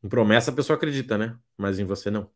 Em 0.00 0.08
promessa 0.08 0.52
a 0.52 0.54
pessoa 0.54 0.76
acredita, 0.76 1.18
né? 1.18 1.36
Mas 1.56 1.80
em 1.80 1.84
você 1.84 2.08
não. 2.08 2.30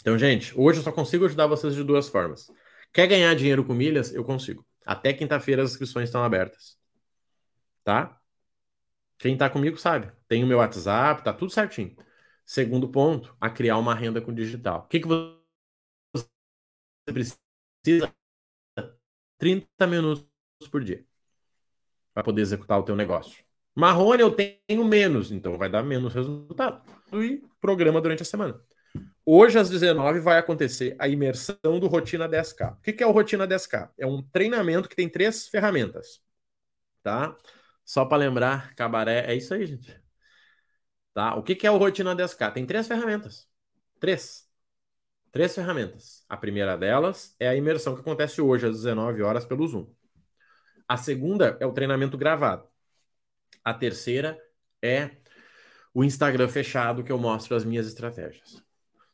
Então, 0.00 0.16
gente, 0.16 0.58
hoje 0.58 0.78
eu 0.78 0.84
só 0.84 0.90
consigo 0.90 1.26
ajudar 1.26 1.46
vocês 1.46 1.74
de 1.74 1.84
duas 1.84 2.08
formas. 2.08 2.50
Quer 2.94 3.06
ganhar 3.06 3.34
dinheiro 3.34 3.62
com 3.62 3.74
milhas? 3.74 4.10
Eu 4.14 4.24
consigo. 4.24 4.66
Até 4.86 5.12
quinta-feira 5.12 5.62
as 5.62 5.72
inscrições 5.72 6.08
estão 6.08 6.24
abertas. 6.24 6.78
Tá? 7.84 8.18
Quem 9.18 9.36
tá 9.36 9.50
comigo 9.50 9.76
sabe. 9.76 10.12
Tem 10.28 10.44
o 10.44 10.46
meu 10.46 10.58
WhatsApp, 10.58 11.22
tá 11.24 11.32
tudo 11.32 11.52
certinho. 11.52 11.96
Segundo 12.46 12.88
ponto, 12.88 13.36
a 13.40 13.50
criar 13.50 13.76
uma 13.78 13.94
renda 13.94 14.20
com 14.20 14.32
digital. 14.32 14.80
O 14.80 14.88
que, 14.88 15.00
que 15.00 15.08
você 15.08 15.36
precisa? 17.06 17.38
30 19.38 19.86
minutos 19.86 20.24
por 20.70 20.82
dia 20.82 21.04
para 22.12 22.24
poder 22.24 22.42
executar 22.42 22.78
o 22.78 22.82
teu 22.82 22.96
negócio. 22.96 23.44
Marrone 23.74 24.22
eu 24.22 24.32
tenho 24.32 24.84
menos, 24.84 25.30
então 25.30 25.56
vai 25.56 25.70
dar 25.70 25.84
menos 25.84 26.12
resultado. 26.12 26.82
E 27.12 27.40
programa 27.60 28.00
durante 28.00 28.22
a 28.22 28.26
semana. 28.26 28.60
Hoje, 29.24 29.58
às 29.58 29.70
19 29.70 30.18
vai 30.20 30.38
acontecer 30.38 30.96
a 30.98 31.06
imersão 31.06 31.78
do 31.78 31.86
Rotina 31.86 32.28
10K. 32.28 32.72
O 32.72 32.80
que 32.80 33.02
é 33.02 33.06
o 33.06 33.12
Rotina 33.12 33.46
10K? 33.46 33.90
É 33.96 34.06
um 34.06 34.20
treinamento 34.20 34.88
que 34.88 34.96
tem 34.96 35.08
três 35.08 35.46
ferramentas. 35.46 36.20
Tá? 37.02 37.36
Só 37.88 38.04
para 38.04 38.18
lembrar, 38.18 38.74
cabaré, 38.74 39.24
é 39.32 39.34
isso 39.34 39.54
aí, 39.54 39.64
gente. 39.64 39.98
Tá? 41.14 41.34
O 41.36 41.42
que 41.42 41.66
é 41.66 41.70
o 41.70 41.78
Rotina 41.78 42.14
10K? 42.14 42.52
Tem 42.52 42.66
três 42.66 42.86
ferramentas. 42.86 43.48
Três. 43.98 44.46
Três 45.32 45.54
ferramentas. 45.54 46.22
A 46.28 46.36
primeira 46.36 46.76
delas 46.76 47.34
é 47.40 47.48
a 47.48 47.56
imersão 47.56 47.94
que 47.94 48.02
acontece 48.02 48.42
hoje, 48.42 48.66
às 48.66 48.76
19 48.76 49.22
horas, 49.22 49.46
pelo 49.46 49.66
Zoom. 49.66 49.86
A 50.86 50.98
segunda 50.98 51.56
é 51.60 51.64
o 51.64 51.72
treinamento 51.72 52.18
gravado. 52.18 52.68
A 53.64 53.72
terceira 53.72 54.38
é 54.82 55.12
o 55.94 56.04
Instagram 56.04 56.46
fechado, 56.46 57.02
que 57.02 57.10
eu 57.10 57.16
mostro 57.16 57.56
as 57.56 57.64
minhas 57.64 57.86
estratégias. 57.86 58.62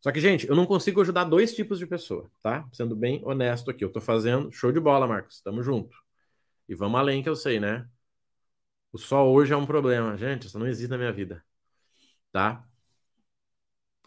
Só 0.01 0.11
que, 0.11 0.19
gente, 0.19 0.49
eu 0.49 0.57
não 0.57 0.67
consigo 0.67 1.01
ajudar 1.01 1.23
dois 1.23 1.55
tipos 1.55 1.79
de 1.79 1.87
pessoa, 1.87 2.29
tá? 2.43 2.69
Sendo 2.73 2.97
bem 2.97 3.23
honesto 3.25 3.71
aqui. 3.71 3.85
Eu 3.85 3.93
tô 3.93 4.01
fazendo 4.01 4.51
show 4.51 4.73
de 4.73 4.81
bola, 4.81 5.07
Marcos. 5.07 5.41
Tamo 5.41 5.63
junto. 5.63 5.97
E 6.69 6.75
vamos 6.75 6.99
além 6.99 7.23
que 7.23 7.29
eu 7.29 7.37
sei, 7.37 7.61
né? 7.61 7.89
O 8.95 8.99
sol 8.99 9.35
hoje 9.35 9.53
é 9.53 9.57
um 9.57 9.67
problema. 9.67 10.17
Gente, 10.17 10.47
isso 10.47 10.59
não 10.59 10.69
existe 10.69 10.89
na 10.89 10.97
minha 10.97 11.13
vida. 11.13 11.45
Tá? 12.33 12.67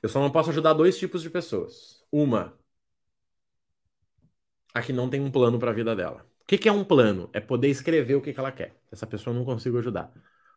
Eu 0.01 0.09
só 0.09 0.19
não 0.19 0.31
posso 0.31 0.49
ajudar 0.49 0.73
dois 0.73 0.97
tipos 0.97 1.21
de 1.21 1.29
pessoas. 1.29 2.03
Uma, 2.11 2.57
a 4.73 4.81
que 4.81 4.93
não 4.93 5.09
tem 5.09 5.19
um 5.21 5.29
plano 5.31 5.59
para 5.59 5.71
a 5.71 5.73
vida 5.73 5.95
dela. 5.95 6.25
O 6.41 6.45
que, 6.47 6.57
que, 6.57 6.69
é 6.69 6.71
um 6.71 6.83
plano? 6.83 7.29
É 7.33 7.41
poder 7.41 7.67
escrever 7.69 8.15
o 8.15 8.21
que, 8.21 8.33
que 8.33 8.39
ela 8.39 8.51
quer. 8.51 8.75
Essa 8.91 9.05
pessoa 9.05 9.33
eu 9.33 9.37
não 9.39 9.45
consigo 9.45 9.77
ajudar. 9.77 10.09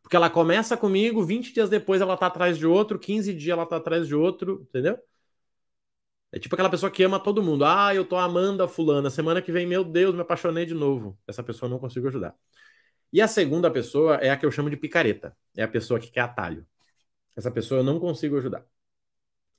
Porque 0.02 0.14
ela 0.14 0.30
começa 0.30 0.76
comigo, 0.76 1.24
20 1.24 1.52
dias 1.52 1.68
depois 1.68 2.00
ela 2.00 2.16
tá 2.16 2.26
atrás 2.26 2.56
de 2.56 2.66
outro, 2.66 2.98
15 2.98 3.34
dias 3.34 3.56
ela 3.56 3.66
tá 3.66 3.76
atrás 3.76 4.06
de 4.06 4.14
outro, 4.14 4.64
entendeu? 4.68 4.96
É 6.32 6.38
tipo 6.38 6.54
aquela 6.54 6.70
pessoa 6.70 6.90
que 6.90 7.02
ama 7.02 7.18
todo 7.18 7.42
mundo. 7.42 7.64
Ah, 7.64 7.94
eu 7.94 8.04
tô 8.04 8.16
amando 8.16 8.62
a 8.62 8.68
fulana. 8.68 9.10
Semana 9.10 9.42
que 9.42 9.50
vem, 9.50 9.66
meu 9.66 9.82
Deus, 9.84 10.14
me 10.14 10.20
apaixonei 10.20 10.64
de 10.64 10.74
novo. 10.74 11.18
Essa 11.26 11.42
pessoa 11.42 11.66
eu 11.66 11.70
não 11.72 11.78
consigo 11.80 12.06
ajudar. 12.08 12.36
E 13.12 13.20
a 13.20 13.28
segunda 13.28 13.70
pessoa 13.70 14.16
é 14.16 14.30
a 14.30 14.36
que 14.36 14.46
eu 14.46 14.52
chamo 14.52 14.70
de 14.70 14.76
picareta. 14.76 15.36
É 15.56 15.62
a 15.62 15.68
pessoa 15.68 15.98
que 15.98 16.10
quer 16.10 16.20
atalho. 16.20 16.66
Essa 17.36 17.50
pessoa 17.50 17.80
eu 17.80 17.84
não 17.84 17.98
consigo 17.98 18.36
ajudar. 18.38 18.64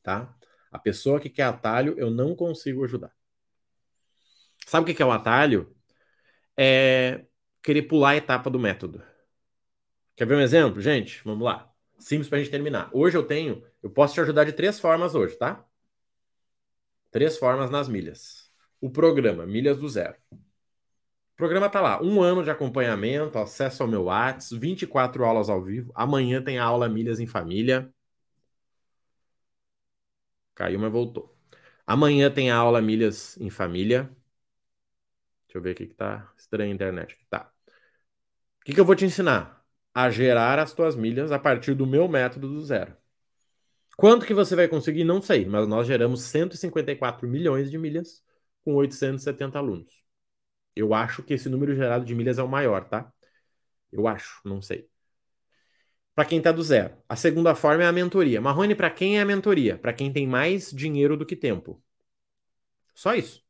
Tá? 0.04 0.34
A 0.72 0.80
pessoa 0.80 1.20
que 1.20 1.30
quer 1.30 1.44
atalho, 1.44 1.96
eu 1.98 2.10
não 2.10 2.36
consigo 2.36 2.84
ajudar. 2.86 3.14
Sabe 4.66 4.90
o 4.90 4.96
que 4.96 5.02
é 5.02 5.06
o 5.06 5.12
atalho? 5.12 5.76
É 6.56 7.26
querer 7.62 7.84
pular 7.84 8.12
a 8.12 8.16
etapa 8.16 8.50
do 8.50 8.60
método. 8.60 9.04
Quer 10.16 10.26
ver 10.26 10.36
um 10.36 10.42
exemplo, 10.42 10.82
gente? 10.82 11.22
Vamos 11.24 11.44
lá. 11.44 11.72
Simples 12.00 12.30
para 12.30 12.40
gente 12.40 12.52
terminar. 12.52 12.90
Hoje 12.94 13.18
eu 13.18 13.24
tenho, 13.24 13.64
eu 13.84 13.90
posso 13.90 14.14
te 14.14 14.22
ajudar 14.22 14.44
de 14.44 14.54
três 14.54 14.80
formas 14.80 15.14
hoje, 15.14 15.36
tá? 15.38 15.66
Três 17.12 17.38
formas 17.38 17.70
nas 17.70 17.88
milhas. 17.88 18.50
O 18.80 18.90
programa 18.90 19.46
Milhas 19.46 19.78
do 19.78 19.88
Zero. 19.90 20.16
Programa 21.42 21.68
tá 21.72 21.82
lá, 21.82 22.00
um 22.04 22.22
ano 22.22 22.44
de 22.44 22.52
acompanhamento, 22.52 23.40
acesso 23.40 23.82
ao 23.82 23.90
meu 23.90 24.04
WhatsApp, 24.04 24.60
24 24.60 25.26
aulas 25.26 25.50
ao 25.50 25.60
vivo. 25.60 25.92
Amanhã 25.96 26.40
tem 26.40 26.60
a 26.60 26.64
aula 26.64 26.88
Milhas 26.88 27.20
em 27.20 27.26
Família. 27.26 27.92
Caiu, 30.54 30.80
mas 30.80 30.92
voltou. 30.92 31.36
Amanhã 31.86 32.30
tem 32.32 32.52
a 32.52 32.58
aula 32.58 32.80
Milhas 32.80 33.38
em 33.38 33.50
Família. 33.50 34.04
Deixa 35.48 35.58
eu 35.58 35.62
ver 35.64 35.72
aqui 35.72 35.88
que 35.88 35.96
tá 35.96 36.32
estranha 36.38 36.72
a 36.72 36.76
internet. 36.76 37.18
Tá. 37.28 37.52
O 38.62 38.64
que, 38.64 38.74
que 38.74 38.80
eu 38.80 38.86
vou 38.86 38.96
te 38.96 39.06
ensinar? 39.06 39.66
A 39.96 40.12
gerar 40.12 40.60
as 40.60 40.74
tuas 40.74 40.96
milhas 40.96 41.32
a 41.32 41.40
partir 41.40 41.74
do 41.74 41.88
meu 41.88 42.08
método 42.08 42.48
do 42.50 42.62
zero. 42.62 42.96
Quanto 43.98 44.28
que 44.28 44.34
você 44.36 44.56
vai 44.56 44.68
conseguir? 44.68 45.06
Não 45.06 45.20
sei, 45.20 45.44
mas 45.48 45.68
nós 45.68 45.88
geramos 45.88 46.22
154 46.22 47.28
milhões 47.28 47.72
de 47.72 47.80
milhas 47.80 48.24
com 48.64 48.76
870 48.76 49.58
alunos. 49.58 50.01
Eu 50.76 50.94
acho 50.94 51.24
que 51.24 51.34
esse 51.34 51.50
número 51.50 51.76
gerado 51.76 52.06
de 52.06 52.16
milhas 52.16 52.38
é 52.40 52.44
o 52.44 52.48
maior, 52.48 52.86
tá? 52.88 53.12
Eu 53.92 54.08
acho, 54.08 54.42
não 54.46 54.62
sei. 54.62 54.90
Para 56.16 56.26
quem 56.26 56.38
está 56.38 56.52
do 56.52 56.64
zero. 56.64 56.96
A 57.08 57.16
segunda 57.16 57.56
forma 57.56 57.84
é 57.84 57.88
a 57.88 57.92
mentoria. 57.92 58.42
Marrone, 58.42 58.76
para 58.76 58.90
quem 58.90 59.18
é 59.18 59.22
a 59.22 59.26
mentoria? 59.26 59.78
Para 59.78 59.94
quem 59.94 60.12
tem 60.12 60.28
mais 60.28 60.72
dinheiro 60.72 61.18
do 61.18 61.26
que 61.26 61.36
tempo. 61.36 61.82
Só 62.94 63.16
isso. 63.16 63.44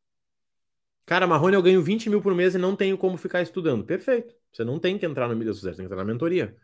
Cara, 1.05 1.27
Marrone, 1.27 1.55
eu 1.55 1.61
ganho 1.61 1.81
20 1.81 2.09
mil 2.09 2.21
por 2.21 2.33
mês 2.33 2.55
e 2.55 2.57
não 2.57 2.75
tenho 2.75 2.97
como 2.97 3.17
ficar 3.17 3.41
estudando. 3.41 3.85
Perfeito. 3.85 4.33
Você 4.51 4.63
não 4.63 4.79
tem 4.79 4.97
que 4.97 5.05
entrar 5.05 5.27
no 5.27 5.35
Milhas 5.35 5.57
do 5.57 5.61
Zero, 5.61 5.75
você 5.75 5.81
tem 5.81 5.87
que 5.87 5.93
entrar 5.93 6.05
na 6.05 6.11
mentoria. 6.11 6.55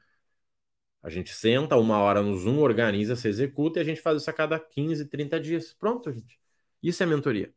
A 1.01 1.09
gente 1.09 1.33
senta 1.33 1.75
uma 1.77 1.99
hora 1.99 2.21
no 2.21 2.37
Zoom, 2.37 2.59
organiza, 2.59 3.15
se 3.15 3.27
executa 3.27 3.79
e 3.79 3.81
a 3.81 3.85
gente 3.85 4.01
faz 4.01 4.21
isso 4.21 4.29
a 4.29 4.33
cada 4.33 4.59
15, 4.59 5.05
30 5.07 5.39
dias. 5.39 5.73
Pronto, 5.73 6.11
gente. 6.11 6.39
Isso 6.81 7.01
é 7.03 7.05
mentoria. 7.05 7.53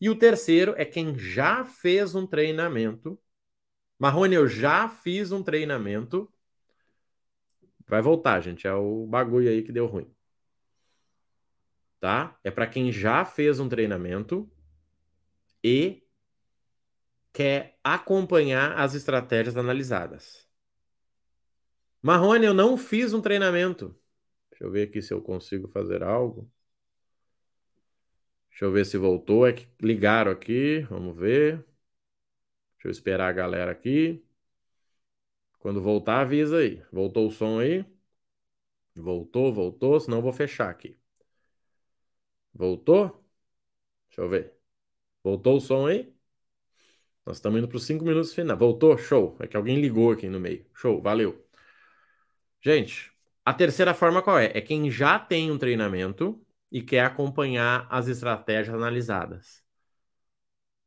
E 0.00 0.10
o 0.10 0.18
terceiro 0.18 0.74
é 0.76 0.84
quem 0.84 1.18
já 1.18 1.64
fez 1.64 2.14
um 2.14 2.26
treinamento. 2.26 3.18
Marrone, 3.98 4.34
eu 4.34 4.46
já 4.46 4.88
fiz 4.88 5.32
um 5.32 5.42
treinamento. 5.42 6.30
Vai 7.86 8.02
voltar, 8.02 8.40
gente. 8.40 8.66
É 8.66 8.74
o 8.74 9.06
bagulho 9.06 9.48
aí 9.48 9.62
que 9.62 9.72
deu 9.72 9.86
ruim. 9.86 10.10
Tá? 11.98 12.38
É 12.44 12.50
para 12.50 12.66
quem 12.66 12.92
já 12.92 13.24
fez 13.24 13.58
um 13.58 13.68
treinamento 13.68 14.50
e 15.64 16.02
quer 17.32 17.78
acompanhar 17.82 18.78
as 18.78 18.94
estratégias 18.94 19.56
analisadas. 19.56 20.46
Marrone, 22.02 22.46
eu 22.46 22.54
não 22.54 22.76
fiz 22.76 23.12
um 23.12 23.20
treinamento. 23.20 23.98
Deixa 24.50 24.64
eu 24.64 24.70
ver 24.70 24.88
aqui 24.88 25.02
se 25.02 25.12
eu 25.12 25.20
consigo 25.20 25.68
fazer 25.68 26.02
algo. 26.02 26.50
Deixa 28.56 28.64
eu 28.64 28.72
ver 28.72 28.86
se 28.86 28.96
voltou. 28.96 29.46
É 29.46 29.52
que 29.52 29.68
ligaram 29.82 30.32
aqui. 30.32 30.80
Vamos 30.88 31.14
ver. 31.14 31.56
Deixa 32.76 32.88
eu 32.88 32.90
esperar 32.90 33.28
a 33.28 33.32
galera 33.32 33.70
aqui. 33.70 34.24
Quando 35.58 35.82
voltar, 35.82 36.20
avisa 36.22 36.56
aí. 36.58 36.82
Voltou 36.90 37.26
o 37.28 37.30
som 37.30 37.58
aí? 37.60 37.84
Voltou, 38.96 39.52
voltou. 39.52 40.00
Senão 40.00 40.18
eu 40.18 40.22
vou 40.22 40.32
fechar 40.32 40.70
aqui. 40.70 40.98
Voltou? 42.52 43.22
Deixa 44.08 44.22
eu 44.22 44.28
ver. 44.28 44.54
Voltou 45.24 45.58
o 45.58 45.60
som 45.60 45.86
aí? 45.86 46.14
Nós 47.26 47.36
estamos 47.36 47.58
indo 47.58 47.68
para 47.68 47.76
os 47.76 47.84
5 47.84 48.04
minutos 48.06 48.32
final. 48.34 48.56
Voltou? 48.56 48.96
Show. 48.96 49.36
É 49.40 49.46
que 49.46 49.56
alguém 49.56 49.80
ligou 49.80 50.12
aqui 50.12 50.28
no 50.28 50.40
meio. 50.40 50.64
Show, 50.74 51.02
valeu. 51.02 51.46
Gente, 52.62 53.12
a 53.44 53.52
terceira 53.52 53.92
forma 53.94 54.22
qual 54.22 54.38
é? 54.38 54.46
É 54.56 54.62
quem 54.62 54.90
já 54.90 55.18
tem 55.18 55.50
um 55.50 55.58
treinamento 55.58 56.45
e 56.70 56.82
quer 56.82 57.04
acompanhar 57.04 57.86
as 57.90 58.08
estratégias 58.08 58.74
analisadas. 58.74 59.64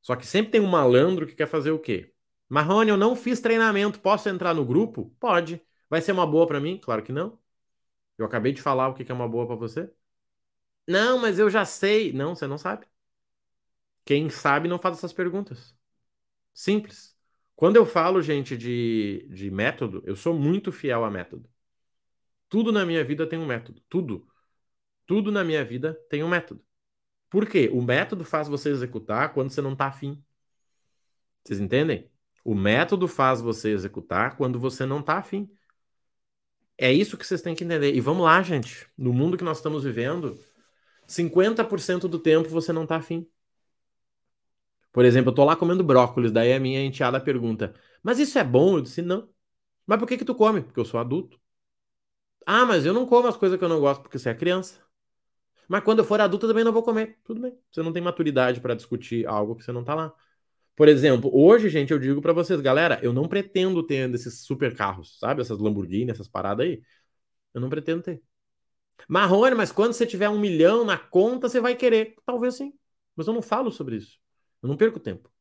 Só 0.01 0.15
que 0.15 0.25
sempre 0.25 0.51
tem 0.51 0.61
um 0.61 0.67
malandro 0.67 1.27
que 1.27 1.36
quer 1.36 1.47
fazer 1.47 1.71
o 1.71 1.80
quê? 1.80 2.13
Marrone, 2.47 2.89
eu 2.89 2.97
não 2.97 3.15
fiz 3.15 3.39
treinamento, 3.39 3.99
posso 3.99 4.27
entrar 4.30 4.53
no 4.53 4.65
grupo? 4.65 5.15
Pode. 5.19 5.61
Vai 5.89 6.01
ser 6.01 6.11
uma 6.11 6.25
boa 6.25 6.47
para 6.47 6.59
mim? 6.59 6.80
Claro 6.80 7.03
que 7.03 7.11
não. 7.11 7.39
Eu 8.17 8.25
acabei 8.25 8.51
de 8.53 8.61
falar 8.61 8.89
o 8.89 8.93
que 8.93 9.09
é 9.11 9.15
uma 9.15 9.27
boa 9.27 9.47
para 9.47 9.55
você. 9.55 9.91
Não, 10.88 11.19
mas 11.19 11.39
eu 11.39 11.49
já 11.49 11.65
sei. 11.65 12.11
Não, 12.13 12.36
você 12.36 12.47
não 12.47 12.57
sabe. 12.57 12.86
Quem 14.05 14.30
sabe 14.30 14.67
não 14.67 14.80
faz 14.80 14.97
essas 14.97 15.13
perguntas. 15.13 15.75
Simples. 16.53 17.15
Quando 17.55 17.75
eu 17.77 17.86
falo, 17.86 18.21
gente, 18.21 18.57
de, 18.57 19.27
de 19.32 19.51
método, 19.51 20.01
eu 20.05 20.15
sou 20.15 20.34
muito 20.34 20.71
fiel 20.71 21.05
a 21.05 21.11
método. 21.11 21.49
Tudo 22.49 22.71
na 22.71 22.86
minha 22.86 23.03
vida 23.03 23.27
tem 23.27 23.39
um 23.39 23.45
método. 23.45 23.82
Tudo. 23.89 24.27
Tudo 25.10 25.32
na 25.32 25.43
minha 25.43 25.66
vida 25.66 25.99
tem 26.07 26.24
um 26.24 26.30
método. 26.30 26.64
Por 27.32 27.49
quê? 27.49 27.68
O 27.74 27.82
método 27.82 28.24
faz 28.24 28.47
você 28.47 28.70
executar 28.70 29.34
quando 29.34 29.49
você 29.49 29.60
não 29.60 29.74
está 29.74 29.88
afim. 29.88 30.24
Vocês 31.43 31.60
entendem? 31.60 32.12
O 32.45 32.53
método 32.53 33.07
faz 33.07 33.41
você 33.41 33.72
executar 33.72 34.38
quando 34.38 34.60
você 34.60 34.86
não 34.86 34.99
está 34.99 35.18
afim. 35.18 35.51
É 36.78 36.93
isso 36.93 37.18
que 37.18 37.26
vocês 37.26 37.41
têm 37.41 37.55
que 37.55 37.64
entender. 37.64 37.95
E 37.95 37.99
vamos 37.99 38.24
lá, 38.24 38.39
gente. 38.43 38.88
No 38.95 39.12
mundo 39.12 39.36
que 39.36 39.43
nós 39.43 39.57
estamos 39.57 39.84
vivendo, 39.84 40.39
50% 41.07 42.07
do 42.07 42.20
tempo 42.20 42.47
você 42.47 42.72
não 42.72 42.84
está 42.84 42.97
afim. 42.97 43.28
Por 44.91 45.05
exemplo, 45.05 45.32
eu 45.32 45.36
tô 45.36 45.43
lá 45.43 45.55
comendo 45.55 45.84
brócolis, 45.84 46.32
daí 46.32 46.53
a 46.53 46.60
minha 46.60 46.86
enteada 46.86 47.20
pergunta: 47.20 47.74
Mas 48.03 48.20
isso 48.20 48.38
é 48.38 48.43
bom? 48.43 48.78
Eu 48.78 48.82
disse: 48.82 49.01
Não. 49.01 49.28
Mas 49.88 49.97
por 49.97 50.07
que 50.07 50.20
que 50.20 50.26
tu 50.26 50.36
come? 50.36 50.62
Porque 50.62 50.80
eu 50.80 50.86
sou 50.86 50.99
adulto. 50.99 51.39
Ah, 52.45 52.64
mas 52.66 52.86
eu 52.86 52.93
não 52.93 53.07
como 53.07 53.28
as 53.28 53.38
coisas 53.38 53.57
que 53.57 53.66
eu 53.66 53.70
não 53.70 53.80
gosto 53.80 54.03
porque 54.03 54.20
você 54.20 54.30
é 54.30 54.36
criança. 54.36 54.88
Mas 55.70 55.84
quando 55.84 55.99
eu 55.99 56.03
for 56.03 56.20
adulto 56.20 56.47
também 56.47 56.63
não 56.63 56.74
vou 56.74 56.82
comer. 56.82 57.20
Tudo 57.24 57.39
bem. 57.39 57.55
Você 57.72 57.84
não 57.84 57.93
tem 57.93 58.01
maturidade 58.01 58.59
para 58.59 58.74
discutir 58.74 59.28
algo 59.28 59.55
que 59.55 59.63
você 59.63 59.72
não 59.72 59.84
tá 59.84 59.93
lá. 59.93 60.11
Por 60.76 60.88
exemplo, 60.88 61.30
hoje, 61.32 61.70
gente, 61.70 61.91
eu 61.93 61.99
digo 61.99 62.22
para 62.22 62.34
vocês, 62.34 62.59
galera, 62.59 62.99
eu 63.03 63.13
não 63.13 63.28
pretendo 63.28 63.86
ter 63.86 64.09
esses 64.15 64.41
super 64.41 64.76
carros, 64.76 65.20
sabe? 65.20 65.41
Essas 65.41 65.59
Lamborghini, 65.59 66.09
essas 66.09 66.28
paradas 66.28 66.65
aí. 66.65 66.82
Eu 67.53 67.61
não 67.61 67.70
pretendo 67.70 68.01
ter. 68.01 68.24
Marrone, 69.07 69.55
mas 69.55 69.72
quando 69.72 69.93
você 69.93 70.07
tiver 70.07 70.30
um 70.30 70.39
milhão 70.39 70.84
na 70.84 70.97
conta, 70.97 71.47
você 71.47 71.61
vai 71.61 71.76
querer. 71.76 72.15
Talvez 72.26 72.55
sim. 72.55 72.74
Mas 73.15 73.28
eu 73.28 73.34
não 73.34 73.41
falo 73.41 73.72
sobre 73.72 73.97
isso. 73.97 74.17
Eu 74.63 74.70
não 74.70 74.76
perco 74.76 74.99
tempo. 74.99 75.32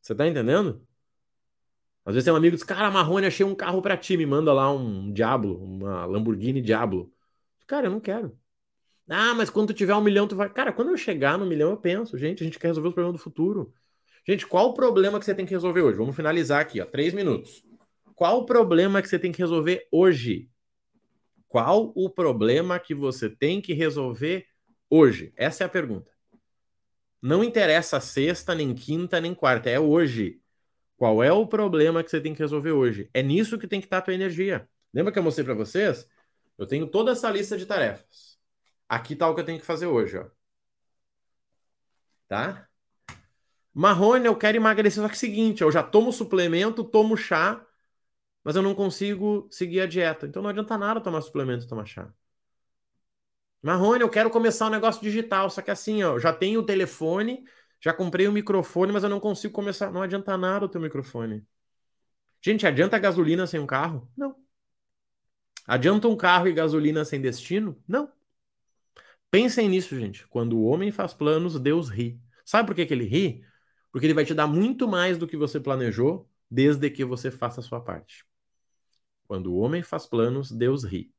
Você 0.00 0.14
tá 0.14 0.26
entendendo? 0.26 0.86
Às 2.04 2.14
vezes 2.14 2.24
tem 2.24 2.32
um 2.32 2.36
amigo 2.36 2.56
que 2.56 2.62
diz, 2.62 2.64
cara, 2.64 2.90
Marrone, 2.90 3.26
achei 3.26 3.44
um 3.44 3.54
carro 3.54 3.82
para 3.82 3.96
ti, 3.96 4.16
me 4.16 4.24
manda 4.24 4.52
lá 4.52 4.72
um 4.72 5.12
Diablo, 5.12 5.62
uma 5.62 6.06
Lamborghini 6.06 6.62
Diablo. 6.62 7.12
Cara, 7.66 7.86
eu 7.86 7.90
não 7.90 8.00
quero. 8.00 8.39
Ah, 9.10 9.34
mas 9.34 9.50
quando 9.50 9.74
tiver 9.74 9.94
um 9.94 10.00
milhão, 10.00 10.28
tu 10.28 10.36
vai. 10.36 10.48
Cara, 10.48 10.72
quando 10.72 10.90
eu 10.90 10.96
chegar 10.96 11.36
no 11.36 11.44
milhão, 11.44 11.70
eu 11.70 11.76
penso, 11.76 12.16
gente, 12.16 12.42
a 12.42 12.44
gente 12.44 12.60
quer 12.60 12.68
resolver 12.68 12.88
os 12.88 12.94
problemas 12.94 13.18
do 13.18 13.22
futuro. 13.22 13.74
Gente, 14.26 14.46
qual 14.46 14.68
o 14.68 14.74
problema 14.74 15.18
que 15.18 15.24
você 15.24 15.34
tem 15.34 15.44
que 15.44 15.50
resolver 15.52 15.82
hoje? 15.82 15.98
Vamos 15.98 16.14
finalizar 16.14 16.60
aqui, 16.60 16.80
ó. 16.80 16.86
Três 16.86 17.12
minutos. 17.12 17.64
Qual 18.14 18.38
o 18.38 18.46
problema 18.46 19.02
que 19.02 19.08
você 19.08 19.18
tem 19.18 19.32
que 19.32 19.38
resolver 19.38 19.88
hoje? 19.90 20.48
Qual 21.48 21.92
o 21.96 22.08
problema 22.08 22.78
que 22.78 22.94
você 22.94 23.28
tem 23.28 23.60
que 23.60 23.72
resolver 23.72 24.46
hoje? 24.88 25.32
Essa 25.36 25.64
é 25.64 25.66
a 25.66 25.70
pergunta. 25.70 26.12
Não 27.20 27.42
interessa 27.42 27.98
sexta, 27.98 28.54
nem 28.54 28.72
quinta, 28.74 29.20
nem 29.20 29.34
quarta, 29.34 29.68
é 29.68 29.80
hoje. 29.80 30.40
Qual 30.96 31.20
é 31.20 31.32
o 31.32 31.46
problema 31.46 32.04
que 32.04 32.10
você 32.10 32.20
tem 32.20 32.32
que 32.32 32.40
resolver 32.40 32.72
hoje? 32.72 33.10
É 33.12 33.22
nisso 33.22 33.58
que 33.58 33.66
tem 33.66 33.80
que 33.80 33.86
estar 33.86 33.98
a 33.98 34.02
tua 34.02 34.14
energia. 34.14 34.68
Lembra 34.94 35.10
que 35.10 35.18
eu 35.18 35.22
mostrei 35.22 35.44
para 35.44 35.54
vocês? 35.54 36.06
Eu 36.56 36.66
tenho 36.66 36.86
toda 36.86 37.10
essa 37.10 37.28
lista 37.30 37.58
de 37.58 37.66
tarefas. 37.66 38.29
Aqui 38.90 39.14
tá 39.14 39.28
o 39.28 39.34
que 39.36 39.40
eu 39.40 39.44
tenho 39.44 39.60
que 39.60 39.64
fazer 39.64 39.86
hoje, 39.86 40.18
ó. 40.18 40.26
Tá? 42.26 42.68
Marrone, 43.72 44.26
eu 44.26 44.36
quero 44.36 44.56
emagrecer, 44.56 45.00
só 45.00 45.08
que 45.08 45.14
é 45.14 45.16
o 45.16 45.18
seguinte, 45.18 45.62
eu 45.62 45.70
já 45.70 45.80
tomo 45.80 46.12
suplemento, 46.12 46.82
tomo 46.82 47.16
chá, 47.16 47.64
mas 48.42 48.56
eu 48.56 48.62
não 48.62 48.74
consigo 48.74 49.46
seguir 49.48 49.80
a 49.82 49.86
dieta. 49.86 50.26
Então 50.26 50.42
não 50.42 50.50
adianta 50.50 50.76
nada 50.76 51.00
tomar 51.00 51.20
suplemento 51.20 51.64
e 51.64 51.68
tomar 51.68 51.86
chá. 51.86 52.12
Marrone, 53.62 54.00
eu 54.02 54.08
quero 54.10 54.28
começar 54.28 54.66
um 54.66 54.70
negócio 54.70 55.00
digital, 55.00 55.48
só 55.50 55.62
que 55.62 55.70
assim, 55.70 56.02
ó, 56.02 56.18
já 56.18 56.32
tenho 56.32 56.60
o 56.60 56.66
telefone, 56.66 57.44
já 57.80 57.92
comprei 57.92 58.26
o 58.26 58.32
microfone, 58.32 58.92
mas 58.92 59.04
eu 59.04 59.08
não 59.08 59.20
consigo 59.20 59.54
começar. 59.54 59.92
Não 59.92 60.02
adianta 60.02 60.36
nada 60.36 60.66
o 60.66 60.68
teu 60.68 60.80
microfone. 60.80 61.46
Gente, 62.42 62.66
adianta 62.66 62.98
gasolina 62.98 63.46
sem 63.46 63.60
um 63.60 63.66
carro? 63.66 64.10
Não. 64.16 64.34
Adianta 65.66 66.08
um 66.08 66.16
carro 66.16 66.48
e 66.48 66.52
gasolina 66.52 67.04
sem 67.04 67.20
destino? 67.20 67.80
Não. 67.86 68.10
Pensem 69.30 69.68
nisso, 69.68 69.98
gente. 69.98 70.26
Quando 70.28 70.58
o 70.58 70.64
homem 70.64 70.90
faz 70.90 71.14
planos, 71.14 71.58
Deus 71.58 71.88
ri. 71.88 72.20
Sabe 72.44 72.66
por 72.66 72.74
que, 72.74 72.86
que 72.86 72.94
ele 72.94 73.04
ri? 73.04 73.44
Porque 73.92 74.06
ele 74.06 74.14
vai 74.14 74.24
te 74.24 74.34
dar 74.34 74.46
muito 74.46 74.88
mais 74.88 75.18
do 75.18 75.26
que 75.26 75.36
você 75.36 75.60
planejou, 75.60 76.28
desde 76.50 76.90
que 76.90 77.04
você 77.04 77.30
faça 77.30 77.60
a 77.60 77.62
sua 77.62 77.80
parte. 77.80 78.24
Quando 79.26 79.52
o 79.52 79.58
homem 79.58 79.82
faz 79.82 80.06
planos, 80.06 80.50
Deus 80.50 80.84
ri. 80.84 81.12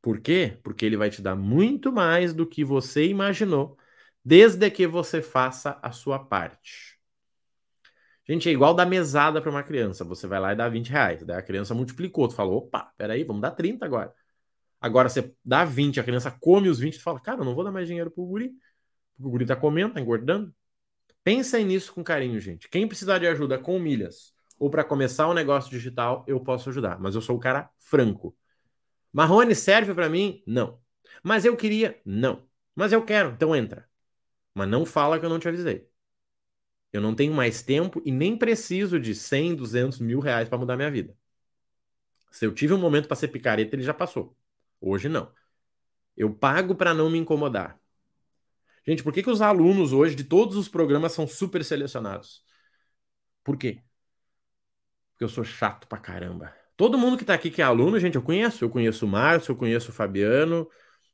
Por 0.00 0.20
quê? 0.20 0.58
Porque 0.62 0.86
ele 0.86 0.96
vai 0.96 1.10
te 1.10 1.20
dar 1.20 1.34
muito 1.36 1.92
mais 1.92 2.32
do 2.32 2.46
que 2.46 2.64
você 2.64 3.06
imaginou, 3.06 3.76
desde 4.24 4.70
que 4.70 4.86
você 4.86 5.20
faça 5.20 5.78
a 5.82 5.90
sua 5.92 6.18
parte. 6.24 6.98
Gente, 8.28 8.48
é 8.48 8.52
igual 8.52 8.74
dar 8.74 8.86
mesada 8.86 9.40
para 9.40 9.50
uma 9.50 9.62
criança. 9.62 10.04
Você 10.04 10.26
vai 10.26 10.38
lá 10.38 10.52
e 10.52 10.56
dá 10.56 10.68
20 10.68 10.90
reais. 10.90 11.24
Daí 11.24 11.38
a 11.38 11.42
criança 11.42 11.74
multiplicou. 11.74 12.28
Tu 12.28 12.34
falou, 12.34 12.58
opa, 12.58 12.92
peraí, 12.96 13.24
vamos 13.24 13.42
dar 13.42 13.52
30 13.52 13.86
agora. 13.86 14.14
Agora 14.80 15.08
você 15.08 15.34
dá 15.44 15.64
20, 15.64 15.98
a 15.98 16.04
criança 16.04 16.30
come 16.30 16.68
os 16.68 16.78
20, 16.78 16.98
tu 16.98 17.02
fala, 17.02 17.20
cara, 17.20 17.40
eu 17.40 17.44
não 17.44 17.54
vou 17.54 17.64
dar 17.64 17.72
mais 17.72 17.86
dinheiro 17.86 18.10
pro 18.10 18.24
guri. 18.24 18.52
O 19.18 19.30
guri 19.30 19.44
tá 19.44 19.56
comendo, 19.56 19.94
tá 19.94 20.00
engordando. 20.00 20.54
Pensem 21.24 21.64
nisso 21.64 21.92
com 21.92 22.04
carinho, 22.04 22.40
gente. 22.40 22.68
Quem 22.68 22.86
precisar 22.86 23.18
de 23.18 23.26
ajuda 23.26 23.58
com 23.58 23.78
milhas 23.78 24.32
ou 24.58 24.70
para 24.70 24.84
começar 24.84 25.28
um 25.28 25.34
negócio 25.34 25.70
digital, 25.70 26.24
eu 26.26 26.40
posso 26.40 26.68
ajudar. 26.70 26.98
Mas 27.00 27.14
eu 27.14 27.20
sou 27.20 27.36
o 27.36 27.40
cara 27.40 27.70
franco. 27.78 28.36
Marrone 29.12 29.54
serve 29.54 29.94
para 29.94 30.08
mim? 30.08 30.42
Não. 30.46 30.80
Mas 31.22 31.44
eu 31.44 31.56
queria? 31.56 32.00
Não. 32.04 32.46
Mas 32.74 32.92
eu 32.92 33.04
quero, 33.04 33.30
então 33.30 33.54
entra. 33.54 33.88
Mas 34.54 34.68
não 34.68 34.84
fala 34.86 35.18
que 35.18 35.24
eu 35.24 35.30
não 35.30 35.38
te 35.38 35.48
avisei. 35.48 35.88
Eu 36.92 37.00
não 37.00 37.14
tenho 37.14 37.34
mais 37.34 37.62
tempo 37.62 38.00
e 38.04 38.10
nem 38.10 38.36
preciso 38.36 38.98
de 38.98 39.14
100, 39.14 39.54
200 39.54 39.98
mil 40.00 40.20
reais 40.20 40.48
para 40.48 40.58
mudar 40.58 40.76
minha 40.76 40.90
vida. 40.90 41.16
Se 42.30 42.46
eu 42.46 42.54
tive 42.54 42.74
um 42.74 42.78
momento 42.78 43.08
para 43.08 43.16
ser 43.16 43.28
picareta, 43.28 43.74
ele 43.74 43.82
já 43.82 43.94
passou. 43.94 44.36
Hoje 44.80 45.08
não. 45.08 45.32
Eu 46.16 46.34
pago 46.34 46.74
para 46.74 46.94
não 46.94 47.10
me 47.10 47.18
incomodar. 47.18 47.80
Gente, 48.86 49.02
por 49.02 49.12
que, 49.12 49.22
que 49.22 49.30
os 49.30 49.42
alunos 49.42 49.92
hoje 49.92 50.14
de 50.14 50.24
todos 50.24 50.56
os 50.56 50.68
programas 50.68 51.12
são 51.12 51.26
super 51.26 51.64
selecionados? 51.64 52.42
Por 53.44 53.56
quê? 53.56 53.82
Porque 55.10 55.24
eu 55.24 55.28
sou 55.28 55.44
chato 55.44 55.86
pra 55.86 55.98
caramba. 55.98 56.54
Todo 56.76 56.96
mundo 56.96 57.18
que 57.18 57.24
tá 57.24 57.34
aqui 57.34 57.50
que 57.50 57.60
é 57.60 57.64
aluno, 57.64 57.98
gente, 57.98 58.14
eu 58.14 58.22
conheço. 58.22 58.64
Eu 58.64 58.70
conheço 58.70 59.04
o 59.04 59.08
Márcio, 59.08 59.52
eu 59.52 59.56
conheço 59.56 59.90
o 59.90 59.94
Fabiano, 59.94 60.68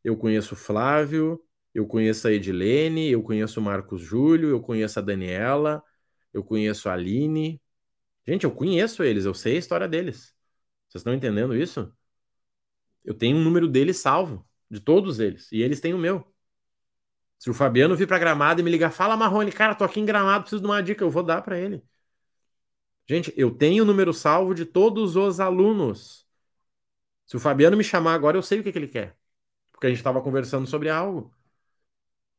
eu 0.05 0.17
conheço 0.17 0.55
o 0.55 0.57
Flávio, 0.57 1.43
eu 1.75 1.87
conheço 1.87 2.29
a 2.29 2.33
Edilene, 2.33 3.11
eu 3.11 3.23
conheço 3.23 3.61
o 3.61 3.62
Marcos 3.62 4.01
Júlio, 4.03 4.51
eu 4.51 4.61
conheço 4.61 4.99
a 4.99 5.03
Daniela, 5.03 5.83
eu 6.33 6.45
conheço 6.45 6.89
a 6.89 6.93
Aline. 6.93 7.61
Gente, 8.27 8.45
eu 8.45 8.53
conheço 8.53 9.03
eles, 9.03 9.25
eu 9.25 9.35
sei 9.35 9.57
a 9.57 9.59
história 9.59 9.89
deles. 9.89 10.35
Vocês 10.89 11.01
estão 11.01 11.15
entendendo 11.15 11.57
isso? 11.57 11.93
Eu 13.05 13.14
tenho 13.14 13.36
um 13.36 13.42
número 13.44 13.68
deles 13.68 13.98
salvo, 13.98 14.46
de 14.70 14.80
todos 14.80 15.20
eles, 15.20 15.50
e 15.52 15.62
eles 15.62 15.80
têm 15.80 15.94
o 15.94 15.98
meu. 15.98 16.26
Se 17.38 17.50
o 17.50 17.55
Fabiano 17.55 17.96
vir 17.96 18.07
para 18.09 18.18
Gramado 18.18 18.61
e 18.61 18.64
me 18.64 18.70
ligar, 18.70 18.90
fala 18.90 19.16
Marrone, 19.16 19.52
cara, 19.52 19.74
tô 19.74 19.84
aqui 19.84 20.00
em 20.00 20.07
Gramado, 20.07 20.44
preciso 20.44 20.62
de 20.62 20.66
uma 20.66 20.82
dica, 20.82 21.05
eu 21.05 21.11
vou 21.11 21.22
dar 21.22 21.42
para 21.42 21.59
ele. 21.59 21.82
Gente, 23.07 23.32
eu 23.36 23.50
tenho 23.55 23.84
o 23.84 23.86
número 23.86 24.12
salvo 24.14 24.55
de 24.55 24.64
todos 24.64 25.16
os 25.16 25.40
alunos. 25.40 26.26
Se 27.26 27.36
o 27.36 27.40
Fabiano 27.40 27.76
me 27.76 27.84
chamar 27.84 28.14
agora, 28.14 28.36
eu 28.36 28.42
sei 28.42 28.61
o 28.61 28.62
que, 28.62 28.72
que 28.72 28.78
ele 28.78 28.88
quer. 28.88 29.16
Porque 29.72 29.86
a 29.86 29.90
gente 29.90 29.98
estava 29.98 30.22
conversando 30.22 30.66
sobre 30.66 30.88
algo. 30.88 31.34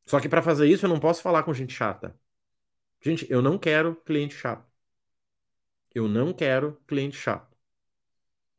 Só 0.08 0.20
que 0.20 0.30
para 0.30 0.42
fazer 0.42 0.68
isso, 0.68 0.86
eu 0.86 0.90
não 0.90 1.00
posso 1.00 1.22
falar 1.22 1.44
com 1.44 1.54
gente 1.54 1.74
chata. 1.74 2.18
Gente, 3.02 3.28
eu 3.30 3.42
não 3.42 3.58
quero 3.58 3.96
cliente 3.98 4.36
chato. 4.36 4.66
Eu 5.96 6.08
não 6.08 6.32
quero 6.34 6.80
cliente 6.86 7.18
chato. 7.18 7.55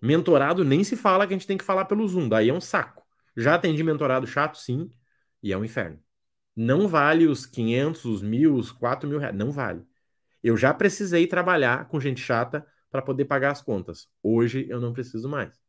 Mentorado 0.07 0.65
nem 0.65 0.85
se 0.85 0.97
fala 0.97 1.27
que 1.27 1.35
a 1.35 1.37
gente 1.37 1.49
tem 1.49 1.59
que 1.59 1.65
falar 1.65 1.85
pelo 1.87 2.07
Zoom, 2.07 2.29
daí 2.29 2.49
é 2.49 2.55
um 2.55 2.61
saco. 2.61 3.05
Já 3.37 3.57
atendi 3.57 3.83
mentorado 3.83 4.25
chato, 4.25 4.57
sim, 4.57 4.89
e 5.43 5.53
é 5.53 5.59
um 5.59 5.65
inferno. 5.65 6.01
Não 6.55 6.87
vale 6.87 7.27
os 7.27 7.45
500, 7.45 8.05
os 8.05 8.23
mil, 8.23 8.55
os 8.55 8.71
4 8.71 9.09
mil 9.09 9.19
reais. 9.19 9.35
Não 9.35 9.51
vale. 9.51 9.83
Eu 10.43 10.57
já 10.57 10.73
precisei 10.73 11.27
trabalhar 11.27 11.89
com 11.89 11.99
gente 11.99 12.21
chata 12.21 12.65
para 12.89 13.03
poder 13.03 13.25
pagar 13.25 13.51
as 13.51 13.61
contas. 13.61 14.09
Hoje 14.23 14.67
eu 14.71 14.81
não 14.81 14.93
preciso 14.93 15.29
mais. 15.29 15.61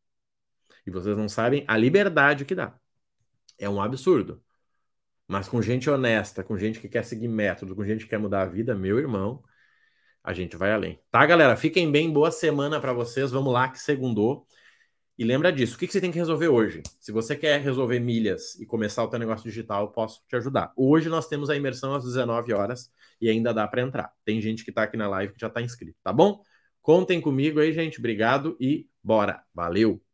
E 0.85 0.91
vocês 0.91 1.17
não 1.17 1.27
sabem 1.27 1.65
a 1.67 1.75
liberdade 1.75 2.45
que 2.45 2.53
dá. 2.53 2.79
É 3.57 3.67
um 3.67 3.81
absurdo. 3.81 4.43
Mas 5.27 5.49
com 5.49 5.61
gente 5.63 5.89
honesta, 5.89 6.43
com 6.43 6.57
gente 6.57 6.79
que 6.79 6.88
quer 6.88 7.03
seguir 7.03 7.27
método, 7.27 7.75
com 7.75 7.83
gente 7.83 8.03
que 8.03 8.11
quer 8.11 8.19
mudar 8.19 8.43
a 8.43 8.45
vida, 8.45 8.75
meu 8.75 8.99
irmão, 8.99 9.43
a 10.28 10.34
gente 10.34 10.57
vai 10.57 10.73
além. 10.73 10.99
Tá, 11.09 11.25
galera? 11.25 11.55
Fiquem 11.55 11.89
bem, 11.89 12.11
boa 12.11 12.30
semana 12.32 12.82
para 12.82 12.91
vocês. 12.91 13.32
Vamos 13.32 13.53
lá, 13.53 13.69
que 13.69 13.80
segundou. 13.80 14.45
E 15.17 15.23
lembra 15.23 15.53
disso, 15.53 15.78
o 15.78 15.80
que, 15.80 15.88
você 15.88 16.01
tem 16.01 16.11
que 16.11 16.17
resolver 16.17 16.49
hoje? 16.49 16.84
Se 16.99 17.13
você 17.13 17.34
quer 17.34 17.61
resolver 17.61 17.97
milhas 18.01 18.59
e 18.59 18.65
começar 18.65 19.05
o 19.05 19.07
teu 19.07 19.17
negócio 19.17 19.45
digital, 19.45 19.84
eu 19.84 19.88
posso 19.88 20.21
te 20.28 20.36
ajudar. 20.36 20.73
Hoje 20.75 21.07
nós 21.07 21.30
temos 21.30 21.49
a 21.49 21.55
imersão 21.55 21.95
às 21.95 22.03
19 22.03 22.51
horas 22.53 22.91
e 23.21 23.30
ainda 23.30 23.53
dá 23.53 23.65
para 23.69 23.82
entrar. 23.82 24.11
Tem 24.25 24.41
gente 24.41 24.65
que 24.65 24.69
está 24.69 24.84
aqui 24.84 24.97
na 24.97 25.07
live 25.07 25.32
que 25.34 25.39
já 25.39 25.47
está 25.47 25.61
inscrito, 25.61 25.97
tá 26.03 26.11
bom? 26.11 26.41
Contem 26.82 27.21
comigo 27.21 27.61
aí, 27.61 27.71
gente. 27.71 27.97
Obrigado 27.97 28.57
e 28.59 28.86
bora. 29.01 29.41
Valeu! 29.53 30.07